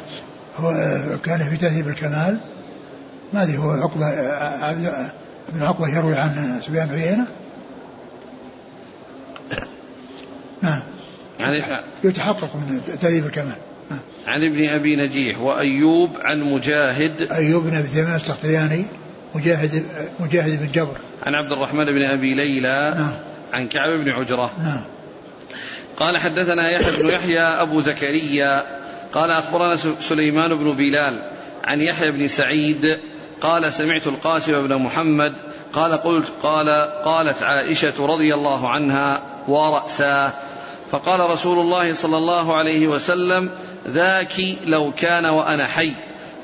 هو 0.56 0.70
آه، 0.70 1.16
كان 1.24 1.38
في 1.38 1.56
تهذيب 1.56 1.88
الكمال. 1.88 2.38
ما 3.34 3.42
أدري 3.42 3.58
هو 3.58 3.70
عقبة 3.70 4.06
ابن 5.48 5.62
عقبة 5.62 5.88
يروي 5.88 6.14
عن 6.14 6.60
سفيان 6.66 6.86
بن 6.88 6.94
عيينة؟ 6.98 7.26
نعم. 10.62 10.80
عن 11.40 11.62
يتحقق 12.04 12.56
من 12.56 12.80
تهذيب 13.00 13.26
الكمال. 13.26 13.56
نعم. 13.90 13.98
عن 14.26 14.40
ابن 14.44 14.68
أبي 14.68 14.96
نجيح 14.96 15.40
وأيوب 15.40 16.10
عن 16.20 16.40
مجاهد. 16.40 17.32
أيوب 17.32 17.64
بن 17.64 17.74
أبي 17.74 17.88
تيميه 17.88 18.16
السختياني 18.16 18.84
مجاهد 19.34 19.84
مجاهد 20.20 20.60
بن 20.60 20.72
جبر. 20.72 20.96
عن 21.22 21.34
عبد 21.34 21.52
الرحمن 21.52 21.84
بن 21.84 22.02
أبي 22.10 22.34
ليلى. 22.34 22.94
نعم. 22.98 23.12
عن 23.52 23.68
كعب 23.68 23.90
بن 24.04 24.10
عجرة. 24.10 24.50
نعم. 24.64 24.80
قال 25.96 26.18
حدثنا 26.18 26.70
يحيى 26.70 27.02
بن 27.02 27.08
يحيى 27.08 27.40
أبو 27.40 27.80
زكريا. 27.80 28.62
قال 29.12 29.30
أخبرنا 29.30 29.76
س- 29.76 29.88
سليمان 30.08 30.54
بن 30.54 30.72
بلال 30.72 31.22
عن 31.64 31.80
يحيى 31.80 32.10
بن 32.10 32.28
سعيد 32.28 32.98
قال 33.40 33.72
سمعت 33.72 34.06
القاسم 34.06 34.66
بن 34.66 34.76
محمد 34.76 35.34
قال 35.72 36.02
قلت 36.02 36.32
قال 36.42 36.70
قالت 37.04 37.42
عائشة 37.42 38.06
رضي 38.06 38.34
الله 38.34 38.68
عنها 38.68 39.22
ورأساه. 39.48 40.32
فقال 40.90 41.30
رسول 41.30 41.58
الله 41.58 41.94
صلى 41.94 42.16
الله 42.16 42.56
عليه 42.56 42.88
وسلم 42.88 43.50
ذاك 43.88 44.56
لو 44.66 44.92
كان 44.96 45.26
وأنا 45.26 45.66
حي 45.66 45.94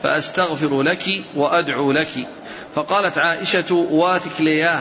فأستغفر 0.02 0.82
لك 0.82 1.22
وأدعو 1.34 1.92
لك. 1.92 2.28
فقالت 2.74 3.18
عائشة 3.18 3.74
واتك 3.90 4.40
لياه. 4.40 4.80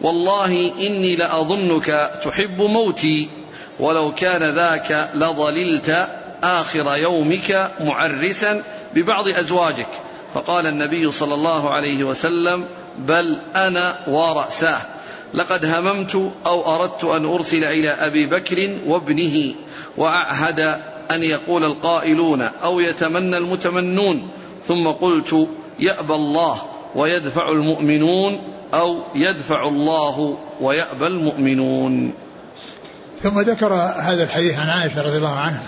والله 0.00 0.72
إني 0.80 1.16
لأظنك 1.16 2.10
تحب 2.24 2.60
موتي 2.60 3.28
ولو 3.80 4.14
كان 4.14 4.54
ذاك 4.54 5.10
لظللت 5.14 6.08
آخر 6.42 6.96
يومك 6.96 7.70
معرسا 7.80 8.62
ببعض 8.94 9.28
أزواجك. 9.28 10.09
فقال 10.34 10.66
النبي 10.66 11.12
صلى 11.12 11.34
الله 11.34 11.70
عليه 11.70 12.04
وسلم 12.04 12.64
بل 12.98 13.38
أنا 13.56 13.96
ورأساه. 14.06 14.80
لقد 15.34 15.64
هممت 15.64 16.32
أو 16.46 16.74
أردت 16.74 17.04
أن 17.04 17.24
أرسل 17.26 17.64
إلى 17.64 17.90
أبي 17.90 18.26
بكر 18.26 18.76
وابنه 18.86 19.54
وأعهد 19.96 20.60
أن 21.10 21.22
يقول 21.22 21.64
القائلون 21.64 22.42
أو 22.42 22.80
يتمنى 22.80 23.36
المتمنون. 23.36 24.28
ثم 24.68 24.88
قلت 24.88 25.48
يأبى 25.78 26.14
الله 26.14 26.62
ويدفع 26.94 27.48
المؤمنون 27.48 28.40
أو 28.74 28.98
يدفع 29.14 29.68
الله 29.68 30.38
ويأبى 30.60 31.06
المؤمنون. 31.06 32.12
ثم 33.22 33.40
ذكر 33.40 33.74
هذا 33.98 34.24
الحديث 34.24 34.58
عن 34.58 34.68
عائشة 34.68 35.02
رضي 35.02 35.16
الله 35.16 35.36
عنها 35.38 35.62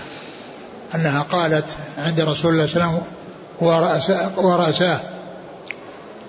أنها 0.94 1.22
قالت 1.22 1.76
عند 1.98 2.20
رسول 2.20 2.52
الله 2.52 2.66
صلى 2.66 2.74
الله 2.76 2.86
عليه 2.86 2.96
وسلم 2.96 3.21
ورأساه, 3.60 5.00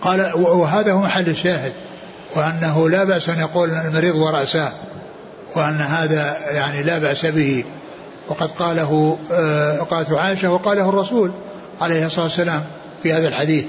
قال 0.01 0.31
وهذا 0.35 0.91
هو 0.91 0.99
محل 0.99 1.29
الشاهد 1.29 1.71
وأنه 2.35 2.89
لا 2.89 3.03
بأس 3.03 3.29
أن 3.29 3.39
يقول 3.39 3.69
المريض 3.69 4.15
ورأساه 4.15 4.71
وأن 5.55 5.81
هذا 5.81 6.37
يعني 6.51 6.83
لا 6.83 6.97
بأس 6.97 7.25
به. 7.25 7.63
وقد 8.27 8.49
قاله 8.51 9.17
آه، 9.31 9.77
قالت 9.77 10.11
عائشة 10.11 10.51
وقاله 10.51 10.89
الرسول 10.89 11.31
عليه 11.81 12.05
الصلاة 12.05 12.23
والسلام 12.23 12.63
في 13.03 13.13
هذا 13.13 13.27
الحديث. 13.27 13.65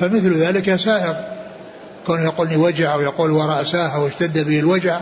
فمثل 0.00 0.34
ذلك 0.34 0.76
سائر. 0.76 1.16
كونه 2.06 2.24
يقول 2.24 2.56
وجع 2.56 2.94
أو 2.94 3.00
يقول 3.00 3.30
ورأساه 3.30 3.88
أو 3.88 4.06
اشتد 4.06 4.38
به 4.38 4.60
الوجع 4.60 5.00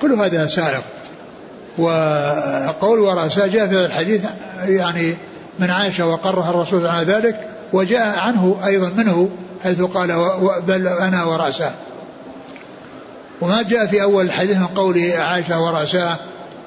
كل 0.00 0.12
هذا 0.12 0.46
سائر. 0.46 0.82
وقول 1.78 2.98
ورأساه 2.98 3.46
جاء 3.46 3.66
في 3.66 3.74
هذا 3.74 3.86
الحديث 3.86 4.22
يعني 4.62 5.14
من 5.60 5.70
عائشة 5.70 6.06
وقرها 6.06 6.50
الرسول 6.50 6.86
على 6.86 7.04
ذلك 7.04 7.48
وجاء 7.72 8.18
عنه 8.18 8.56
أيضا 8.66 8.92
منه 8.96 9.30
حيث 9.62 9.82
قال 9.82 10.08
بل 10.66 10.86
أنا 10.86 11.24
ورأساه. 11.24 11.72
وما 13.40 13.62
جاء 13.62 13.86
في 13.86 14.02
أول 14.02 14.24
الحديث 14.24 14.56
من 14.56 14.66
قول 14.66 15.12
عائشة 15.12 15.60
ورأساه 15.60 16.16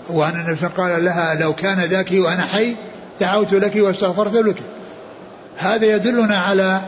وأن 0.10 0.40
النبي 0.40 0.68
قال 0.78 1.06
لها 1.06 1.36
لو 1.36 1.54
كان 1.54 1.80
ذاك 1.80 2.12
وأنا 2.12 2.42
حي 2.42 2.76
دعوت 3.20 3.54
لك 3.54 3.76
واستغفرت 3.76 4.36
لك. 4.36 4.58
هذا 5.58 5.86
يدلنا 5.86 6.38
على 6.38 6.82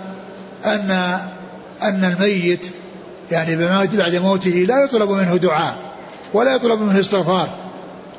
أن 0.65 1.19
أن 1.83 2.03
الميت 2.03 2.65
يعني 3.31 3.55
بعد 3.97 4.15
موته 4.15 4.65
لا 4.67 4.83
يطلب 4.83 5.09
منه 5.09 5.37
دعاء 5.37 5.75
ولا 6.33 6.55
يطلب 6.55 6.81
منه 6.81 6.99
استغفار 6.99 7.49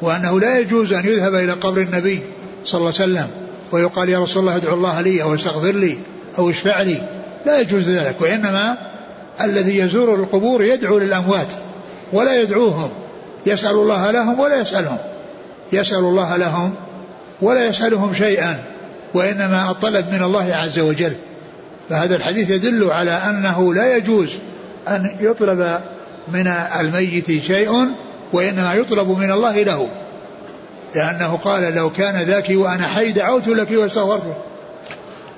وأنه 0.02 0.40
لا 0.40 0.58
يجوز 0.58 0.92
أن 0.92 1.04
يذهب 1.04 1.34
إلى 1.34 1.52
قبر 1.52 1.80
النبي 1.80 2.22
صلى 2.64 2.78
الله 2.78 2.92
عليه 3.00 3.12
وسلم. 3.12 3.45
ويقال 3.72 4.08
يا 4.08 4.18
رسول 4.18 4.42
الله 4.42 4.56
ادعو 4.56 4.74
الله 4.74 5.00
لي 5.00 5.22
أو 5.22 5.34
استغفر 5.34 5.72
لي 5.72 5.98
أو 6.38 6.50
اشفع 6.50 6.82
لي 6.82 6.98
لا 7.46 7.60
يجوز 7.60 7.88
ذلك 7.88 8.14
وإنما 8.20 8.76
الذي 9.40 9.78
يزور 9.78 10.14
القبور 10.14 10.64
يدعو 10.64 10.98
للأموات 10.98 11.46
ولا 12.12 12.42
يدعوهم. 12.42 12.90
يسأل 13.46 13.70
الله 13.70 14.10
لهم 14.10 14.40
ولا 14.40 14.60
يسألهم. 14.60 14.98
يسأل 15.72 15.98
الله 15.98 16.36
لهم 16.36 16.74
ولا 17.42 17.64
يسألهم 17.64 18.14
شيئا 18.14 18.58
وإنما 19.14 19.70
الطلب 19.70 20.12
من 20.12 20.22
الله 20.22 20.54
عز 20.54 20.78
وجل. 20.78 21.12
فهذا 21.90 22.16
الحديث 22.16 22.50
يدل 22.50 22.90
على 22.90 23.10
أنه 23.10 23.74
لا 23.74 23.96
يجوز 23.96 24.30
أن 24.88 25.16
يطلب 25.20 25.80
من 26.32 26.46
الميت 26.80 27.42
شيء 27.42 27.88
وإنما 28.32 28.74
يطلب 28.74 29.18
من 29.18 29.30
الله 29.30 29.62
له. 29.62 29.88
لأنه 30.96 31.36
قال 31.44 31.74
لو 31.74 31.90
كان 31.90 32.22
ذاك 32.22 32.46
وأنا 32.50 32.86
حي 32.86 33.12
دعوت 33.12 33.48
لك 33.48 33.70
واستغفرت 33.70 34.36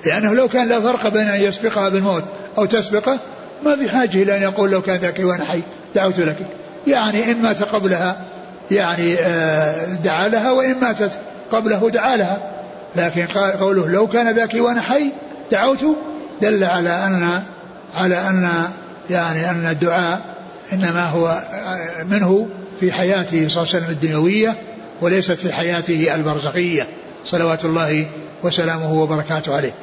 لأنه 0.05 0.33
لو 0.33 0.47
كان 0.47 0.69
لا 0.69 0.81
فرق 0.81 1.07
بين 1.07 1.27
أن 1.27 1.41
يسبقها 1.41 1.89
بالموت 1.89 2.23
أو 2.57 2.65
تسبقه 2.65 3.19
ما 3.63 3.75
في 3.75 3.89
حاجة 3.89 4.23
إلى 4.23 4.37
أن 4.37 4.41
يقول 4.41 4.71
لو 4.71 4.81
كان 4.81 4.95
ذاك 4.95 5.19
وأنا 5.19 5.45
حي 5.45 5.61
دعوت 5.95 6.19
لك. 6.19 6.37
يعني 6.87 7.31
إن 7.31 7.41
مات 7.41 7.63
قبلها 7.63 8.21
يعني 8.71 9.15
آه، 9.19 9.85
دعا 9.93 10.27
لها 10.27 10.51
وإن 10.51 10.79
ماتت 10.79 11.11
قبله 11.51 11.89
دعا 11.89 12.15
لها. 12.15 12.51
لكن 12.95 13.25
قوله 13.59 13.87
لو 13.87 14.07
كان 14.07 14.35
ذاك 14.35 14.53
وأنا 14.53 14.81
حي 14.81 15.05
دعوت 15.51 15.85
دل 16.41 16.63
على 16.63 16.89
أن 16.89 17.43
على 17.93 18.15
أن 18.15 18.49
يعني 19.09 19.49
أن 19.49 19.67
الدعاء 19.71 20.21
إنما 20.73 21.05
هو 21.05 21.27
آه، 21.27 22.03
منه 22.03 22.47
في 22.79 22.91
حياته 22.91 23.49
صلى 23.49 23.63
الله 23.63 23.75
عليه 23.75 23.85
وسلم 23.85 23.89
الدنيوية. 23.89 24.55
وليست 25.01 25.31
في 25.31 25.53
حياته 25.53 26.15
البرزخية 26.15 26.87
صلوات 27.25 27.65
الله 27.65 28.07
وسلامه 28.43 28.93
وبركاته 28.93 29.55
عليه. 29.55 29.73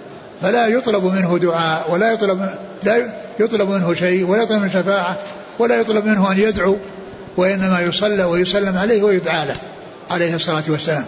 فلا 0.42 0.66
يطلب 0.66 1.04
منه 1.04 1.38
دعاء 1.38 1.90
ولا 1.90 2.12
يطلب 2.12 2.50
لا 2.82 3.12
يطلب 3.40 3.70
منه 3.70 3.94
شيء 3.94 4.26
ولا 4.26 4.42
يطلب 4.42 4.60
منه 4.60 4.72
شفاعة 4.72 5.18
ولا 5.58 5.80
يطلب 5.80 6.06
منه 6.06 6.32
أن 6.32 6.38
يدعو 6.38 6.76
وإنما 7.36 7.80
يصلى 7.80 8.24
ويسلم 8.24 8.78
عليه 8.78 9.02
ويدعى 9.02 9.46
له 9.46 9.56
عليه 10.10 10.34
الصلاة 10.34 10.64
والسلام. 10.68 11.04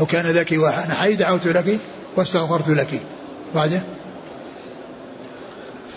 لو 0.00 0.06
كان 0.06 0.26
ذاك 0.26 0.52
وأنا 0.52 0.94
حي 0.94 1.14
دعوت 1.14 1.46
لك 1.46 1.78
واستغفرت 2.16 2.68
لك. 2.68 3.02
بعده. 3.54 3.82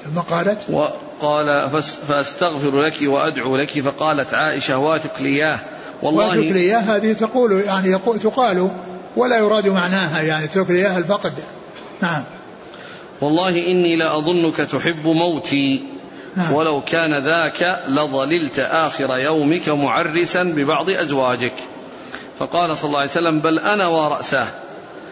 ثم 0.06 0.20
قالت 0.20 0.70
وقال 0.70 1.70
فاستغفر 2.08 2.82
لك 2.82 2.98
وأدعو 3.02 3.58
لك. 3.58 3.80
فقالت 3.80 4.34
عائشة 4.34 4.78
واتك 4.78 5.12
لياه 5.20 5.60
والله 6.04 6.28
واتك 6.28 6.52
لياه 6.52 6.80
هذه 6.80 7.14
تقول 7.14 7.62
يعني 7.62 7.90
يقول 7.90 8.20
تقال 8.20 8.70
ولا 9.18 9.38
يراد 9.38 9.68
معناها 9.68 10.22
يعني 10.22 10.48
لياه 10.70 10.98
الفقد. 10.98 11.34
نعم. 12.02 12.24
والله 13.22 13.72
إني 13.72 13.96
لأظنك 13.96 14.56
تحب 14.58 15.08
موتي. 15.08 15.84
نعم. 16.36 16.54
ولو 16.54 16.82
كان 16.82 17.24
ذاك 17.24 17.84
لظللت 17.88 18.60
آخر 18.60 19.18
يومك 19.18 19.70
معرسا 19.70 20.44
ببعض 20.44 20.90
أزواجك. 20.90 21.54
فقال 22.40 22.78
صلى 22.78 22.88
الله 22.88 23.00
عليه 23.00 23.10
وسلم 23.10 23.40
بل 23.40 23.60
أنا 23.60 23.88
ورأساه. 23.88 24.48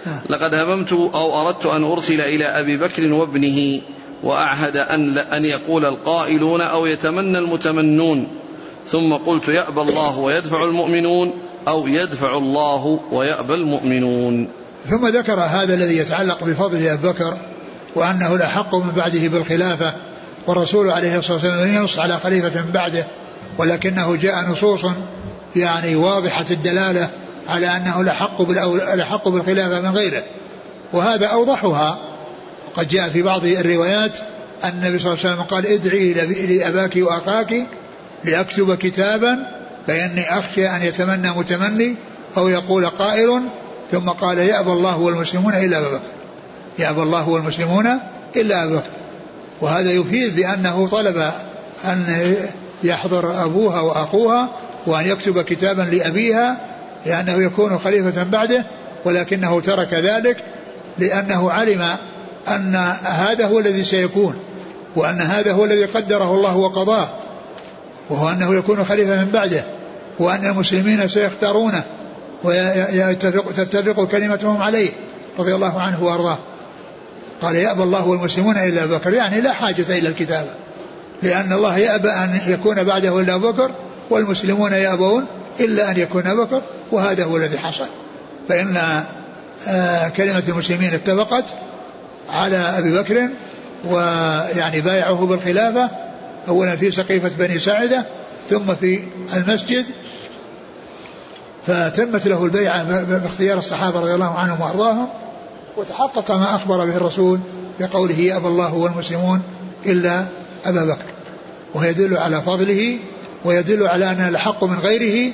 نعم. 0.06 0.20
لقد 0.30 0.56
هممت 0.56 0.94
أو 0.94 1.42
أردت 1.42 1.66
أن 1.66 1.84
أرسل 1.84 2.22
إلى 2.22 2.46
أبي 2.46 2.78
بكر 2.78 3.14
وابنه 3.14 3.82
وأعهد 4.24 4.78
أن, 4.78 5.18
أن 5.18 5.46
يقول 5.46 5.86
القائلون 5.86 6.62
أو 6.62 6.86
يتمنى 6.86 7.38
المتمنون. 7.38 8.41
ثم 8.92 9.14
قلت 9.14 9.48
يأبى 9.48 9.82
الله 9.82 10.18
ويدفع 10.18 10.64
المؤمنون 10.64 11.34
أو 11.68 11.88
يدفع 11.88 12.38
الله 12.38 13.00
ويأبى 13.12 13.54
المؤمنون. 13.54 14.48
ثم 14.90 15.08
ذكر 15.08 15.40
هذا 15.40 15.74
الذي 15.74 15.98
يتعلق 15.98 16.44
بفضل 16.44 16.88
أبي 16.88 17.08
بكر 17.08 17.38
وأنه 17.96 18.36
الأحق 18.36 18.76
من 18.76 18.92
بعده 18.92 19.28
بالخلافة 19.28 19.94
والرسول 20.48 20.90
عليه 20.90 21.18
الصلاة 21.18 21.34
والسلام 21.34 21.68
لم 21.68 21.76
ينص 21.76 22.00
على 22.00 22.18
خليفة 22.18 22.62
من 22.62 22.72
بعده 22.72 23.06
ولكنه 23.58 24.16
جاء 24.16 24.50
نصوص 24.50 24.86
يعني 25.56 25.96
واضحة 25.96 26.46
الدلالة 26.52 27.10
على 27.50 27.68
أنه 27.68 28.02
الأحق 28.02 28.42
الأحق 28.94 29.28
بالخلافة 29.28 29.82
من 29.82 29.98
غيره. 29.98 30.24
وهذا 30.94 31.26
أوضحها. 31.26 32.00
وقد 32.68 32.88
جاء 32.88 33.10
في 33.10 33.22
بعض 33.22 33.46
الروايات 33.46 34.18
أن 34.64 34.70
النبي 34.70 35.00
صلى 35.00 35.14
الله 35.14 35.26
عليه 35.26 35.34
وسلم 35.34 35.44
قال 35.44 35.66
ادعي 35.68 36.14
لأباك 36.58 36.92
وأخاك 36.96 37.66
لأكتب 38.26 38.76
كتابا 38.76 39.48
فإني 39.88 40.38
أخشى 40.40 40.70
أن 40.70 40.82
يتمنى 40.82 41.30
متمني 41.30 41.96
أو 42.38 42.48
يقول 42.48 42.86
قائل 42.86 43.42
ثم 43.92 44.10
قال 44.10 44.38
يأبى 44.38 44.72
الله 44.72 44.98
والمسلمون 44.98 45.54
إلا 45.54 45.78
أبا 45.78 45.88
بكر. 45.88 46.02
يأبى 46.80 47.02
الله 47.02 47.30
والمسلمون 47.30 48.00
إلا 48.36 48.64
أبا 48.64 48.76
بكر. 48.76 48.90
وهذا 49.62 49.92
يفيد 49.92 50.36
بأنه 50.36 50.88
طلب 50.88 51.32
أن 51.86 52.36
يحضر 52.84 53.44
أبوها 53.46 53.82
وأخوها 53.82 54.50
وأن 54.88 55.08
يكتب 55.08 55.42
كتابا 55.42 55.82
لأبيها 55.82 56.58
لأنه 57.06 57.34
يكون 57.34 57.80
خليفة 57.80 58.24
بعده 58.24 58.66
ولكنه 59.06 59.62
ترك 59.62 59.94
ذلك 59.94 60.38
لأنه 61.00 61.52
علم 61.52 61.82
أن 62.48 62.76
هذا 63.04 63.46
هو 63.46 63.60
الذي 63.60 63.84
سيكون 63.84 64.36
وأن 64.96 65.22
هذا 65.22 65.54
هو 65.54 65.66
الذي 65.66 65.86
قدره 65.86 66.34
الله 66.34 66.58
وقضاه. 66.58 67.10
وهو 68.12 68.30
أنه 68.30 68.56
يكون 68.56 68.86
خليفة 68.86 69.24
من 69.24 69.30
بعده 69.34 69.64
وأن 70.20 70.46
المسلمين 70.46 71.08
سيختارونه 71.08 71.84
وتتفق 72.44 74.06
كلمتهم 74.06 74.62
عليه 74.62 74.90
رضي 75.40 75.56
الله 75.56 75.82
عنه 75.82 76.04
وأرضاه. 76.04 76.38
قال 77.42 77.56
يأبى 77.56 77.84
الله 77.84 78.08
والمسلمون 78.08 78.58
إلا 78.58 78.84
أبو 78.84 78.96
بكر. 78.96 79.14
يعني 79.14 79.42
لا 79.42 79.54
حاجة 79.54 79.86
إلى 79.90 80.08
الكتابة 80.08 80.50
لأن 81.24 81.54
الله 81.54 81.78
يأبى 81.78 82.10
أن 82.10 82.40
يكون 82.48 82.84
بعده 82.84 83.20
إلا 83.20 83.36
أبو 83.36 83.52
بكر 83.52 83.72
والمسلمون 84.10 84.74
يأبون 84.74 85.26
إلا 85.60 85.92
أن 85.92 86.00
يكون 86.00 86.28
أبو 86.28 86.44
بكر 86.44 86.62
وهذا 86.92 87.24
هو 87.24 87.38
الذي 87.38 87.58
حصل. 87.58 87.88
فإن 88.50 88.78
آه، 89.68 90.08
كلمة 90.08 90.44
المسلمين 90.48 90.94
اتفقت 90.94 91.46
على 92.30 92.58
أبي 92.58 92.92
بكر 92.92 93.30
ويعني 93.86 94.82
بايعه 94.82 95.26
بالخلافة 95.26 95.90
أولا 96.48 96.76
في 96.76 96.92
سقيفة 96.92 97.32
بني 97.38 97.60
ساعدة 97.60 98.06
ثم 98.50 98.76
في 98.76 99.00
المسجد. 99.36 99.86
فتمت 101.68 102.28
له 102.28 102.46
البيعة 102.46 103.04
باختيار 103.04 103.58
الصحابة 103.58 104.00
رضي 104.00 104.14
الله 104.14 104.38
عنهم 104.38 104.62
وأرضاهم 104.62 105.08
وتحقق 105.78 106.32
ما 106.32 106.56
أخبر 106.56 106.86
به 106.86 106.96
الرسول 106.96 107.40
بقوله 107.80 108.38
أبى 108.38 108.48
الله 108.48 108.74
والمسلمون 108.74 109.42
إلا 109.86 110.26
أبا 110.66 110.86
بكر. 110.86 111.06
ويدل 111.76 112.18
على 112.18 112.42
فضله 112.42 113.00
ويدل 113.46 113.88
على 113.88 114.12
أنه 114.12 114.30
الحق 114.30 114.64
من 114.64 114.80
غيره 114.80 115.34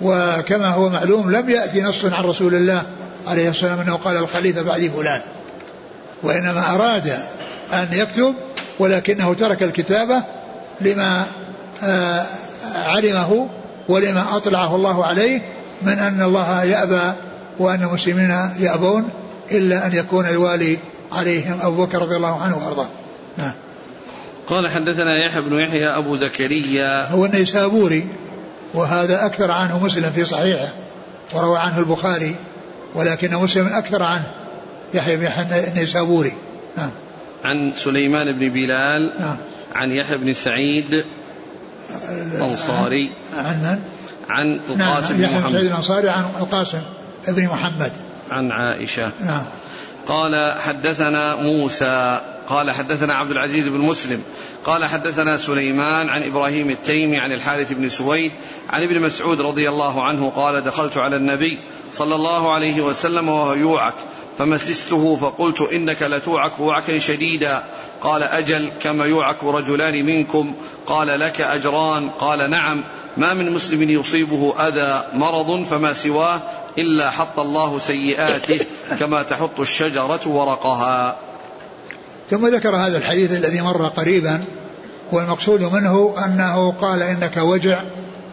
وكما 0.00 0.68
هو 0.68 0.88
معلوم 0.88 1.30
لم 1.30 1.50
يأتي 1.50 1.82
نص 1.82 2.04
عن 2.04 2.24
رسول 2.24 2.54
الله 2.54 2.82
عليه 3.26 3.48
الصلاة 3.48 3.70
والسلام 3.70 3.80
أنه 3.80 3.96
قال 3.96 4.16
الخليفة 4.16 4.62
بعد 4.62 4.90
فلان. 4.96 5.20
وإنما 6.22 6.74
أراد 6.74 7.18
أن 7.72 7.88
يكتب 7.92 8.34
ولكنه 8.78 9.34
ترك 9.34 9.62
الكتابة 9.62 10.22
لما 10.80 11.26
آه، 11.82 12.26
علمه 12.74 13.48
ولما 13.88 14.36
أطلعه 14.36 14.74
الله 14.74 15.04
عليه 15.04 15.42
من 15.82 15.92
أن 15.92 16.22
الله 16.22 16.64
يأبى 16.64 17.12
وأن 17.58 17.82
المسلمين 17.82 18.30
يأبون 18.58 19.08
إلا 19.50 19.86
أن 19.86 19.92
يكون 19.92 20.26
الوالي 20.26 20.78
عليهم. 21.12 21.58
أبو 21.62 21.84
بكر 21.84 22.02
رضي 22.02 22.16
الله 22.16 22.42
عنه 22.42 22.56
وأرضاه. 22.56 22.88
نعم. 23.38 23.52
قال 24.46 24.70
حدثنا 24.70 25.24
يحيى 25.26 25.40
بن 25.40 25.60
يحيى 25.60 25.88
أبو 25.88 26.16
زكريا. 26.16 27.10
هو 27.10 27.24
النيسابوري 27.24 28.06
وهذا 28.74 29.26
أكثر 29.26 29.50
عنه 29.50 29.84
مسلم 29.84 30.10
في 30.10 30.24
صحيحه 30.24 30.72
وروى 31.34 31.58
عنه 31.58 31.78
البخاري 31.78 32.34
ولكن 32.94 33.36
مسلم 33.36 33.66
أكثر 33.66 34.02
عنه 34.02 34.30
يحيى 34.94 35.16
بن 35.16 35.22
يحيى 35.22 35.68
النيسابوري. 35.68 36.32
نعم. 36.76 36.90
عن 37.44 37.72
سليمان 37.74 38.32
بن 38.32 38.48
بلال 38.48 39.12
نعم. 39.20 39.36
عن 39.74 39.92
يحيى 39.92 40.16
بن 40.16 40.32
سعيد 40.32 41.04
الأنصاري 42.08 43.10
عن 43.36 43.62
من؟ 43.62 43.78
عن 44.28 44.60
القاسم 44.68 45.20
نعم 45.20 45.30
بن 45.30 45.38
محمد. 45.38 45.52
سعيد 45.52 45.66
الأنصاري 45.66 46.08
عن 46.08 46.24
القاسم 46.40 46.80
بن 47.28 47.44
محمد. 47.44 47.92
عن 48.30 48.52
عائشة. 48.52 49.10
نعم. 49.24 49.42
قال 50.06 50.54
حدثنا 50.60 51.36
موسى 51.36 52.20
قال 52.48 52.70
حدثنا 52.70 53.14
عبد 53.14 53.30
العزيز 53.30 53.68
بن 53.68 53.78
مسلم. 53.78 54.22
قال 54.64 54.84
حدثنا 54.84 55.36
سليمان 55.36 56.08
عن 56.08 56.22
إبراهيم 56.22 56.70
التيمي 56.70 57.18
عن 57.18 57.32
الحارث 57.32 57.72
بن 57.72 57.88
سويد 57.88 58.32
عن 58.70 58.82
ابن 58.82 59.00
مسعود 59.00 59.40
رضي 59.40 59.68
الله 59.68 60.04
عنه 60.04 60.30
قال 60.30 60.64
دخلت 60.64 60.96
على 60.96 61.16
النبي 61.16 61.58
صلى 61.92 62.14
الله 62.14 62.52
عليه 62.52 62.80
وسلم 62.80 63.28
وهو 63.28 63.52
يوعك. 63.52 63.94
فمسسته 64.38 65.16
فقلت 65.16 65.60
إنك 65.60 66.02
لتوعك 66.02 66.60
وعكا 66.60 66.98
شديدا. 66.98 67.62
قال 68.02 68.22
أجل 68.22 68.72
كما 68.82 69.04
يوعك 69.04 69.44
رجلان 69.44 70.06
منكم. 70.06 70.54
قال 70.86 71.20
لك 71.20 71.40
أجران. 71.40 72.10
قال 72.10 72.50
نعم. 72.50 72.84
ما 73.16 73.34
من 73.34 73.52
مسلم 73.52 73.82
يصيبه 73.82 74.54
أذى 74.68 75.18
مرض 75.18 75.64
فما 75.64 75.92
سواه 75.92 76.40
إلا 76.78 77.10
حط 77.10 77.38
الله 77.38 77.78
سيئاته 77.78 78.60
كما 79.00 79.22
تحط 79.22 79.60
الشجرة 79.60 80.28
ورقها. 80.28 81.16
ثم 82.30 82.46
ذكر 82.46 82.76
هذا 82.76 82.98
الحديث 82.98 83.32
الذي 83.32 83.60
مر 83.60 83.86
قريبا. 83.86 84.44
والمقصود 85.12 85.62
منه 85.62 86.14
أنه 86.24 86.72
قال 86.80 87.02
إنك 87.02 87.36
وجع 87.36 87.82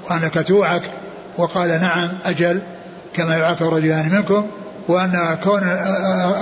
وأنك 0.09 0.47
توعك. 0.47 0.91
وقال 1.37 1.69
نعم 1.69 2.09
أجل 2.25 2.61
كما 3.13 3.37
يعاك 3.37 3.61
رجلان 3.61 4.11
منكم. 4.15 4.47
وأن 4.87 5.37
كون 5.43 5.63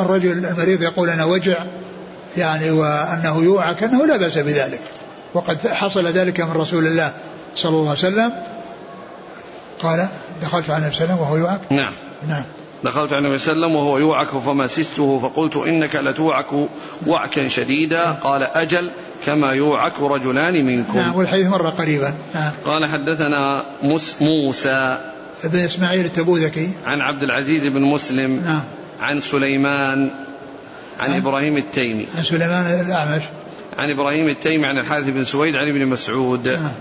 الرجل 0.01 0.31
المريض 0.31 0.81
يقول 0.81 1.09
أنا 1.09 1.25
وجع 1.25 1.63
يعني 2.37 2.71
وأنه 2.71 3.43
يوعك 3.43 3.83
انه 3.83 4.05
لا 4.05 4.17
بأس 4.17 4.37
بذلك. 4.37 4.81
وقد 5.33 5.67
حصل 5.67 6.07
ذلك 6.07 6.41
من 6.41 6.51
رسول 6.51 6.87
الله 6.87 7.13
صلى 7.55 7.71
الله 7.71 7.89
عليه 7.89 7.99
وسلم. 7.99 8.33
قال 9.79 10.07
دخلت 10.41 10.69
على 10.69 10.77
النبي 10.77 10.95
صلى 10.95 11.03
الله 11.03 11.13
عليه 11.13 11.15
وسلم 11.15 11.19
وهو 11.19 11.37
يوعك؟ 11.37 11.61
نعم. 11.69 11.93
نعم. 12.27 12.43
دخلت 12.83 13.13
على 13.13 13.25
النبي 13.25 13.37
صلى 13.37 13.53
الله 13.53 13.67
عليه 13.67 13.75
وسلم 13.75 13.87
وهو 13.87 13.97
يوعك 13.97 14.27
فمسسته 14.27 15.19
فقلت 15.19 15.55
إنك 15.55 15.95
لتوعك 15.95 16.47
وعكا 17.07 17.47
شديدا. 17.47 18.11
قال 18.11 18.43
أجل 18.43 18.89
كما 19.25 19.51
يوعك 19.51 19.99
رجلان 19.99 20.65
منكم. 20.65 20.97
نعم 20.97 21.15
والحديث 21.15 21.47
مر 21.47 21.69
قريبا. 21.69 22.13
نعم. 22.35 22.51
قال 22.65 22.85
حدثنا 22.85 23.63
موسى. 24.21 24.97
ابن 25.43 25.59
إسماعيل 25.59 26.05
التبوذكي. 26.05 26.69
عن 26.85 27.01
عبد 27.01 27.23
العزيز 27.23 27.67
بن 27.67 27.81
مسلم. 27.81 28.41
نعم. 28.45 28.63
عن 29.01 29.21
سليمان. 29.21 30.11
عن 30.99 31.09
نعم. 31.09 31.19
إبراهيم 31.19 31.57
التيمي. 31.57 32.07
عن 32.17 32.23
سليمان 32.23 32.85
الأعمش. 32.85 33.23
عن 33.77 33.89
إبراهيم 33.89 34.27
التيمي 34.27 34.67
عن 34.67 34.77
الحارث 34.77 35.09
بن 35.09 35.23
سويد 35.23 35.55
عن 35.55 35.69
ابن 35.69 35.85
مسعود. 35.85 36.47
نعم. 36.47 36.71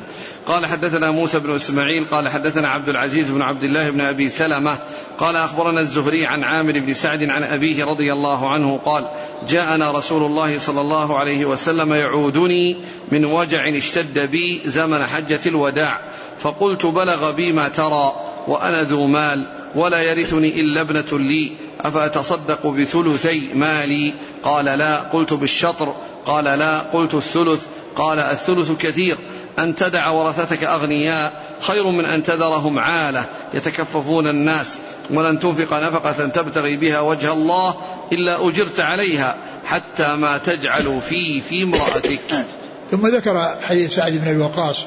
قال 0.46 0.66
حدثنا 0.66 1.10
موسى 1.10 1.38
بن 1.38 1.54
إسماعيل 1.54 2.04
قال 2.10 2.28
حدثنا 2.28 2.68
عبد 2.68 2.88
العزيز 2.88 3.30
بن 3.30 3.42
عبد 3.42 3.64
الله 3.64 3.90
بن 3.90 4.00
أبي 4.00 4.30
سلمة 4.30 4.76
قال 5.18 5.36
أخبرنا 5.36 5.80
الزهري 5.80 6.26
عن 6.26 6.44
عامر 6.44 6.72
بن 6.72 6.94
سعد 6.94 7.22
عن 7.22 7.42
أبيه 7.42 7.84
رضي 7.84 8.12
الله 8.12 8.50
عنه 8.50 8.78
قال 8.84 9.08
جاءنا 9.48 9.90
رسول 9.90 10.22
الله 10.22 10.58
صلى 10.58 10.80
الله 10.80 11.18
عليه 11.18 11.44
وسلم 11.44 11.92
يعودني 11.92 12.76
من 13.12 13.24
وجع 13.24 13.68
اشتد 13.68 14.30
بي 14.30 14.60
زمن 14.66 15.06
حجة 15.06 15.40
الوداع 15.46 16.00
فقلت 16.38 16.86
بلغ 16.86 17.30
بي 17.30 17.52
ما 17.52 17.68
ترى 17.68 18.14
وأنا 18.48 18.82
ذو 18.82 19.06
مال 19.06 19.46
ولا 19.74 20.00
يرثني 20.00 20.60
إلا 20.60 20.80
ابنة 20.80 21.18
لي 21.18 21.52
أفأتصدق 21.80 22.66
بثلثي 22.66 23.50
مالي؟ 23.54 24.14
قال 24.44 24.64
لا 24.64 24.98
قلت 24.98 25.32
بالشطر. 25.32 25.94
قال 26.26 26.44
لا 26.44 26.78
قلت 26.78 27.14
الثلث. 27.14 27.60
قال 27.96 28.18
الثلث 28.18 28.72
كثير. 28.72 29.16
أن 29.58 29.74
تدع 29.74 30.08
ورثتك 30.08 30.64
أغنياء 30.64 31.42
خير 31.60 31.86
من 31.86 32.04
أن 32.04 32.22
تذرهم 32.22 32.78
عالة. 32.78 33.24
يتكففون 33.54 34.26
الناس. 34.26 34.78
ولن 35.10 35.40
تنفق 35.40 35.74
نفقة 35.74 36.26
تبتغي 36.26 36.76
بها 36.76 37.00
وجه 37.00 37.32
الله 37.32 37.74
إلا 38.12 38.48
أجرت 38.48 38.80
عليها 38.80 39.36
حتى 39.64 40.16
ما 40.16 40.38
تجعل 40.38 41.00
في 41.08 41.40
في 41.40 41.62
امرأتك. 41.62 42.46
ثم 42.90 43.06
ذكر 43.06 43.56
حديث 43.62 43.94
سعد 43.94 44.12
بن 44.12 44.28
أبي 44.28 44.38
وقاص 44.38 44.84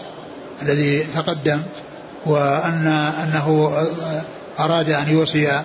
الذي 0.62 1.08
تقدم. 1.16 1.62
وأن 2.26 2.88
أنه 2.88 3.71
أراد 4.59 4.89
أن 4.89 5.09
يوصي 5.09 5.61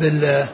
بال 0.00 0.46